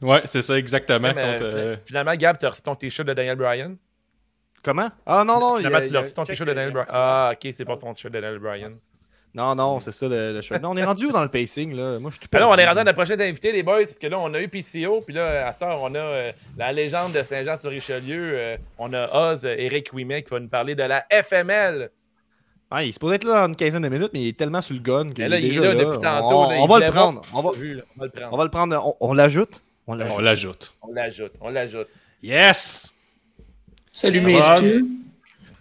[0.00, 1.12] Ouais, c'est ça, exactement.
[1.84, 3.76] Finalement, Gab, tu as reçu ton t-shirt de Daniel Bryan?
[4.62, 4.90] Comment?
[5.06, 5.56] Ah non, non.
[5.56, 6.88] Finalement, tu ton t-shirt de Daniel Bryan.
[6.90, 8.72] Ah, ok, c'est pas ton t-shirt de Daniel Bryan.
[9.32, 12.00] Non, non, c'est ça le, le Non, on est rendu où dans le pacing là?
[12.00, 13.98] Moi, je suis tout là, on est rendu à notre prochain invité, les boys, parce
[13.98, 16.72] que là, on a eu PCO, puis là, à ce temps, on a euh, la
[16.72, 18.32] légende de Saint-Jean-sur-Richelieu.
[18.34, 21.90] Euh, on a Oz, Eric Ouimet, qui va nous parler de la FML.
[22.72, 24.62] Ah, il se pourrait être là dans une quinzaine de minutes, mais il est tellement
[24.62, 26.36] sur le gun qu'il là, est, il est là, depuis tantôt.
[26.36, 27.22] On, va, le prendre.
[27.32, 27.50] On, va...
[27.50, 28.32] on va le prendre.
[28.32, 28.96] On va le prendre.
[29.00, 29.62] On, l'ajoute?
[29.86, 30.74] On l'ajoute.
[30.82, 31.32] On l'ajoute.
[31.40, 31.88] On l'ajoute.
[32.22, 32.94] Yes!
[33.92, 34.84] Salut, messieurs.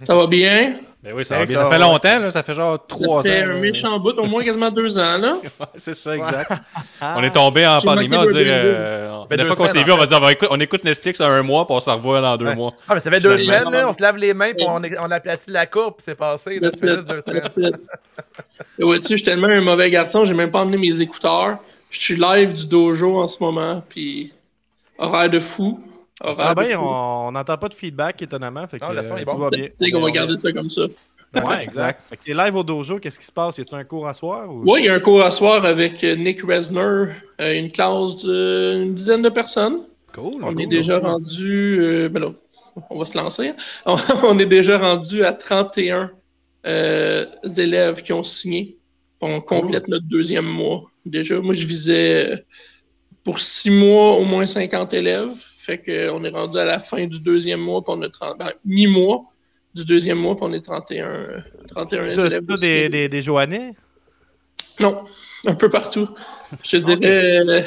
[0.02, 0.80] Ça va bien?
[1.02, 1.58] Ben oui, ça va bien.
[1.58, 2.30] Ça, fait longtemps, là.
[2.30, 3.22] Ça fait genre trois ans.
[3.22, 5.38] Ça fait un méchant bout, au moins quasiment deux ans, là.
[5.76, 6.52] c'est ça, exact.
[7.02, 8.46] on est tombé en pandémie, on va dire.
[8.46, 10.20] Euh, la fois qu'on s'est vu, on va dire,
[10.50, 12.74] on, écoute Netflix un mois, puis on s'en revoit dans deux mois.
[12.88, 13.88] Ah, mais ça fait deux semaines, là.
[13.88, 16.60] On se lave les mains, puis on, on aplatit la coupe, puis c'est passé.
[16.62, 17.78] ça fait deux semaines.
[18.80, 21.60] ouais, tu sais, je suis tellement un mauvais garçon, j'ai même pas emmené mes écouteurs.
[21.90, 24.34] Je suis live du dojo en ce moment, puis
[24.98, 25.82] horaire de fou.
[26.22, 28.68] Ah bien, on n'entend pas de feedback étonnamment.
[28.68, 29.34] Fait que, non, le son est bon.
[29.34, 29.70] Tout va bien.
[29.92, 30.84] qu'on va garder ça comme ça.
[31.34, 32.02] Ouais, exact.
[32.10, 33.58] fait que live au dojo, qu'est-ce qui se passe?
[33.58, 34.50] Y a-t-il un cours à soir?
[34.50, 34.64] Ou...
[34.66, 38.18] Oui, il y a un cours à soir avec euh, Nick Resner, euh, une classe
[38.18, 39.84] d'une dizaine de personnes.
[40.14, 40.44] Cool.
[40.44, 41.80] On est déjà rendu.
[41.80, 42.32] Euh, ben là,
[42.90, 43.54] on va se lancer.
[43.86, 46.12] on est déjà rendu à 31
[46.64, 48.78] élèves qui ont signé.
[49.22, 50.86] On complète notre deuxième mois.
[51.06, 52.44] Déjà, moi, je visais
[53.24, 55.49] pour six mois au moins 50 élèves.
[55.70, 58.52] Fait qu'on est rendu à la fin du deuxième mois, puis on a 30, ben,
[58.66, 59.26] mi-mois
[59.76, 62.42] du deuxième mois, puis on est 31, 31 élèves.
[62.58, 63.76] C'est des, des, des Joannais?
[64.80, 65.04] Non,
[65.46, 66.10] un peu partout.
[66.64, 67.62] Je te dirais euh,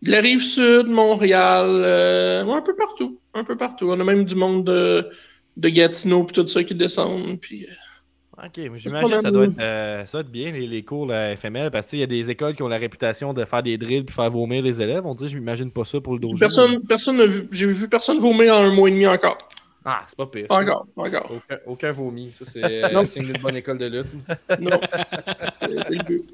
[0.00, 3.20] de la rive sud, Montréal, euh, un peu partout.
[3.34, 3.90] Un peu partout.
[3.90, 5.10] On a même du monde de,
[5.58, 7.38] de Gatineau, puis tout ça qui descendent.
[7.38, 7.74] Puis, euh,
[8.36, 11.06] Ok, mais j'imagine que ça doit, être, euh, ça doit être bien, les, les cours
[11.06, 13.78] la FML, parce qu'il y a des écoles qui ont la réputation de faire des
[13.78, 15.06] drills puis faire vomir les élèves.
[15.06, 16.36] On dirait, je m'imagine pas ça pour le dojo.
[16.38, 19.38] Personne, personne n'a vu, j'ai vu personne vomir en un mois et demi encore.
[19.84, 20.46] Ah, c'est pas pire.
[20.48, 21.30] Pas encore, pas encore.
[21.30, 22.32] Aucun, aucun vomi.
[22.32, 24.60] Ça, c'est euh, signe d'une bonne école de lutte.
[24.60, 24.80] Non.
[25.60, 26.24] c'est le but.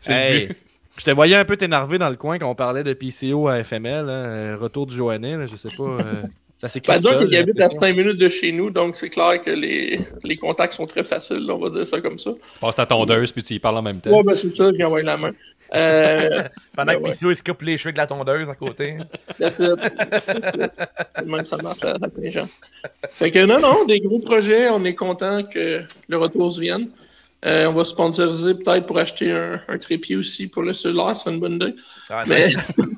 [0.00, 0.56] C'est le but.
[0.98, 3.62] Je te voyais un peu t'énerver dans le coin quand on parlait de PCO à
[3.62, 5.84] FML, hein, retour du Joannais, je sais pas.
[5.84, 6.22] Euh...
[6.58, 6.92] Ça s'écrit.
[6.92, 10.00] Bah, disons qu'il habite à 5 minutes de chez nous, donc c'est clair que les,
[10.24, 12.30] les contacts sont très faciles, on va dire ça comme ça.
[12.54, 14.10] Tu passes ta tondeuse puis tu y parles en même temps.
[14.10, 15.32] Ouais, ben c'est ça, puis envoie la main.
[15.74, 16.44] Euh,
[16.76, 18.96] Pendant ben, que Pissou, il se coupe les cheveux de la tondeuse à côté.
[19.38, 19.78] That's it.
[21.26, 22.48] Même ça marche à Saint-Jean.
[23.12, 26.88] Fait que non, non, des gros projets, on est content que le retour se vienne.
[27.44, 31.30] Euh, on va sponsoriser peut-être pour acheter un, un, trépied aussi pour le cellulaire, c'est
[31.30, 31.74] une bonne idée.
[32.08, 32.48] Ah, mais...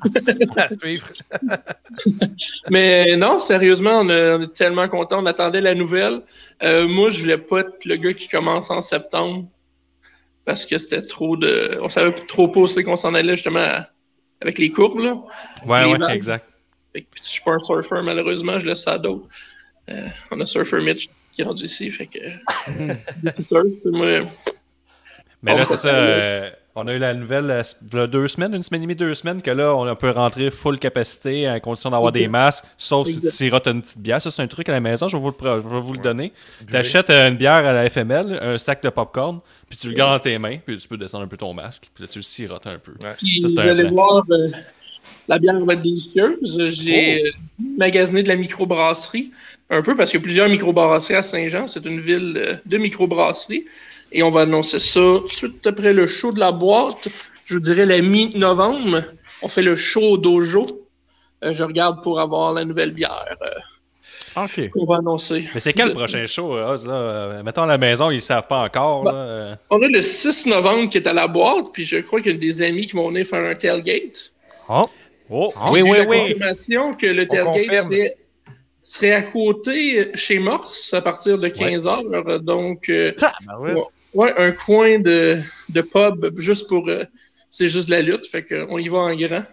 [0.56, 1.08] à suivre.
[2.70, 5.22] mais non, sérieusement, on, est tellement contents.
[5.22, 6.22] On attendait la nouvelle.
[6.62, 9.48] Euh, moi, je voulais pas être le gars qui commence en septembre
[10.44, 11.78] parce que c'était trop de.
[11.82, 13.82] On savait trop pas où c'est qu'on s'en allait justement
[14.40, 15.00] avec les courbes.
[15.00, 15.16] Là.
[15.66, 16.46] Ouais, ouais, exact.
[16.94, 19.26] je suis pas un surfer, malheureusement, je laisse ça à d'autres.
[19.90, 21.08] Euh, on a Surfer Mitch
[21.38, 21.90] qui est rendu ici.
[21.90, 22.18] Fait que.
[23.90, 24.28] moi.
[25.42, 25.94] Mais là, c'est ça.
[25.94, 27.62] Euh, on a eu la nouvelle euh,
[27.92, 30.10] il y a deux semaines, une semaine et demie, deux semaines, que là, on peut
[30.10, 34.20] rentrer full capacité à condition d'avoir des masques, sauf si tu sirotes une petite bière.
[34.20, 36.00] Ça, c'est un truc à la maison, je vais vous le, je vais vous le
[36.00, 36.32] donner.
[36.68, 39.94] Tu achètes euh, une bière à la FML, un sac de popcorn, puis tu le
[39.94, 42.18] gardes dans tes mains, puis tu peux descendre un peu ton masque, puis là, tu
[42.18, 42.92] le sirotes un peu.
[43.18, 44.24] Puis vous allez voir,
[45.28, 46.58] la bière va être délicieuse.
[46.74, 47.64] J'ai oh.
[47.76, 49.32] magasiné de la microbrasserie
[49.70, 51.66] un peu parce qu'il y a plusieurs microbrasseries à Saint-Jean.
[51.66, 53.66] C'est une ville euh, de microbrasserie.
[54.12, 57.08] Et on va annoncer ça suite après le show de la boîte.
[57.44, 59.04] Je vous dirais la mi-novembre.
[59.42, 60.66] On fait le show au dojo.
[61.44, 63.36] Euh, je regarde pour avoir la nouvelle bière.
[63.42, 65.48] Euh, qu'on va annoncer.
[65.52, 66.86] Mais c'est quel le prochain show, Oz?
[66.86, 67.42] Là?
[67.42, 69.02] Mettons à la maison, ils ne savent pas encore.
[69.02, 69.58] Bah, là.
[69.68, 72.34] On a le 6 novembre qui est à la boîte, puis je crois qu'il y
[72.34, 74.32] a des amis qui vont venir faire un tailgate.
[74.68, 74.88] Oh!
[75.28, 75.52] oh.
[75.72, 76.18] Oui, oui, oui.
[76.18, 78.16] confirmation que le tailgate
[78.90, 82.38] serait, à côté chez Morse à partir de 15h.
[82.38, 83.76] Donc, euh, ah, ben
[84.14, 84.34] ouais.
[84.36, 86.88] un coin de, de pub juste pour.
[86.88, 87.04] Euh,
[87.50, 89.44] c'est juste la lutte, fait qu'on y va en grand.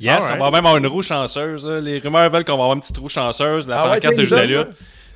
[0.00, 1.66] Yes, on va même avoir une roue chanceuse.
[1.66, 3.68] Les rumeurs veulent qu'on va avoir une petite roue chanceuse.
[3.68, 4.68] La ah pancarte, c'est juste la lutte.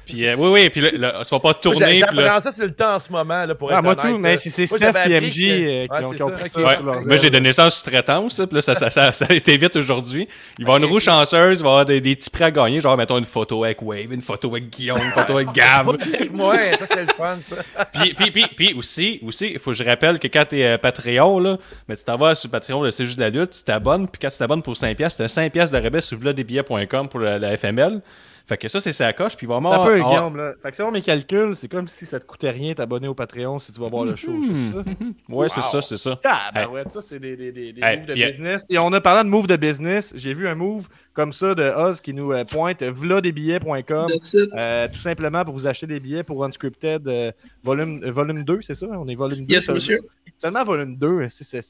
[0.06, 1.96] Puis, euh, oui, oui, puis là, tu vas pas tourner.
[1.96, 4.18] J'apprends ça, c'est le temps en ce moment, là, pour ah, être moi honnête, tout,
[4.18, 7.52] mais c'est Steph et MJ euh, qui, ont, pris ça, sur leurs Moi, j'ai donné
[7.52, 10.28] ça en sous-traitance, puis là, ça, ça, ça, ça, a été vite aujourd'hui.
[10.58, 12.44] Il va y avoir une roue chanceuse, il va y avoir des, des petits prix
[12.44, 15.52] à gagner, genre, mettons, une photo avec Wave, une photo avec Guillaume, une photo avec
[15.52, 15.88] Gab.
[15.88, 17.56] ouais, ça, c'est le fun, ça.
[17.92, 20.78] puis, puis, puis, puis aussi, aussi, il faut que je rappelle que quand t'es euh,
[20.78, 24.08] Patreon, là, mais tu t'en vas sur Patreon, c'est juste de la lutte, tu t'abonnes,
[24.08, 28.00] puis quand tu t'abonnes pour 5$, c'est 5$ de rabais sur vladesbillets.com pour la FML.
[28.46, 29.36] Fait que ça, c'est sa coche.
[29.36, 29.72] Puis vraiment.
[29.72, 30.52] un peu, Guillaume, là.
[30.62, 33.58] Fait que selon mes calculs, c'est comme si ça te coûtait rien t'abonner au Patreon
[33.58, 34.32] si tu vas voir le show.
[34.32, 34.84] C'est ça?
[35.28, 36.20] ouais, c'est ça, c'est ça.
[36.24, 38.66] Ah, ben ouais, ça, c'est des, des, des, moves de business.
[38.68, 40.12] Et on a parlé de move de business.
[40.16, 44.06] J'ai vu un move comme ça de Oz qui nous euh, pointe vladesbillets.com.
[44.34, 47.32] Euh, tout simplement pour vous acheter des billets pour Unscripted euh,
[47.62, 48.86] volume, volume 2, c'est ça?
[48.90, 49.54] On est volume 2.
[49.54, 50.00] Yes, monsieur.
[50.38, 51.60] Seulement volume 2, c'est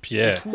[0.00, 0.52] Puis fou,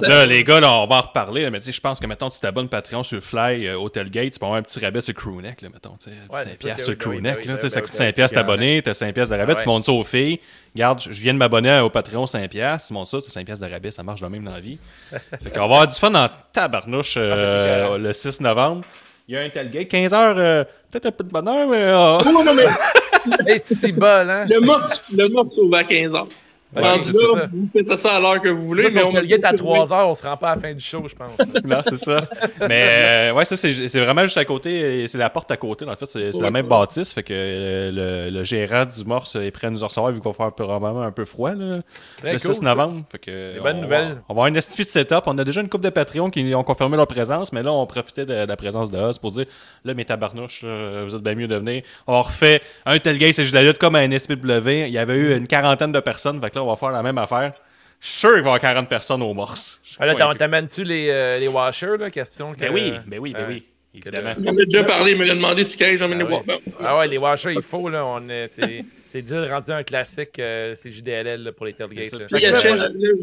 [0.00, 2.30] là, les gars, là, on va en reparler, mais tu sais, je pense que, mettons,
[2.30, 5.62] tu t'abonnes Patreon sur Fly, Hotel Gate, tu peux avoir un petit rabais sur Crewneck,
[5.62, 8.94] là, mettons, tu sais, 5 piastres sur Crewneck, là, ça coûte 5 piastres t'abonner, t'as
[8.94, 10.40] 5 piastres de rabais, tu montes ça aux filles,
[10.74, 13.66] regarde, je viens de m'abonner au Patreon 5 piastres, tu montes ça, t'as 5 piastres
[13.66, 14.78] de rabais, ça marche de même dans la vie.
[15.10, 18.84] fait qu'on va avoir du fun en tabarnouche ah, le 6 novembre.
[19.26, 21.92] Il y a un tailgate, 15 heures, euh, peut-être un peu de bonheur, mais...
[21.92, 22.22] Oh.
[22.24, 22.66] Non, non, mais...
[23.58, 24.46] c'est bol, hein?
[24.48, 26.28] Le morceau, le morceau à 15 heures.
[26.76, 28.90] Okay, là, vous faites ça à l'heure que vous voulez.
[28.92, 31.02] mais on est à 3 heures, on se rend pas à la fin du show,
[31.08, 31.32] je pense.
[31.64, 32.20] non, c'est ça.
[32.60, 35.06] Mais euh, ouais, ça, c'est vraiment juste à côté.
[35.06, 35.86] C'est la porte à côté.
[35.86, 37.14] En fait, c'est la même bâtisse.
[37.14, 40.36] Fait que euh, le, gérant du Morse est prêt à nous recevoir vu qu'on va
[40.36, 41.80] faire probablement un peu froid là,
[42.22, 43.04] le 6 novembre.
[43.10, 44.18] Fait que, bonne nouvelle.
[44.28, 45.22] On va avoir une estifie de setup.
[45.24, 47.86] On a déjà une coupe de Patreon qui ont confirmé leur présence, mais là, on
[47.86, 49.46] profitait de, la présence de Oz pour dire
[49.86, 51.82] là, mes tabarnouches, vous êtes bien mieux de venir.
[52.06, 54.68] On refait un tel gay, c'est juste la lutte comme un SPW.
[54.68, 56.38] Il y avait eu une quarantaine de personnes.
[56.42, 57.52] Fait que on va faire la même affaire.
[58.00, 59.80] Je suis sûr qu'il va y avoir 40 personnes au morse.
[59.98, 62.60] Alors, t'amènes-tu les, euh, les washers, là, question que...
[62.60, 63.64] Ben oui, ben oui, ben oui.
[63.94, 64.34] Évidemment.
[64.44, 66.62] On a déjà parlé, il me l'a demandé si quelqu'un j'emmène ah les washers.
[66.78, 68.04] Ah ouais, les washers, il faut, là.
[68.06, 72.14] On c'est, c'est déjà rendu un classique, euh, c'est JDLL pour les tailgates.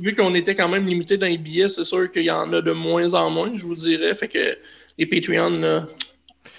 [0.01, 2.61] vu qu'on était quand même limité dans les billets, c'est sûr qu'il y en a
[2.61, 4.13] de moins en moins, je vous dirais.
[4.15, 4.57] Fait que
[4.97, 5.85] les Patreons,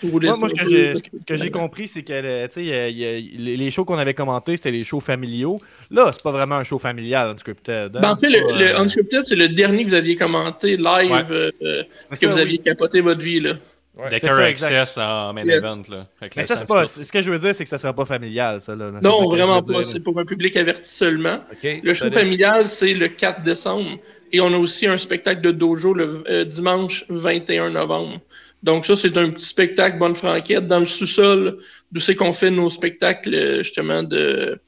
[0.03, 4.85] moi, moi, ce que j'ai compris, c'est que les shows qu'on avait commentés, c'était les
[4.85, 5.61] shows familiaux.
[5.91, 7.97] Là, c'est pas vraiment un show familial, Unscripted.
[7.97, 8.01] Hein?
[8.01, 11.83] Ben, en fait, le, le, Unscripted, c'est le dernier que vous aviez commenté live, euh,
[12.11, 13.41] que vous aviez capoté votre vie.
[13.41, 13.55] Là.
[13.97, 15.83] Ouais, Decker Access en main event.
[15.89, 16.87] Là, Mais ça, c'est pas.
[16.87, 18.75] Ce que je veux dire, c'est que ça sera pas familial, ça.
[18.75, 19.83] Là, non, vraiment pas.
[19.83, 21.41] C'est pour un public averti seulement.
[21.63, 23.99] le show familial, c'est le 4 décembre.
[24.33, 28.21] Et on a aussi un spectacle de dojo le euh, dimanche 21 novembre.
[28.67, 31.57] Donc ça, c'est un petit spectacle bonne franquette dans le sous-sol
[31.93, 34.61] d'où c'est qu'on fait nos spectacles justement de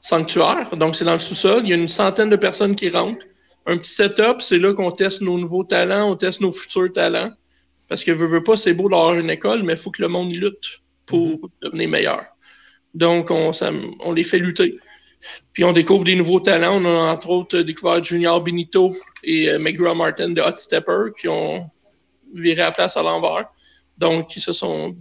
[0.00, 0.76] sanctuaire.
[0.76, 1.60] Donc c'est dans le sous-sol.
[1.62, 3.24] Il y a une centaine de personnes qui rentrent.
[3.64, 7.30] Un petit setup, c'est là qu'on teste nos nouveaux talents, on teste nos futurs talents.
[7.88, 10.08] Parce que veut, veut pas, c'est beau d'avoir une école, mais il faut que le
[10.08, 11.50] monde lutte pour mm-hmm.
[11.62, 12.24] devenir meilleur.
[12.92, 13.52] Donc on,
[14.00, 14.80] on les fait lutter.
[15.52, 16.82] Puis on découvre des nouveaux talents.
[16.82, 18.92] On a entre autres découvert Junior Benito
[19.22, 21.70] et euh, McGraw Martin de Hot Stepper qui ont
[22.34, 23.48] virer la place à l'envers.
[23.98, 24.96] Donc, ils se sont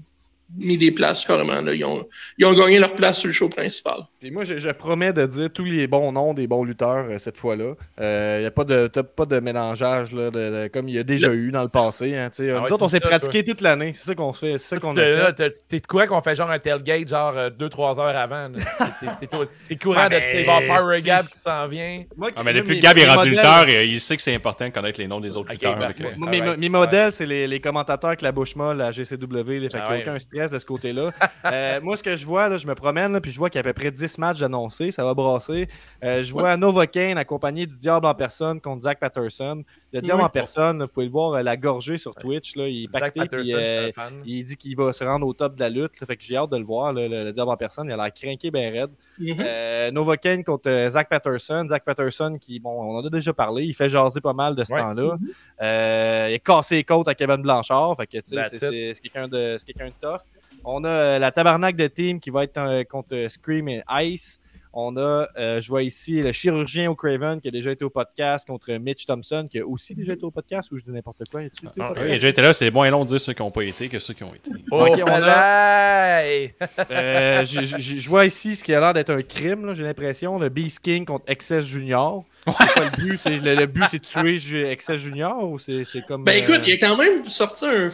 [0.58, 1.62] mis des places carrément.
[1.62, 1.74] Là.
[1.74, 2.06] Ils, ont,
[2.38, 4.02] ils ont gagné leur place sur le show principal.
[4.24, 7.38] Et moi, je, promets de dire tous les bons noms des bons lutteurs euh, cette
[7.38, 7.74] fois-là.
[7.98, 11.04] Il euh, n'y a pas de, pas de mélangeage là, de, comme il y a
[11.04, 12.16] déjà eu dans le passé.
[12.16, 13.94] Hein, ah nous autres, on s'est pratiqué toute l'année.
[13.96, 14.58] C'est ça qu'on fait.
[14.58, 15.52] C'est ça qu'on a fait.
[15.68, 18.50] T'es de quoi qu'on fait genre un tailgate genre 2-3 euh, heures avant?
[19.68, 22.04] T'es courant de ces Power Gab qui s'en vient.
[22.36, 25.00] ah, mais depuis que Gab est rendu lutteur, il sait que c'est important de connaître
[25.00, 25.78] les noms des autres lutteurs.
[26.18, 29.12] Mes modèles, c'est les commentateurs avec la bouche molle, la GCW.
[29.12, 31.12] Fait qu'il n'y a aucun stress de ce côté-là.
[31.82, 33.74] Moi, ce que je vois, je me promène puis je vois qu'il y a à
[33.74, 35.68] peu près 10 matchs annoncés, ça va brasser.
[36.04, 39.64] Euh, je vois Nova Kane accompagné du Diable en personne contre Zach Patterson.
[39.94, 42.56] Le Diable en personne, vous pouvez le voir, euh, la gorgée sur Twitch.
[42.56, 43.92] Là, il est pacté, euh,
[44.26, 45.92] il dit qu'il va se rendre au top de la lutte.
[46.06, 47.88] fait que j'ai hâte de le voir, le, Diable en personne.
[47.88, 48.92] Il a l'air craqué bien raide.
[49.20, 49.92] Mm-hmm.
[49.92, 51.68] Nova Kane contre Zach Patterson.
[51.70, 54.64] Zach Patterson, qui, bon, on en a déjà parlé, il fait jaser pas mal de
[54.64, 55.18] ce temps-là.
[55.18, 56.30] Mm-hmm.
[56.30, 57.98] il a cassé les côtes à Kevin Blanchard.
[57.98, 60.22] Fait que, c'est quelqu'un de, quelqu'un de tough.
[60.64, 64.41] On a la tabarnak de team qui va être contre Scream et Ice.
[64.74, 67.90] On a, euh, je vois ici, le chirurgien au Craven qui a déjà été au
[67.90, 71.24] podcast contre Mitch Thompson qui a aussi déjà été au podcast ou je dis n'importe
[71.30, 71.42] quoi.
[71.80, 72.54] Ah, oui, il a déjà été là.
[72.54, 74.50] C'est moins long de dire ceux qui n'ont pas été que ceux qui ont été.
[74.72, 76.22] Oh, on a...
[76.22, 80.40] euh, je vois ici ce qui a l'air d'être un crime, j'ai l'impression.
[80.40, 82.24] Le Beast King contre Excess Junior.
[82.48, 83.22] le but?
[83.26, 86.24] Le, but, c'est de tuer Excess Junior ou c'est comme.
[86.24, 87.90] Ben écoute, euh, il a quand même sorti un,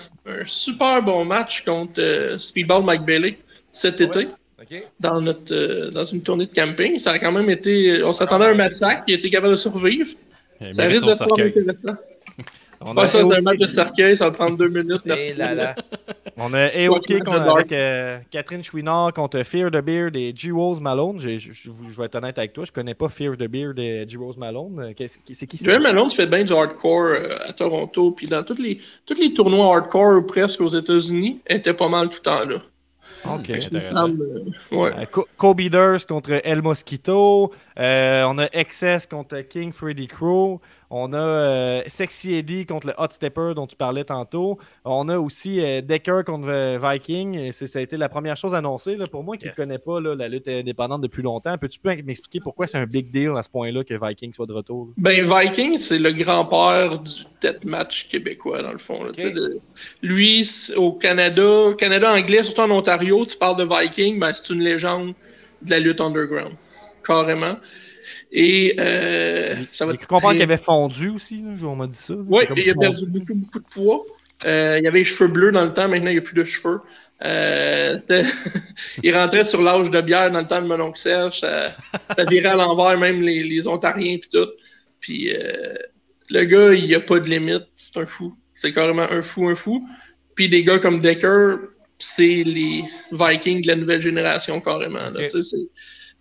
[0.45, 3.38] super bon match contre euh, Speedball Mike Bailey
[3.73, 4.28] cet été.
[4.99, 6.97] Dans, notre, euh, dans une tournée de camping.
[6.97, 8.03] Ça a quand même été.
[8.03, 10.07] On s'attendait à un massacre, il a été capable de survivre.
[10.71, 11.93] Ça risque de être intéressant.
[12.79, 15.01] On pas ça d'un match de cercueil, ça va prendre deux minutes.
[15.05, 15.35] Merci.
[16.37, 20.51] On a AOK avec euh, Catherine Chouinard contre Fear the Beard et G.
[20.51, 21.19] Rose Malone.
[21.19, 24.17] Je, vais être honnête avec toi, je connais pas Fear the Beard et G.
[24.17, 24.79] Rose Malone.
[24.79, 25.79] Euh, c'est qui ça?
[25.79, 27.15] Malone, tu fais bien du hardcore
[27.47, 28.77] à Toronto, puis dans tous les,
[29.07, 32.61] tous les tournois hardcore presque aux États-Unis, était pas mal tout le temps là.
[33.26, 34.13] Ok, intéressant.
[34.72, 35.07] Ouais.
[35.38, 37.51] Kobe Durst contre El Mosquito.
[37.78, 40.61] on a Excess contre King Freddy Crow.
[40.89, 44.57] On a euh, Sexy Eddie contre le Hot Stepper dont tu parlais tantôt.
[44.85, 47.51] On a aussi euh, Decker contre euh, Viking.
[47.51, 48.95] Ça a été la première chose annoncée.
[48.95, 52.67] Là, pour moi qui ne connais pas la lutte indépendante depuis longtemps, peux-tu m'expliquer pourquoi
[52.67, 54.89] c'est un big deal à ce point-là que Viking soit de retour?
[54.97, 58.99] Ben, Viking, c'est le grand-père du deathmatch québécois, dans le fond.
[60.01, 64.63] Lui, au Canada, Canada anglais, surtout en Ontario, tu parles de Viking, ben, c'est une
[64.63, 65.13] légende
[65.61, 66.53] de la lutte underground.
[67.03, 67.55] Carrément.
[68.31, 69.93] Et euh, ça va.
[69.93, 72.13] Tu comprends qu'il avait fondu aussi, on m'a dit ça.
[72.13, 74.05] Oui, il a perdu beaucoup, beaucoup de poids.
[74.45, 76.43] Euh, il avait les cheveux bleus dans le temps, maintenant il n'y a plus de
[76.43, 76.79] cheveux.
[77.23, 77.97] Euh,
[79.03, 81.39] il rentrait sur l'âge de bière dans le temps de mon oncle Serge.
[81.39, 81.73] Ça,
[82.29, 84.49] virait à l'envers, même les, les Ontariens et tout.
[84.99, 85.73] Puis euh,
[86.29, 87.63] le gars, il n'y a pas de limite.
[87.75, 88.37] C'est un fou.
[88.53, 89.87] C'est carrément un fou, un fou.
[90.35, 91.55] Puis des gars comme Decker,
[91.97, 95.09] c'est les Vikings de la nouvelle génération carrément.
[95.09, 95.25] Là,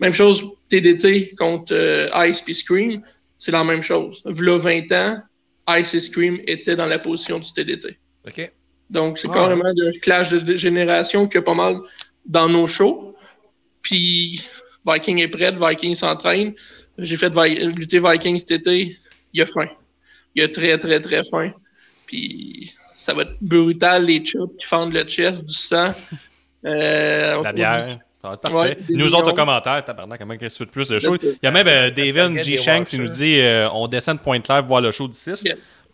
[0.01, 3.03] même chose, TDT contre euh, Ice et Scream,
[3.39, 4.23] c'est la même chose.
[4.25, 5.19] V'là 20 ans,
[5.79, 7.99] Ice et Scream étaient dans la position du TDT.
[8.27, 8.53] OK.
[8.91, 11.79] Donc, c'est carrément un clash de génération qui a pas mal
[12.25, 13.17] dans nos shows.
[13.83, 14.47] Puis,
[14.87, 16.55] Viking est prêt, Viking s'entraîne.
[16.99, 18.97] J'ai fait lutter Viking cet été.
[19.33, 19.69] Il a faim.
[20.35, 21.53] Il a très, très, très faim.
[22.07, 25.93] Puis, ça va être brutal, les chops qui fendent le chest, du sang.
[26.65, 28.79] Euh, la bière parfait.
[28.89, 31.17] nous autres commentaires, tabarnak, comment qu'est-ce que tu plus de show?
[31.23, 32.57] Il y a même euh, David G.
[32.57, 35.45] Shank qui nous dit euh, on descend de Pointe Claire voir le show du 6.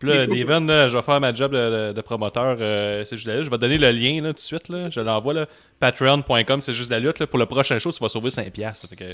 [0.02, 2.56] Puis là, David, je vais faire ma job de, promoteur.
[2.60, 3.44] Euh, c'est juste la lutte.
[3.44, 4.68] Je vais donner le lien là, tout de suite.
[4.68, 4.90] Là.
[4.90, 5.46] Je l'envoie.
[5.78, 7.24] Patreon.com, c'est juste la lutte.
[7.26, 8.88] Pour le prochain show, tu vas sauver 5$.
[8.88, 9.04] Fait que,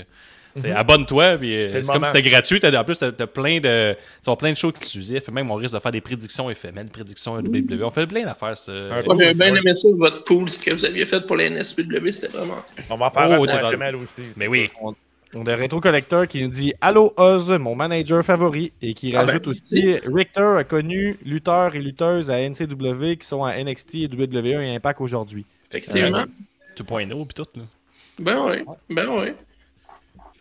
[0.67, 1.37] mm Abonne-toi.
[1.37, 2.59] Puis, c'est comme si c'était gratuit.
[2.75, 5.27] en plus, tu as, plein de, as plein de shows exclusifs.
[5.29, 7.83] Même, on risque de faire des prédictions éphémères, prédictions WWE.
[7.83, 8.55] On fait plein d'affaires.
[9.05, 12.09] Moi, j'ai bien aimé ça, votre pool, ce que vous aviez fait pour les NSPW.
[12.09, 12.63] C'était vraiment.
[12.89, 14.23] On va faire oh, un aussi.
[14.37, 14.71] Mais oui.
[14.81, 14.95] On
[15.33, 19.27] a Rétro Collector qui nous dit Allô Oz, mon manager favori, et qui ah ben,
[19.27, 24.07] rajoute aussi Richter a connu lutteurs et lutteuses à NCW qui sont à NXT et
[24.07, 25.45] WWE et Impact aujourd'hui.
[25.69, 26.25] Effectivement.
[26.75, 27.63] tout point et tout, là.
[28.17, 29.33] Ben oui, ben oui.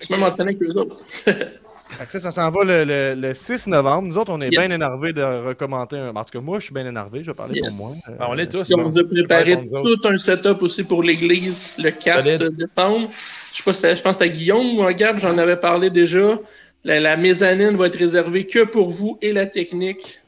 [0.00, 1.04] C'est même entraîné que les autres.
[2.10, 4.08] ça, ça s'en va le, le, 6 novembre.
[4.08, 6.14] Nous autres, on est bien énervés de recommenter un.
[6.14, 7.92] En tout cas, moi, je suis bien énervé, je vais parler pour moi.
[8.18, 8.70] Ah, on est tous.
[8.72, 13.08] on vous a préparé tout un setup aussi pour l'église le 4 décembre.
[13.52, 16.38] Je, sais pas je pense que c'était Guillaume ou Gab, j'en avais parlé déjà.
[16.84, 20.20] La, la, mezzanine va être réservée que pour vous et la technique.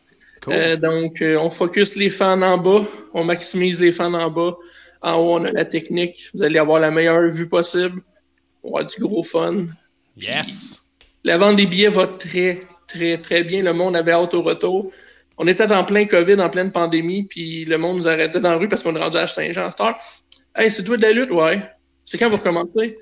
[0.48, 2.84] Euh, donc, euh, on focus les fans en bas,
[3.14, 4.56] on maximise les fans en bas.
[5.02, 6.30] En haut, on a la technique.
[6.34, 8.02] Vous allez avoir la meilleure vue possible.
[8.62, 9.66] On va avoir du gros fun.
[10.16, 10.79] Yes!
[11.24, 13.62] La vente des billets va très, très, très bien.
[13.62, 14.90] Le monde avait hâte au retour.
[15.36, 18.56] On était en plein COVID, en pleine pandémie, puis le monde nous arrêtait dans la
[18.56, 19.98] rue parce qu'on est rendu à Saint-Jean à
[20.54, 21.30] Hey, c'est toi de la lutte?
[21.30, 21.62] Ouais.
[22.04, 22.98] C'est quand vous recommencez?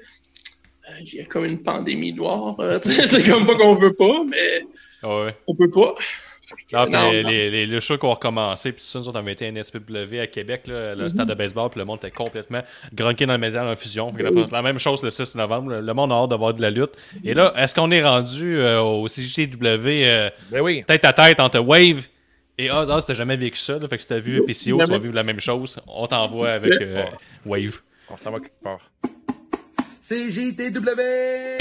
[0.88, 2.58] Euh, il y a comme une pandémie noire.
[2.60, 4.62] Euh, c'est comme pas qu'on veut pas, mais
[5.02, 5.34] ouais.
[5.46, 5.94] on peut pas.
[6.72, 9.32] Non, les, les, les, les, shows qui ont recommencé, puis ça, nous autres, on avait
[9.32, 12.62] été un SPW à Québec, là, le stade de baseball, puis le monde était complètement
[12.92, 14.12] grunqué dans le métal en fusion.
[14.50, 16.92] la, même chose le 6 novembre, le monde a hâte d'avoir de la lutte.
[17.24, 20.84] Et là, est-ce qu'on est rendu euh, au CJW euh, ben oui.
[20.86, 22.06] tête à tête entre Wave
[22.58, 22.90] et Oz?
[22.90, 25.14] Oz, t'as jamais vécu ça, là, fait que si t'as vu PCO, tu vas vivre
[25.14, 25.80] la même chose.
[25.86, 27.04] On t'envoie avec euh,
[27.46, 27.80] Wave.
[28.10, 28.90] On s'en va quelque part.
[30.08, 31.58] CJTW!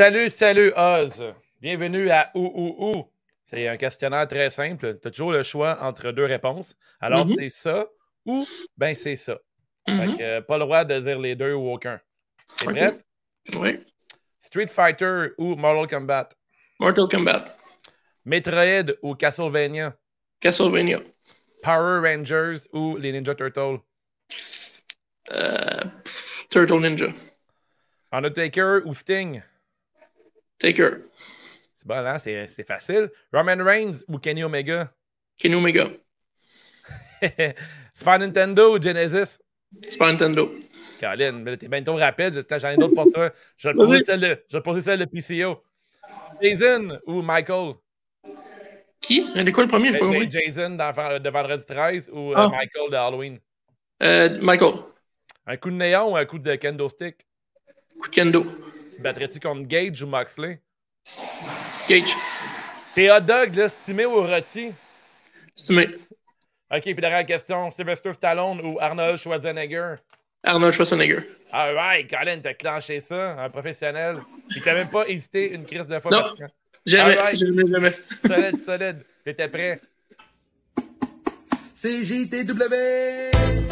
[0.00, 1.22] Salut, salut Oz.
[1.60, 3.04] Bienvenue à Ou Ou Ou.
[3.44, 4.98] C'est un questionnaire très simple.
[4.98, 6.74] Tu as toujours le choix entre deux réponses.
[7.00, 7.34] Alors, mm-hmm.
[7.36, 7.86] c'est ça
[8.24, 8.46] ou
[8.78, 9.36] ben c'est ça.
[9.86, 10.42] Mm-hmm.
[10.42, 12.00] pas le droit de dire les deux ou aucun.
[12.56, 13.04] T'es prête?
[13.54, 13.84] Oui.
[14.38, 16.28] Street Fighter ou Mortal Kombat?
[16.78, 17.44] Mortal Kombat.
[18.24, 19.94] Metroid ou Castlevania?
[20.40, 21.00] Castlevania.
[21.62, 23.80] Power Rangers ou les Ninja Turtles?
[25.30, 25.84] Euh,
[26.48, 27.12] Turtle Ninja.
[28.12, 29.42] Undertaker ou Sting?
[30.58, 31.02] Taker.
[31.72, 32.18] C'est bon, hein?
[32.18, 33.10] C'est facile.
[33.32, 34.92] Roman Reigns ou Kenny Omega?
[35.38, 35.90] Kenny Omega.
[37.94, 39.38] Super Nintendo ou Genesis?
[39.86, 40.50] Super Nintendo.
[40.98, 42.44] Caroline, t'es bien trop rapide.
[42.50, 43.30] J'en ai d'autres pour toi.
[43.56, 45.62] Je vais poser celle de, je vais poser celle de PCO.
[46.42, 47.74] Jason ou Michael?
[49.00, 49.26] Qui?
[49.34, 49.92] est quoi le premier?
[49.92, 52.48] Ben, Jason dans, de Vendredi 13 ou euh, ah.
[52.48, 53.38] Michael de Halloween?
[54.02, 54.74] Euh, Michael.
[55.50, 57.26] Un coup de néon ou un coup de kendo stick?
[57.98, 58.46] Coup de kendo.
[59.00, 60.60] Battrais-tu contre Gage ou Moxley?
[61.88, 62.14] Gage.
[62.94, 64.70] T'es hot dog, là, stimé ou rôti?
[65.56, 65.88] Stimé.
[66.72, 67.68] OK, puis dernière question.
[67.72, 69.96] Sylvester Stallone ou Arnold Schwarzenegger?
[70.44, 71.22] Arnold Schwarzenegger.
[71.50, 74.18] Alright, Colin, t'as clenché ça, un professionnel.
[74.54, 76.12] Il t'a même pas hésité une crise de fois.
[76.12, 76.46] Non,
[76.86, 77.92] jamais, jamais, jamais.
[78.08, 79.04] Solide, solide.
[79.24, 79.80] T'étais prêt?
[81.74, 83.69] C'est JTW!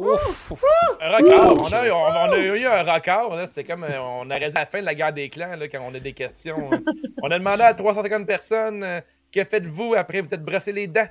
[0.00, 0.52] Ouf!
[1.00, 1.60] Un record!
[1.60, 3.38] On a, on, a, eu un record.
[3.46, 5.80] C'était comme euh, on a à la fin de la guerre des clans là, quand
[5.86, 6.70] on a des questions.
[7.22, 9.00] on a demandé à 350 personnes euh,
[9.32, 10.22] que faites-vous après?
[10.22, 11.08] Vous êtes brossé les dents?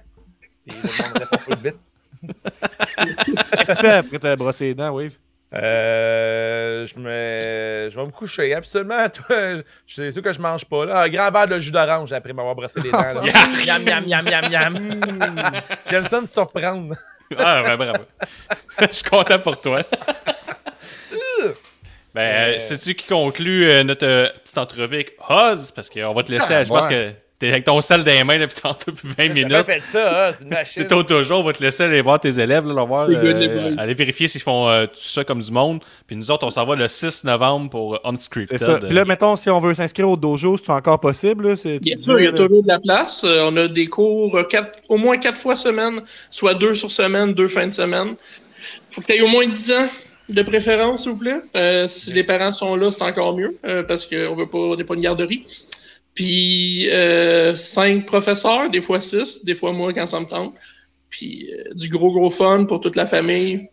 [0.66, 1.78] Vite.
[2.22, 5.14] Qu'est-ce que tu fais après t'as brossé les dents, Wave?
[5.54, 8.54] Euh, je me, je vais me coucher.
[8.56, 9.08] Absolument.
[9.10, 10.86] Toi, c'est sûr que je mange pas.
[10.86, 11.02] Là.
[11.02, 13.24] Un grand verre de jus d'orange après m'avoir brossé les dents.
[13.66, 15.02] yam, yam, yam, yam, yam.
[15.90, 16.96] J'aime ça me surprendre.
[17.38, 18.04] Ah, ouais, bravo.
[18.80, 19.82] je suis content pour toi.
[22.14, 22.60] ben, euh...
[22.60, 25.72] c'est-tu qui conclut euh, notre euh, petite entrevue avec Oz?
[25.72, 26.54] Parce qu'on va te laisser.
[26.54, 29.34] Ah, je pense que T'es avec ton sel dans les mains depuis tantôt, depuis 20
[29.34, 29.66] minutes.
[29.66, 30.86] Fait ça, hein, c'est une machine.
[30.86, 34.28] T'es toujours, on va te laisser aller voir tes élèves, là, voir, euh, aller vérifier
[34.28, 35.82] s'ils font euh, tout ça comme du monde.
[36.06, 38.58] Puis nous autres, on s'en va le 6 novembre pour Unscripted.
[38.58, 38.78] C'est ça.
[38.80, 41.56] Puis là, mettons, si on veut s'inscrire au dojo, c'est encore possible?
[41.80, 43.24] Bien sûr, il y a toujours de la place.
[43.24, 47.34] Euh, on a des cours quatre, au moins 4 fois semaine, soit 2 sur semaine,
[47.34, 48.16] 2 fins de semaine.
[48.92, 49.88] Faut que tu aies au moins 10 ans
[50.28, 51.88] de préférence, s'il vous plaît.
[51.88, 55.02] si les parents sont là, c'est encore mieux, parce qu'on veut pas, n'est pas une
[55.02, 55.46] garderie.
[56.20, 60.54] Puis euh, cinq professeurs, des fois six, des fois moi quand ça me tente.
[61.10, 63.70] Puis euh, du gros gros fun pour toute la famille.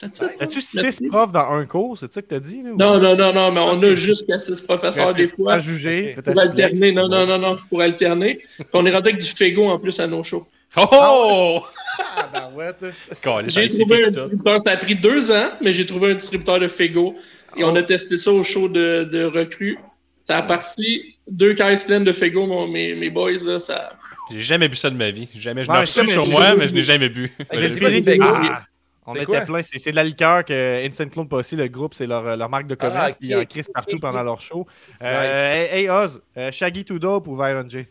[0.00, 2.58] As-tu six profs dans un cours, c'est ça que tu as dit?
[2.62, 5.54] Non, non, non, non, mais on a jusqu'à six professeurs des fois.
[5.54, 6.14] À juger.
[6.24, 8.44] Pour alterner, non, non, non, non, pour alterner.
[8.56, 10.46] Puis on est rendu avec du Fego en plus à nos shows.
[10.76, 11.60] Oh!
[11.98, 12.70] Ah, ben ouais,
[13.48, 16.68] j'ai trouvé un distributeur, ça a pris deux ans, mais j'ai trouvé un distributeur de
[16.68, 17.16] Fego.
[17.56, 17.82] Et on a oh.
[17.82, 19.76] testé ça au show de, de recrues.
[20.28, 23.98] Ça a parti deux caisses pleines de Fego, mon, mes, mes boys, là, ça...
[24.30, 25.28] J'ai jamais bu ça de ma vie.
[25.34, 25.62] Jamais.
[25.64, 27.32] Je l'ai sur moi, mais je n'ai jamais bu.
[29.08, 29.60] Ah, on était plein.
[29.62, 32.76] C'est de la liqueur que Instant Clone Posse, le groupe, c'est leur, leur, marque de
[32.80, 33.14] ah, commerce.
[33.14, 34.66] Puis ils en crissent partout pendant leur show.
[35.00, 37.86] Euh, hey, Oz, euh, Shaggy to Dope ou Viron J?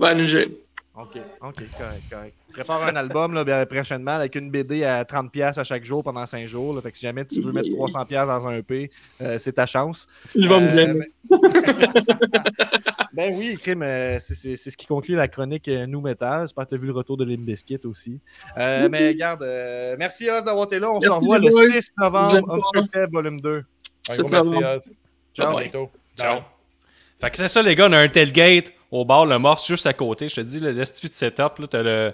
[0.00, 0.38] Viron J.
[0.96, 2.34] Ok, ok, correct, correct.
[2.52, 6.26] Prépare un album là, bien, prochainement avec une BD à 30$ à chaque jour pendant
[6.26, 6.74] 5 jours.
[6.74, 8.90] Là, fait que si jamais tu veux mettre 300$ dans un EP,
[9.20, 10.06] euh, c'est ta chance.
[10.34, 11.04] Il va me euh,
[13.12, 16.42] Ben oui, crime, euh, c'est ce qui conclut la chronique Nous Metal.
[16.42, 18.20] J'espère que tu as vu le retour de Limbiskit aussi.
[18.56, 19.44] mais regarde,
[19.98, 20.90] merci Oz d'avoir été là.
[20.90, 23.64] On se revoit le 6 novembre, Unfructed Volume 2.
[24.08, 24.90] merci Oz.
[25.34, 25.58] Ciao.
[25.58, 25.90] Bientôt.
[26.18, 26.40] Ciao.
[27.18, 29.86] Fait que c'est ça, les gars, on a un tailgate au bord, le morse juste
[29.86, 30.28] à côté.
[30.28, 32.12] Je te dis, le, le setup, là, t'as le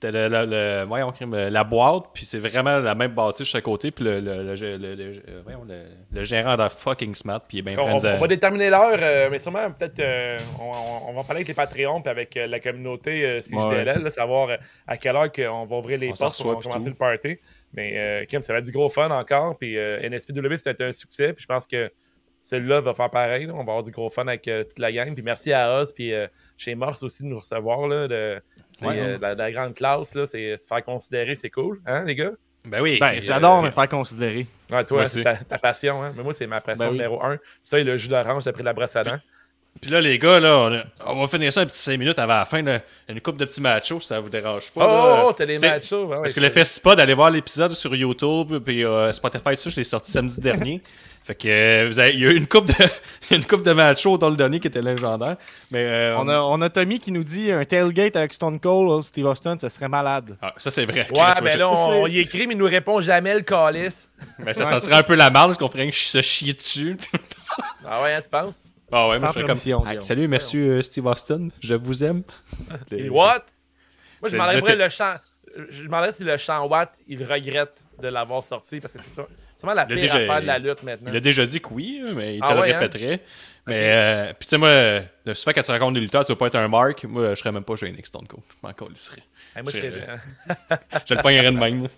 [0.00, 3.90] T'as le, le, le, voyons, la boîte, puis c'est vraiment la même bâtisse à côté,
[3.90, 5.66] puis le, le, le, voyons,
[6.10, 9.28] le, gérant de fucking smart, puis il est bien on, on, va déterminer l'heure, euh,
[9.30, 12.60] mais sûrement, peut-être, euh, on, on, va parler avec les Patreons, puis avec euh, la
[12.60, 17.38] communauté CJDLL, savoir à quelle heure qu'on va ouvrir les portes pour commencer le party.
[17.74, 21.42] Mais Kim, ça va être du gros fun encore, puis NSPW, c'était un succès, puis
[21.42, 21.92] je pense que
[22.50, 23.48] celui-là va faire pareil.
[23.50, 25.14] On va avoir du gros fun avec toute la gang.
[25.14, 26.12] Puis merci à Oz, puis
[26.56, 27.86] chez Morse aussi de nous recevoir.
[27.86, 28.40] Là, de,
[28.82, 32.32] euh, la, grande classe, là, c'est se faire considérer, c'est cool, hein, les gars?
[32.64, 32.98] Ben oui.
[33.00, 34.46] Ben, j'adore me faire considérer.
[34.70, 36.12] Ouais, toi, c'est ta, passion, hein?
[36.16, 37.38] Mais moi, c'est ma passion ben numéro un.
[37.62, 39.18] Ça et le jus d'orange après la brosse à dents.
[39.80, 42.44] Puis là, les gars, là, on, va finir ça un petit 5 minutes avant la
[42.44, 42.60] fin.
[42.60, 44.84] Là, une coupe de petits machos, ça vous dérange pas.
[44.84, 46.08] Oh, oh t'as les machos.
[46.08, 49.84] parce que le festival d'aller voir l'épisode sur YouTube, puis euh, Spotify, ça, je l'ai
[49.84, 50.82] sorti samedi dernier.
[51.30, 52.74] Fait que euh, vous avez, il y a eu une coupe de
[53.30, 55.36] une coupe de machos dans le dernier qui était légendaire.
[55.70, 59.04] Mais euh, on, a, on a Tommy qui nous dit un tailgate avec Stone Cold,
[59.04, 60.36] Steve Austin, ça serait malade.
[60.42, 61.06] Ah, ça c'est vrai.
[61.12, 64.10] Ouais, mais là on, y écrit mais il nous répond jamais le calice.
[64.40, 66.96] Mais ça sentirait un peu la marge qu'on ferait se chier dessus.
[67.86, 68.64] ah ouais, hein, tu penses?
[68.90, 70.00] Ah ouais, moi je ferais comme.
[70.00, 72.24] salut, merci euh, Steve Austin, je vous aime.
[73.08, 73.44] what?
[74.20, 75.14] Moi je m'enlèverais le chant.
[75.68, 79.12] Je me demandais si le chant Watt, il regrette de l'avoir sorti parce que c'est
[79.12, 79.26] ça.
[79.60, 81.10] C'est vraiment la pire déjà- affaire de la lutte maintenant.
[81.12, 82.78] Il a déjà dit que oui, mais il te Ah le ouais, hein?
[82.78, 83.20] répéterait.
[83.66, 85.02] Mais, euh, puis tu sais, moi, euh,
[85.34, 87.04] souvent quand tu rencontres des lutteurs, tu vas pas être un mark.
[87.04, 88.42] Moi, je serais même pas gêné que Stone Cold.
[88.50, 88.70] Je m'en.
[88.70, 89.90] Hey, moi, je serais-
[91.06, 91.88] Je le pognerais de même.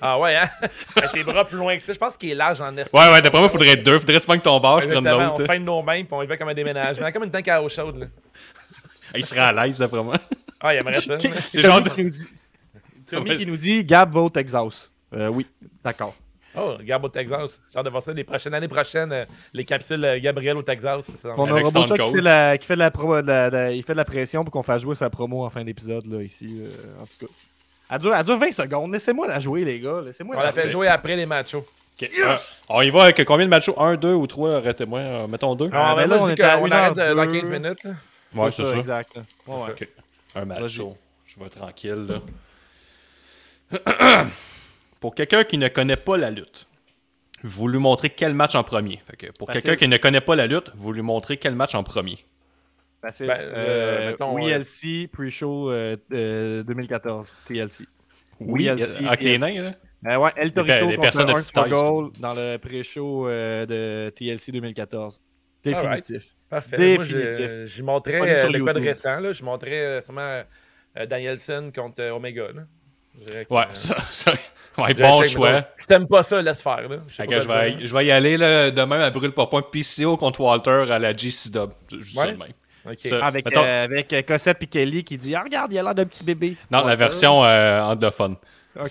[0.00, 0.48] Ah ouais, hein?
[0.96, 1.92] Avec les bras plus loin que ça.
[1.92, 2.92] Je pense qu'il est large en est.
[2.92, 3.98] Ouais, ouais, d'après moi, faudrait être deux.
[3.98, 5.34] Faudrait que tu manques ton bar, je prenne l'autre.
[5.42, 7.12] on fait de nos mains, puis on y va comme un déménagement.
[7.12, 8.06] Comme une tank à eau chaude, là.
[9.14, 10.16] Il serait à l'aise, d'après moi.
[10.60, 11.18] Ah, il aimerait ça.
[11.52, 11.82] C'est genre.
[11.82, 12.26] Tommy qui nous dit,
[13.10, 14.90] Tommy qui nous dit Gab va au Texas.
[15.14, 15.46] Euh, oui,
[15.84, 16.14] d'accord.
[16.56, 17.60] Oh, regarde au Texas.
[17.72, 19.12] J'ai hâte de voir ça les prochaines années prochaines.
[19.12, 21.10] euh, les capsules euh, Gabriel au Texas.
[21.14, 22.14] ça, On a Robocha qui Cold.
[22.16, 24.42] fait, la, qui fait de la, pro- de la- de- il fait de la pression
[24.44, 26.60] pour qu'on fasse jouer sa promo en fin d'épisode, là, ici.
[26.62, 27.32] euh, en tout cas.
[27.90, 28.92] Elle dure, elle dure 20 secondes.
[28.92, 30.00] Laissez-moi la jouer, les gars.
[30.04, 31.58] Laissez-moi On la fait jouer après les machos.
[32.00, 32.36] Ok, euh,
[32.68, 34.98] on y va avec combien de matchs 1, 2 ou 3 Arrêtez-moi.
[34.98, 35.70] euh, mettons 2.
[35.72, 37.40] Ah, mais là, on on est à on arrête dans deux.
[37.40, 37.84] 15 minutes.
[37.84, 37.90] Là.
[38.34, 38.76] Ouais, c'est ça.
[38.78, 39.10] Exact.
[39.46, 39.70] Ouais, ouais.
[39.70, 39.88] Ok.
[40.34, 40.96] Un match chaud.
[41.26, 42.06] Je vais tranquille,
[43.72, 44.24] là.
[45.00, 46.66] pour quelqu'un qui ne connaît pas la lutte,
[47.42, 49.00] vous lui montrez quel match en premier.
[49.08, 49.62] Fait que pour Facile.
[49.62, 52.18] quelqu'un qui ne connaît pas la lutte, vous lui montrez quel match en premier.
[53.02, 53.26] Facile.
[53.26, 57.84] Ben, euh, Euh, mettons, oui, euh, LC, pre-show euh, euh, 2014, TLC.
[58.40, 58.76] Oui, euh,
[59.20, 59.74] les nains, là.
[60.06, 64.52] Euh, ouais, El Des Torito des contre de Struggle dans le pré-show euh, de TLC
[64.52, 65.20] 2014.
[65.64, 66.36] Définitif.
[66.48, 66.76] Parfait.
[66.96, 67.38] Moi, Définitif.
[67.40, 68.88] je, je montrais Disponible euh, sur de quoi de YouTube.
[68.94, 69.20] récent.
[69.20, 69.32] Là.
[69.32, 70.42] Je montrais sûrement
[70.98, 72.52] euh, Danielson contre euh, Omega.
[72.54, 72.62] Là.
[73.50, 74.32] Ouais, euh, ça, ça-
[74.78, 75.62] ouais, bon choix.
[75.76, 76.88] Si t'aimes pas ça, laisse faire.
[76.88, 76.96] Là.
[77.08, 80.84] Je vais, je vais y aller là, demain à brûle pas point PCO contre Walter
[80.90, 81.70] à la GC Dub.
[81.90, 82.32] Je dis ça Ouais.
[82.32, 82.48] de même.
[82.88, 82.98] Ok.
[83.00, 85.82] Ça- Avec, Mettons- euh, avec euh, Cossette et Kelly qui dit Ah, Regarde, il a
[85.82, 86.56] l'air d'un petit bébé.
[86.70, 88.32] Non, la version euh, anglophone.
[88.34, 88.38] Ok,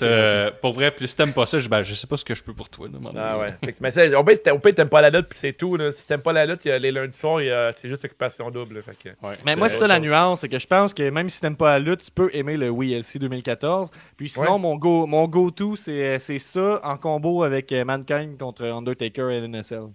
[0.01, 2.33] Euh, Pour vrai, puis si t'aimes pas ça, je, ben, je sais pas ce que
[2.35, 2.87] je peux pour toi.
[2.87, 3.53] là, Ah ouais.
[3.81, 4.15] Mais
[4.51, 5.75] au pire, t'aimes pas la lutte, puis c'est tout.
[5.77, 5.91] Là.
[5.91, 7.41] Si t'aimes pas la lutte, il y a les lundis soirs,
[7.75, 8.75] c'est juste occupation double.
[8.75, 8.81] là.
[8.81, 9.09] Fait que...
[9.25, 9.33] Ouais.
[9.45, 10.05] Mais moi, c'est ça la chose.
[10.05, 12.57] nuance, c'est que je pense que même si t'aimes pas la lutte, tu peux aimer
[12.57, 13.91] le WLC 2014.
[14.17, 14.59] Puis sinon, Ouais.
[14.59, 19.37] mon go mon go-to, c'est c'est ça en combo avec euh, Mankind contre Undertaker et
[19.39, 19.87] LNSL.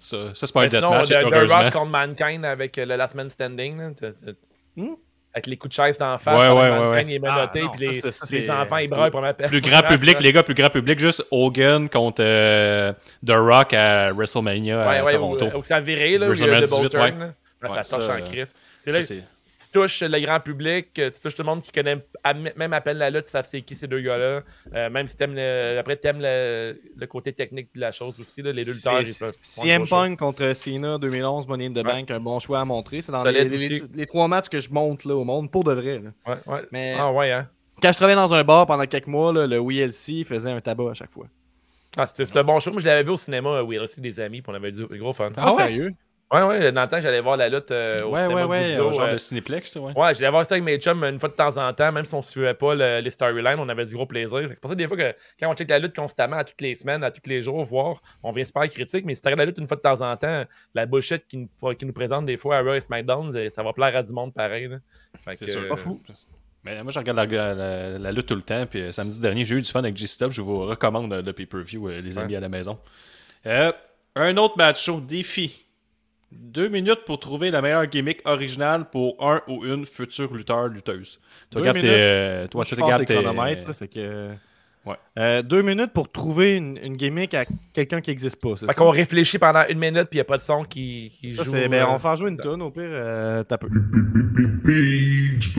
[0.00, 3.14] Ça, ça c'est pas un deathmatch, The, The Rock contre Mankind avec euh, le Last
[3.14, 3.78] Man Standing.
[3.78, 3.90] là,
[4.76, 4.94] Hmm?
[5.34, 6.34] Avec les coups de chaise d'en face.
[6.34, 7.04] Ouais, ouais, que ouais, Mankind ouais.
[7.06, 9.60] il est menotté, Ah, puis les, ça, ça, les enfants ils braillent pour ma Plus
[9.60, 12.92] grand public, les gars, plus grand public, juste Hogan contre euh,
[13.26, 15.46] The Rock à WrestleMania Ouais, à ouais, Toronto.
[15.54, 16.90] ou, ou que ça a viré, là, où il y a WrestleMania le double 18,
[16.90, 17.02] turn.
[17.02, 17.10] ouais.
[17.10, 17.26] là.
[17.62, 18.54] Ouais, Ouais, ça torche ça, en euh, crise.
[18.82, 19.02] C'est là,
[19.70, 22.72] tu touches le grand public, euh, tu touches tout le monde qui connaît, à- même
[22.72, 24.40] à peine la lutte, savent c'est qui ces deux gars-là.
[24.74, 28.42] Euh, même si t'aimes le, après t'aimes le, le côté technique de la chose aussi,
[28.42, 29.02] là, les deux lutteurs.
[29.42, 33.00] CM Punk contre Cena 2011 Money in the Bank, un bon choix à montrer.
[33.02, 36.00] C'est dans les, trois matchs que je monte là, au monde pour de vrai.
[36.00, 36.10] là.
[36.26, 36.62] Ouais, ouais.
[36.72, 37.48] Mais Ah ouais, hein.
[37.82, 40.90] quand je travaillais dans un bar pendant quelques mois, là, le WLC faisait un tabac
[40.90, 41.26] à chaque fois.
[41.96, 42.70] Ah, c'était un bon show.
[42.70, 45.12] Moi, je l'avais vu au cinéma, euh, aussi des amis, puis on avait du gros
[45.12, 45.30] fun.
[45.36, 45.56] Ah ouais?
[45.56, 45.92] sérieux?
[46.30, 48.48] Ouais, ouais, dans le temps, j'allais voir la lutte euh, au Ouais, cinéma ouais, de
[48.64, 49.92] ouais, Guzzo, un genre euh, de Cinéplex, ouais.
[49.98, 52.14] Ouais, j'allais voir ça avec mes chums une fois de temps en temps, même si
[52.14, 54.42] on suivait pas le- les storylines, on avait du gros plaisir.
[54.46, 56.74] C'est pour ça des fois que quand on check la lutte constamment à toutes les
[56.74, 59.46] semaines, à tous les jours, voir, on vient super critique, mais si tu regardes la
[59.46, 62.36] lutte une fois de temps en temps, la bullshit qui nous, qui nous présente des
[62.36, 64.68] fois à Raw et SmackDown, euh, ça va plaire à du monde pareil.
[64.68, 64.76] là.
[65.24, 65.62] Fait C'est que, sûr.
[65.62, 65.98] euh, Pas fou.
[66.62, 68.66] Mais moi, je regarde la, la- la lutte tout le temps.
[68.66, 70.32] Puis euh, samedi dernier, j'ai eu du fun avec G-Stop.
[70.32, 72.78] Je vous recommande euh, le pay-per-view, euh, les amis à la maison.
[73.46, 73.72] Euh,
[74.16, 75.64] un autre match show, défi.
[76.30, 81.18] Deux minutes pour trouver la meilleure gimmick originale pour un ou une future lutteur, lutteuse.
[81.50, 81.86] Toi, Deux regarde tes.
[81.86, 81.98] minutes.
[81.98, 83.14] euh, Toi, je tu regardes c'est tes.
[83.14, 84.30] chronomètre, là, fait que...
[84.84, 84.94] Ouais.
[85.18, 88.56] Euh, deux minutes pour trouver une, une gimmick à quelqu'un qui n'existe pas.
[88.56, 91.34] Fait qu'on réfléchit pendant une minute, puis il n'y a pas de son qui, qui
[91.34, 91.52] Ça, joue.
[91.52, 92.84] ben, euh, on va faire jouer une tonne au pire.
[92.86, 93.68] Euh, t'as peu.
[94.64, 95.54] Beach.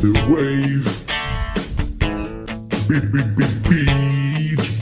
[0.00, 1.03] The wave.
[2.88, 4.80] Beach.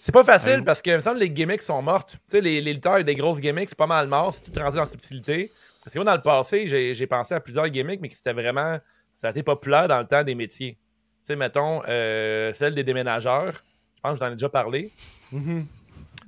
[0.00, 2.12] C'est pas facile parce que, il me semble, les gimmicks sont mortes.
[2.12, 4.32] Tu sais, les, les lutteurs des grosses gimmicks, c'est pas mal mort.
[4.32, 5.52] C'est tout rendu en subtilité.
[5.84, 8.78] Parce que moi, dans le passé, j'ai pensé à plusieurs gimmicks, mais qui c'était vraiment.
[9.14, 10.72] Ça a été populaire dans le temps des métiers.
[10.72, 13.64] Tu sais, mettons, euh, celle des déménageurs.
[13.96, 14.92] Je pense que je t'en ai déjà parlé.
[15.32, 15.40] Oui.
[15.42, 15.64] Mais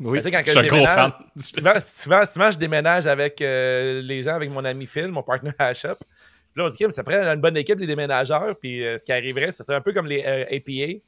[0.01, 4.65] quand que Je déménage, souvent, souvent, souvent, je déménage avec euh, les gens, avec mon
[4.65, 5.97] ami Phil, mon partner à la shop.
[5.97, 8.57] Puis là, on dit, OK, mais ça prend une bonne équipe, les déménageurs.
[8.59, 11.01] Puis euh, ce qui arriverait, c'est un peu comme les euh, APA.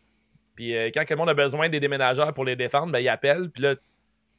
[0.55, 3.09] Puis euh, quand que le monde a besoin des déménageurs pour les défendre, ben, ils
[3.09, 3.51] appellent.
[3.51, 3.74] Puis là,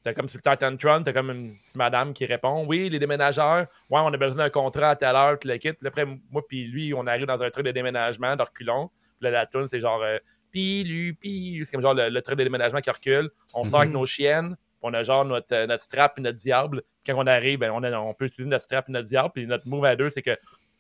[0.03, 2.99] t'as comme sur le Titan Tron, t'as comme une petite madame qui répond Oui, les
[2.99, 5.79] déménageurs, ouais, on a besoin d'un contrat à telle heure, tu le quittes.
[5.79, 8.89] Puis après, moi, puis lui, on arrive dans un truc de déménagement, de reculons.
[9.19, 10.17] Puis là, la tune, c'est genre euh,
[10.51, 11.63] Pilu, pilu.
[11.65, 13.29] C'est comme genre le, le truc de déménagement qui recule.
[13.53, 14.55] On sort avec nos chiennes.
[14.81, 16.81] On a genre notre, euh, notre strap et notre diable.
[17.03, 19.29] Puis quand on arrive, ben, on, a- on peut utiliser notre strap et notre diable.
[19.33, 20.37] Puis notre move à deux, c'est que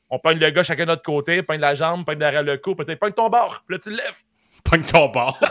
[0.09, 2.75] on pogne le gars chacun de notre côté, pogne la jambe, pogne derrière le cou,
[2.75, 4.23] puis pogne ton bord, puis là tu le lèves.
[4.63, 5.39] Pogne ton bord.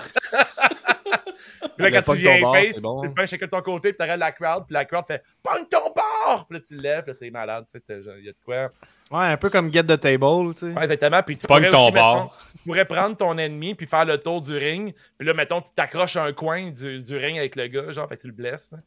[1.77, 3.03] Puis là, quand tu viens face, bon.
[3.03, 5.05] tu le punches chacun de ton côté, puis tu regardes la crowd, puis la crowd
[5.05, 6.47] fait Pogne ton bord!
[6.49, 8.33] Puis là, tu le lèves, puis là, c'est malade, tu sais, t'as- il y a
[8.33, 8.69] de quoi.
[9.11, 10.73] Ouais, un peu comme Get the Table, tu sais.
[10.73, 11.23] Ouais, exactement.
[11.23, 12.39] Puis tu Pogne pourrais ton aussi, mettons, bord.
[12.53, 15.71] tu pourrais prendre ton ennemi, puis faire le tour du ring, puis là, mettons, tu
[15.75, 18.33] t'accroches à un coin du, du ring avec le gars, genre, fait que tu le
[18.35, 18.73] blesses.
[18.75, 18.81] hein.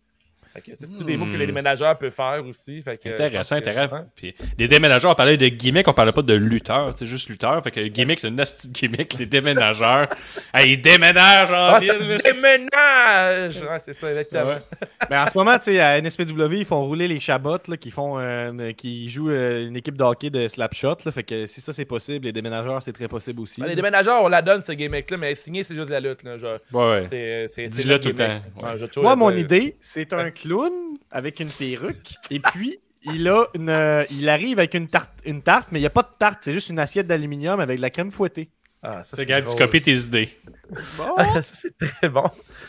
[0.77, 2.81] C'est tous des moves que les déménageurs peuvent faire aussi.
[2.81, 4.05] Fait que, Intéressant, que- intéressant.
[4.15, 7.61] Puis, les déménageurs, on parlait de gimmick, on parlait pas de lutteur, c'est juste lutteur.
[7.63, 10.07] Fait que gimmick, c'est une nasty gimmick, les déménageurs.
[10.53, 12.17] hey, ils déménagent en Ah, ville.
[12.23, 13.61] déménage!
[13.61, 14.45] Ouais, c'est ça, exactement.
[14.51, 14.61] Ouais.
[15.09, 17.91] Mais en ce moment, tu sais, à NSPW, ils font rouler les chabots, là, qui
[17.91, 21.11] font, euh, qui jouent euh, une équipe de hockey de slapshot, là.
[21.11, 23.61] Fait que si ça c'est possible, les déménageurs, c'est très possible aussi.
[23.61, 26.23] Ouais, les déménageurs, on la donne, ce gimmick-là, mais signer, c'est juste de la lutte.
[26.23, 26.59] Là, genre.
[26.71, 27.03] Ouais, ouais.
[27.09, 28.33] C'est, c'est, Dis-le tout le temps.
[29.01, 30.71] Moi, mon idée, c'est un clown
[31.11, 35.41] avec une perruque, et puis il a une, euh, il arrive avec une tarte, une
[35.41, 37.81] tarte, mais il n'y a pas de tarte, c'est juste une assiette d'aluminium avec de
[37.81, 38.49] la crème fouettée.
[38.81, 40.29] Ah, ça, C'est gars, tu copies tes idées.
[40.97, 42.25] Bon, Ah, ça, c'est très bon.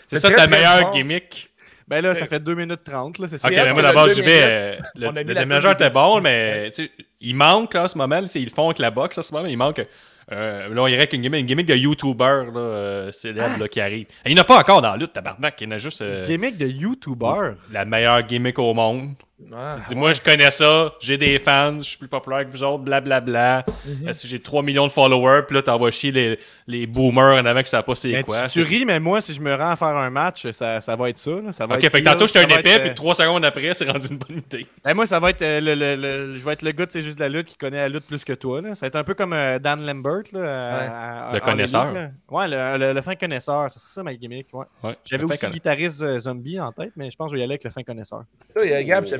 [0.06, 0.90] C'est ça très, ta très meilleure bon.
[0.92, 1.50] gimmick.
[1.88, 3.44] ben là, ça fait 2 minutes 30, là, c'est.
[3.44, 4.42] Ok, mais hâte moi d'abord, deux vais.
[4.44, 8.20] euh, Le, le déménageur était bon, mais tu sais, il manque là, en ce moment.
[8.20, 9.46] là, c'est- ils le font avec la boxe en ce moment.
[9.48, 9.84] Il manque.
[10.32, 13.68] Euh, là, on irait avec une gimmick, une gimmick de YouTuber là, euh, célèbre là,
[13.68, 14.06] qui arrive.
[14.24, 15.60] Et il n'y en a pas encore dans la lutte, tabarnak.
[15.60, 17.52] Il y en a juste euh, Gimmick de YouTuber?
[17.72, 19.14] la meilleure gimmick au monde.
[19.52, 22.50] Ah, Tu dis, moi, je connais ça, j'ai des fans, je suis plus populaire que
[22.52, 23.64] vous autres, blablabla.
[23.84, 24.12] Mhm.
[24.12, 27.62] Si j'ai 3 millions de followers, puis là, t'envoies chier les, les boomers en avant
[27.62, 28.42] qui savent pas c'est quoi.
[28.48, 30.94] tu, tu ris, mais moi, si je me rends à faire un match, ça, ça
[30.96, 31.30] va être ça.
[31.32, 31.52] là.
[31.52, 33.14] Ça va Ok, être fait que tantôt, j'étais ça un épais, être, puis euh, 3
[33.16, 34.66] secondes après, c'est rendu une bonne idée.
[34.84, 36.92] Ben, moi, ça va être euh, le, le- le- je vais être le gars de
[36.92, 38.62] C'est juste la lutte qui connaît la lutte plus que toi.
[38.62, 38.74] Là.
[38.76, 40.22] Ça va être un peu comme euh, Dan Lambert.
[40.32, 41.92] Là, à- à- Le connaisseur.
[42.30, 43.68] Ouais, le, le- le fin connaisseur.
[43.70, 44.46] C'est ça ma gimmick.
[44.52, 44.64] Ouais.
[44.84, 44.96] Ouais.
[45.04, 47.44] J'avais aussi conna- guitariste euh, zombie en tête, mais je pense que je vais y
[47.44, 48.22] aller avec le fin connaisseur.
[48.54, 48.72] Là, il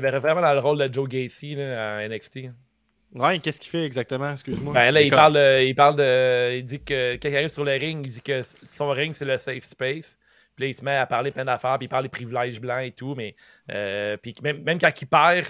[0.05, 2.49] verrais vraiment dans le rôle de Joe Gacy là, à NXT.
[3.13, 4.31] Ouais, qu'est-ce qu'il fait exactement?
[4.31, 4.73] Excuse-moi.
[4.73, 6.57] Ben là, il parle, de, il parle de.
[6.57, 9.25] Il dit que quand il arrive sur le ring, il dit que son ring, c'est
[9.25, 10.17] le safe space.
[10.55, 12.83] Puis là, il se met à parler plein d'affaires, puis il parle des privilèges blancs
[12.83, 13.15] et tout.
[13.15, 13.35] Mais
[13.71, 15.45] euh, puis même, même quand il perd,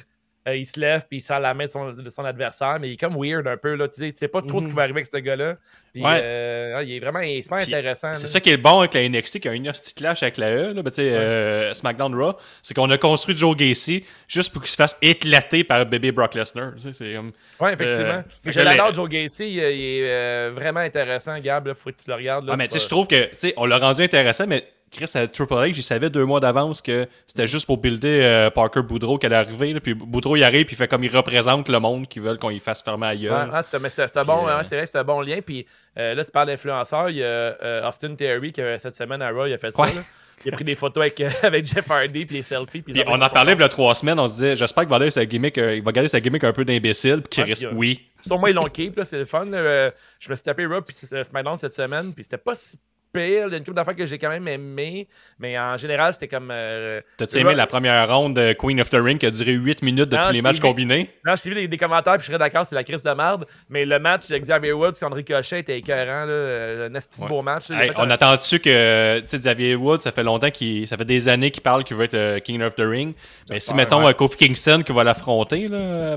[0.48, 2.78] euh, il se lève, puis il serre la main de son, de son adversaire.
[2.80, 3.74] Mais il est comme weird un peu.
[3.74, 5.56] Là, tu sais, tu sais pas trop ce qui va arriver avec ce gars-là.
[5.96, 6.20] Ouais.
[6.22, 8.14] euh, il est vraiment il est super Puis, intéressant.
[8.16, 10.52] C'est ça qui est bon avec la NXT, qui a une hostie clash avec la
[10.52, 14.52] E, là, ben, tu sais, euh, SmackDown Raw, c'est qu'on a construit Joe Gacy juste
[14.52, 16.74] pour qu'il se fasse éclater par bébé Brock Lesnar.
[16.76, 17.32] tu sais, C'est comme...
[17.60, 18.24] Ouais, effectivement.
[18.44, 19.50] Fait je l'adore, Joe Gacy.
[19.50, 21.68] Il, est vraiment intéressant, Gab.
[21.68, 22.46] Là, faut que tu le regardes.
[22.46, 24.68] Là, Ah, mais tu sais, je trouve que, tu sais, on l'a rendu intéressant, mais
[24.92, 28.50] Chris, à Triple H, il savait deux mois d'avance que c'était juste pour builder euh,
[28.50, 31.16] Parker Boudreau qui allait arriver, là, puis Boudreau, il arrive, puis il fait comme il
[31.16, 33.78] représente le monde qui veulent qu'on y fasse fermer ah, c'est,
[34.26, 35.40] bon, euh, c'est vrai, c'est un bon lien.
[35.46, 35.66] Puis
[35.98, 37.10] euh, là, tu parles d'influenceurs.
[37.10, 39.90] Il y a Austin Terry qui, cette semaine à Raw, il a fait Ouais.
[39.90, 39.96] ça.
[39.96, 40.02] là.
[40.44, 42.82] Il a pris des photos avec, avec Jeff Hardy, puis les selfies.
[42.82, 44.90] Puis, Puis on en parlait il y a trois semaines, on se disait, j'espère qu'il
[44.90, 47.66] va, aller sa gimmick, il va garder sa gimmick un peu d'imbécile, puis qu'il reste,
[47.66, 48.02] puis, euh, oui.
[48.26, 49.46] Sûrement, ils l'ont keep, c'est le fun.
[49.46, 52.78] je me suis tapé Raw, puis SmackDown cette semaine, puis c'était pas si
[53.16, 53.48] pire.
[53.48, 55.08] Il y a une couple d'affaires que j'ai quand même aimé,
[55.40, 56.50] mais en général, c'était comme.
[56.52, 59.82] euh, T'as-tu aimé la première ronde de Queen of the Ring qui a duré 8
[59.82, 60.62] minutes de Non, tous les matchs vu.
[60.62, 61.10] combinés?
[61.26, 63.46] Non, j'ai vu des, des commentaires, puis je serais d'accord, c'est la crise de merde.
[63.70, 66.32] Mais le match Xavier Woods contre Ricochet était écœurant, là.
[66.32, 67.28] euh, Un de Ouais.
[67.30, 67.70] beau match.
[67.72, 71.64] Hey, on attend-tu que, Xavier Woods, ça fait longtemps qu'il, ça fait des années qu'il
[71.64, 73.14] parle qu'il veut être euh, King of the Ring.
[73.50, 74.10] Mais si, mettons, ouais.
[74.10, 75.70] euh, Kofi Kingston qui va l'affronter,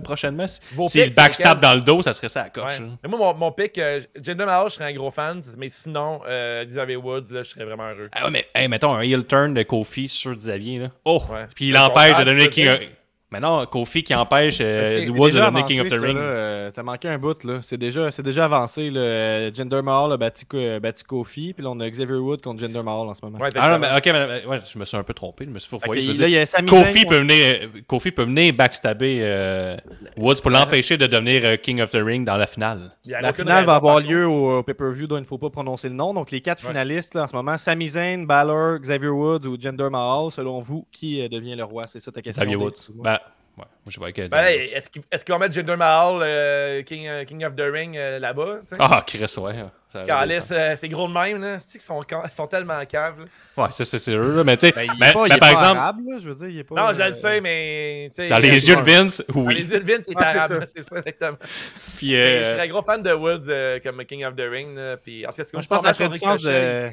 [0.02, 0.46] prochainement,
[0.86, 2.80] s'il backstab dans le dos, ça serait ça à coche.
[2.80, 3.08] Ouais.
[3.08, 6.64] moi, mon, mon pick, euh, Jinder Mahal, je serais un gros fan, mais sinon, euh,
[6.64, 8.09] Xavier Woods, là, je serais vraiment heureux.
[8.12, 10.90] Ah ouais, mais, hey, mettons un heel turn de Kofi sur Xavier, là.
[11.05, 11.23] Oh!
[11.31, 11.47] Ouais.
[11.55, 12.89] Puis il Le empêche de sondage, devenir
[13.30, 16.16] Mais non, Kofi qui empêche euh, du Woods de devenir King of the ça, Ring.
[16.16, 17.59] euh, T'as manqué un bout, là.
[17.60, 18.88] C'est déjà, c'est déjà avancé.
[18.90, 22.60] Le Gender Mahal a battu, euh, battu Kofi, puis là, on a Xavier Wood contre
[22.60, 23.38] Gender Mahal en ce moment.
[23.38, 25.44] Ouais, Ah non, mais ok, mais, ouais, je me suis un peu trompé.
[25.44, 26.00] Je me suis Fait fourvoyé.
[26.00, 28.22] que je veux là, dire, il y a Sami Kofi peut, venir, euh, Kofi peut
[28.24, 29.76] venir backstabber euh,
[30.16, 32.92] Woods pour l'empêcher de devenir euh, King of the Ring dans la finale.
[33.05, 35.94] La finale va avoir lieu au, au pay-per-view dont il ne faut pas prononcer le
[35.94, 36.14] nom.
[36.14, 36.70] Donc, les quatre Ouais.
[36.70, 40.86] finalistes là, en ce moment, Sami Zayn, Balor, Xavier Woods ou Gender Mahal, selon vous,
[40.90, 41.84] qui euh, devient le roi?
[41.86, 42.42] C'est ça ta question.
[42.42, 42.56] Xavier?
[42.56, 42.88] Woods.
[43.59, 47.09] Ouais, moi je vois euh, Ben, est-ce qu'ils qu'ils vont mettre Jinder Mahal, euh, King,
[47.09, 48.60] euh, King of the Ring, euh, là-bas?
[48.78, 49.64] Ah, Chris, ouais.
[49.97, 51.56] euh, c'est gros de même, là.
[51.56, 53.64] Tu sais qu'ils sont, ils sont tellement caves, là?
[53.64, 54.22] Ouais, ça, c'est sûr.
[54.22, 56.18] là, Mais tu sais, Ben, il est ben, pas, il est par exemple, arabe, là,
[56.22, 56.74] je veux dire, il est pas.
[56.76, 58.10] Non, je euh, le sais, mais.
[58.14, 59.55] tu sais, dans euh, les yeux de dans Vince, les oui.
[59.56, 60.66] yeux de Vince, c'est arabe, ça.
[60.76, 61.39] c'est ça, exactement.
[61.97, 64.47] Puis, Mais euh, Je serais un gros fan de Woods euh, comme King of the
[64.48, 64.97] Ring, là.
[64.98, 66.90] Puis, en tout cas, je pense que ça fait du sens de-.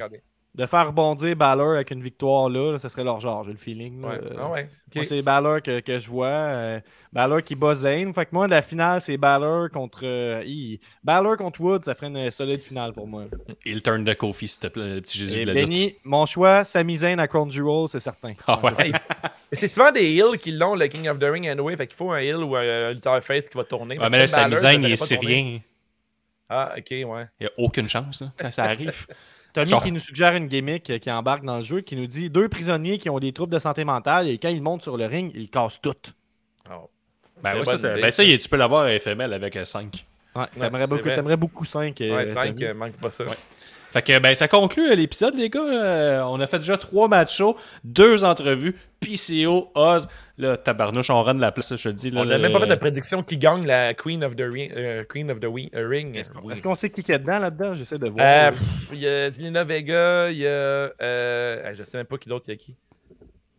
[0.56, 3.57] De faire rebondir Balor avec une victoire là, là, ça serait leur genre, j'ai le
[3.57, 4.02] feeling.
[4.02, 4.15] Ouais.
[4.23, 4.69] Euh, Ah ouais.
[4.95, 5.10] Moi, ok.
[5.10, 6.27] c'est Balor que, que je vois.
[6.27, 6.80] euh,
[7.11, 8.14] Balor qui bat Zayn.
[8.14, 9.99] Fait que moi, la finale, c'est Balor contre.
[10.03, 10.77] euh.
[11.03, 13.26] Balor contre Woods, ça ferait une solide finale pour moi.
[13.65, 15.68] il turn de Kofi, s'il te plaît, le petit Jésus Et de la lutte.
[15.68, 18.32] Benny, mon choix, Sami Zayn à Crown Jewel, c'est certain.
[18.48, 18.91] Ah ouais.
[19.52, 21.76] C'est souvent des heels qui l'ont, le King of the Ring, anyway.
[21.76, 23.98] Fait qu'il faut un heel ou un, un lutteur face qui va tourner.
[24.10, 25.60] Mais là, Sami Zayn, il est syrien.
[26.48, 27.03] Ah, ok, ouais.
[27.41, 29.06] Il n'y a aucune chance, là, quand ça arrive.
[29.56, 29.84] Tommy Genre.
[29.84, 32.49] qui nous suggère une gimmick euh, qui embarque dans le jeu, qui nous dit deux
[32.49, 35.32] prisonniers qui ont des troubles de santé mentale et quand ils montent sur le ring,
[35.34, 35.95] ils cassent tout.
[36.69, 36.90] Oh.
[37.41, 40.06] Ben, ouais, ça, idée, ben, ça, tu peux l'avoir à FML avec 5.
[40.36, 41.15] Ouais, t'aimerais beaucoup, vrai.
[41.15, 41.95] t'aimerais beaucoup 5.
[42.02, 43.23] Ouais, 5, manque pas ça.
[43.96, 45.62] Fait que ben ça conclut euh, l'épisode, les gars.
[45.62, 47.42] Euh, on a fait déjà trois matchs
[47.86, 50.10] deux entrevues, PCO, Oz.
[50.38, 52.10] Là, tabarnouche, on run la place, je te le dis.
[52.10, 54.70] Là, On n'a même pas fait de prédiction qui gagne la Queen of the Ring.
[54.76, 56.18] euh, Queen of the Ring.
[56.18, 57.74] Est-ce qu'on sait qui est dedans là-dedans?
[57.76, 58.20] J'essaie de voir.
[58.20, 58.62] Euh, pff,
[58.92, 60.50] Il y a Zelina Vega, il y a.
[61.02, 62.76] Euh, je sais même pas qui d'autre il y a qui.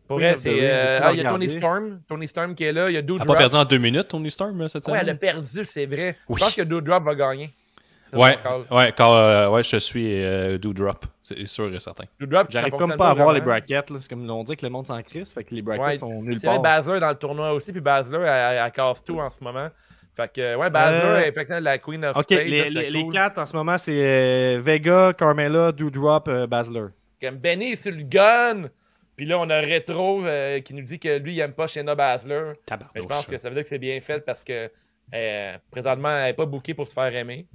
[0.06, 0.50] Pour vrai, c'est.
[0.52, 1.48] Euh, ah, il y a Tony.
[1.48, 2.00] Storm.
[2.06, 2.90] Tony Storm qui est là.
[2.90, 3.30] Il y a Elle Doudrop.
[3.30, 5.18] a pas perdu en deux minutes, Tony Storm, cette Ouais, elle a semaine?
[5.18, 6.14] perdu, c'est vrai.
[6.28, 6.36] Oui.
[6.38, 7.48] Je pense que Doudrop va gagner.
[8.12, 8.36] Ouais,
[8.70, 12.04] ouais, quand, euh, ouais, je suis euh, Doudrop, c'est sûr et certain.
[12.50, 13.90] J'arrive comme pas à voir les brackets.
[13.90, 13.98] là.
[14.00, 16.22] C'est comme on dit que le monde s'en crisse, fait que les brackets Ouais, sont
[16.22, 16.62] nulle C'est vrai, part.
[16.82, 19.68] Basler dans le tournoi aussi, puis Basler, elle, elle casse tout en ce moment.
[20.14, 22.46] Fait que, ouais, Basler Euh, est effectivement la Queen of Ok, Spades.
[22.46, 23.92] les, quatre en ce moment, c'est
[24.56, 26.86] euh, Vega, Carmela, Doudrop, euh, Basler.
[27.20, 28.68] Comme Benny est sur le gun.
[29.16, 31.94] Puis là, on a Retro euh, qui nous dit que lui, il aime pas Shayna
[31.94, 32.52] Basler.
[32.94, 34.70] Mais je pense que ça veut dire que c'est bien fait parce que
[35.14, 37.46] euh, présentement, elle n'est pas bookée pour se faire aimer.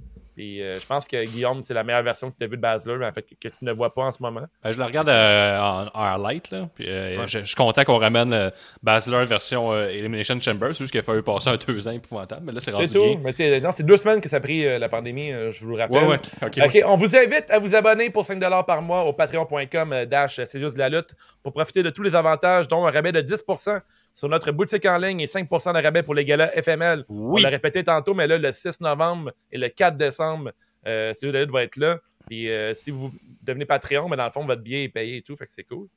[0.42, 2.60] Puis euh, je pense que Guillaume, c'est la meilleure version que tu as vue de
[2.62, 4.40] Basler, mais en fait, que, que tu ne vois pas en ce moment.
[4.64, 6.68] Ben, je le regarde euh, en, en highlight, là.
[6.74, 7.28] Puis, euh, Ouais.
[7.28, 8.50] je, je suis content qu'on ramène
[8.82, 10.68] Basler version Elimination Chamber.
[10.72, 12.42] C'est juste qu'il a fallu passer un deux ans épouvantable.
[12.44, 13.04] Mais là, c'est rendu C'est tout.
[13.04, 13.20] bien.
[13.22, 16.02] Mais c'est deux semaines que ça a pris la pandémie, je vous le rappelle.
[16.08, 16.84] Ouais, ouais.
[16.86, 20.74] On vous invite à vous abonner pour 5$ par mois au patreon.com dash c'est juste
[20.74, 21.14] de la lutte
[21.44, 23.80] pour profiter de tous les avantages, dont un rabais de 10%
[24.14, 27.04] sur notre boutique en ligne et 5% de rabais pour les galas FML.
[27.08, 27.42] On Oui.
[27.42, 30.52] l'a répété tantôt, mais là, le 6 novembre et le 4 décembre,
[30.86, 31.98] euh, la lutte va être là.
[32.28, 33.12] Puis euh, si vous
[33.42, 35.64] devenez Patreon, mais dans le fond, votre billet est payé et tout, fait que c'est
[35.64, 35.88] cool.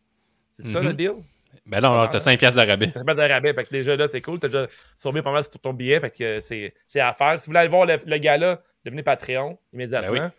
[0.51, 0.87] C'est ça Mhm.
[0.87, 1.11] le deal?
[1.65, 2.91] Ben non, non, t'as 5 piastres de rabais.
[2.91, 4.39] T'as pas de rabais, fait que déjà là, c'est cool.
[4.39, 7.39] T'as déjà sauvé pas mal sur ton billet, fait que c'est c'est à faire.
[7.39, 10.11] Si vous voulez aller voir le, le gala, devenez Patreon immédiatement.
[10.13, 10.29] Ben oui.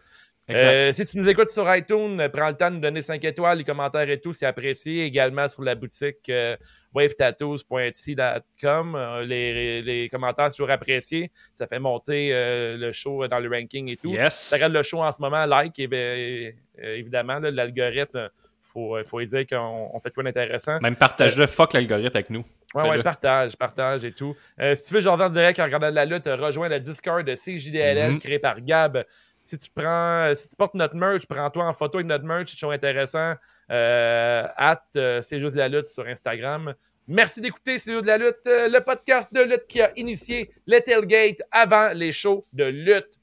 [0.48, 3.24] Euh, si tu nous écoutes sur iTunes, euh, prends le temps de nous donner 5
[3.24, 5.04] étoiles, les commentaires et tout, c'est apprécié.
[5.04, 6.54] Également sur la boutique euh,
[6.94, 8.94] wavetattoos.etsy.com.
[8.94, 11.30] Euh, les, les commentaires, c'est toujours apprécié.
[11.54, 14.12] Ça fait monter euh, le show dans le ranking et tout.
[14.12, 14.52] Yes.
[14.54, 18.28] Regardes le show en ce moment, like, et, évidemment, l'algorithme,
[18.60, 20.78] faut, faut lui dire qu'on on fait quoi d'intéressant.
[20.80, 22.44] Même partage-le, fuck l'algorithme avec nous.
[22.74, 24.36] Ouais, ouais, partage, partage et tout.
[24.60, 27.24] Euh, si tu veux, genre en direct en regardant de la lutte, rejoins le Discord
[27.24, 28.18] de CJDLL Mhm.
[28.18, 29.04] créé par Gab.
[29.46, 32.56] Si tu prends, si tu portes notre merch, prends-toi en photo avec notre merch, c'est
[32.56, 33.34] toujours intéressant.
[33.70, 36.74] Euh, at euh, C'est juste de la lutte sur Instagram.
[37.08, 40.80] Merci d'écouter C'est de la lutte, euh, le podcast de lutte qui a initié le
[40.80, 43.20] tailgate avant les shows de lutte.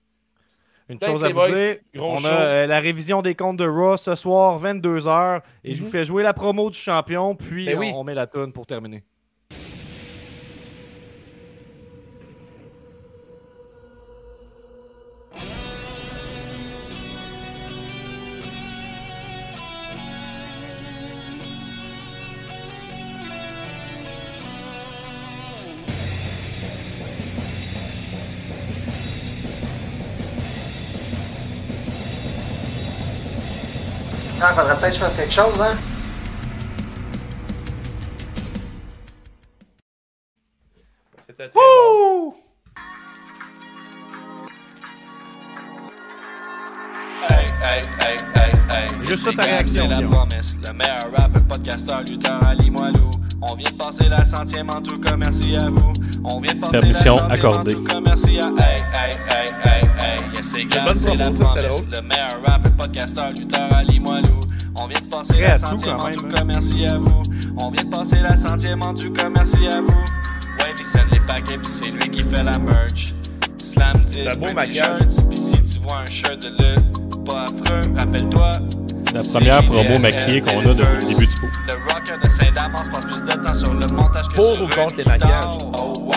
[0.90, 1.50] Une Thanks, chose à les vous boys.
[1.50, 2.28] dire, Gros on show.
[2.28, 5.86] a euh, la révision des comptes de Raw ce soir, 22h, et je Mhm.
[5.86, 7.91] vous fais jouer la promo du champion, puis Ben on, oui.
[7.95, 9.04] on met la tune pour terminer.
[34.45, 35.78] Ah, faudrait peut-être que je fasse quelque chose, hein?
[41.26, 42.36] C'était très bon.
[47.64, 49.06] Hey, hey, hey, hey, hey.
[49.07, 50.11] Juste ta réaction, la Guillaume.
[50.11, 50.56] promesse.
[50.68, 53.10] Le meilleur rapper, podcasteur, lutteur, Ali Moilou.
[53.41, 55.94] On vient de passer la centième en tout cas, merci à vous.
[56.26, 57.76] On vient de passer Permission la centième accordée.
[57.76, 60.19] en tout cas, merci à Hey, hey, hey, hey, hey.
[60.34, 61.84] Yes, c'est bonne c'est la promesse.
[61.91, 64.40] Le meilleur rapper, podcasteur, lutteur, Ali Moilou.
[64.81, 66.30] On vient de passer Prêt la centième en tout hein.
[66.34, 67.22] cas, merci à vous.
[67.61, 69.88] On vient de passer la centième en tout cas, merci à vous.
[69.88, 73.14] Ouais, il send les paquets, pis c'est lui qui fait la merch.
[73.57, 77.44] Slam 10, C'est un beau t-shirts, Pis si tu vois un shirt de lutte, pas
[77.45, 78.52] affreux, rappelle-toi.
[79.14, 81.48] La première promo maquillée qu'on a depuis le début du pot.
[81.68, 84.98] Le rocker de Saint-Damas passe plus de temps sur le montage que Pour ou contre
[84.98, 85.58] les maquillages?
[85.78, 86.14] Oh wow!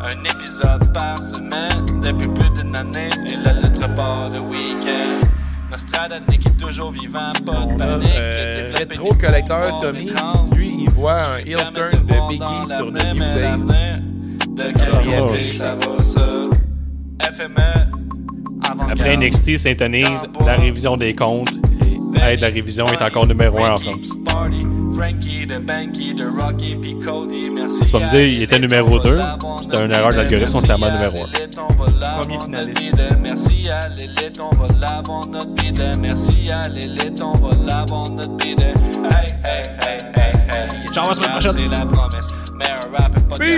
[0.00, 5.26] Un épisode par semaine depuis plus d'une année et la lutte repart le week-end.
[5.70, 8.08] Nostradamus est toujours vivant, pas de On panique.
[8.14, 10.12] euh, rétro collecteur Tommy.
[10.54, 14.02] Lui, il voit un heel turn de Biggie sur The New Days.
[14.48, 15.62] De Oh, qualité, shit.
[15.62, 17.32] ça va ça.
[17.32, 17.90] FME.
[18.90, 21.50] Après NXT s'intonise la révision des comptes
[21.82, 21.98] et
[22.32, 24.10] aide la révision est encore numéro 1 en France.
[24.10, 24.16] Tu
[27.92, 29.20] vas me dire, il était numéro deux?
[29.62, 31.26] C'était une erreur de l'algorithme, ils sont clairement numéro un.
[32.20, 32.78] Premier finaliste.
[40.92, 41.56] Ciao, à la semaine prochaine.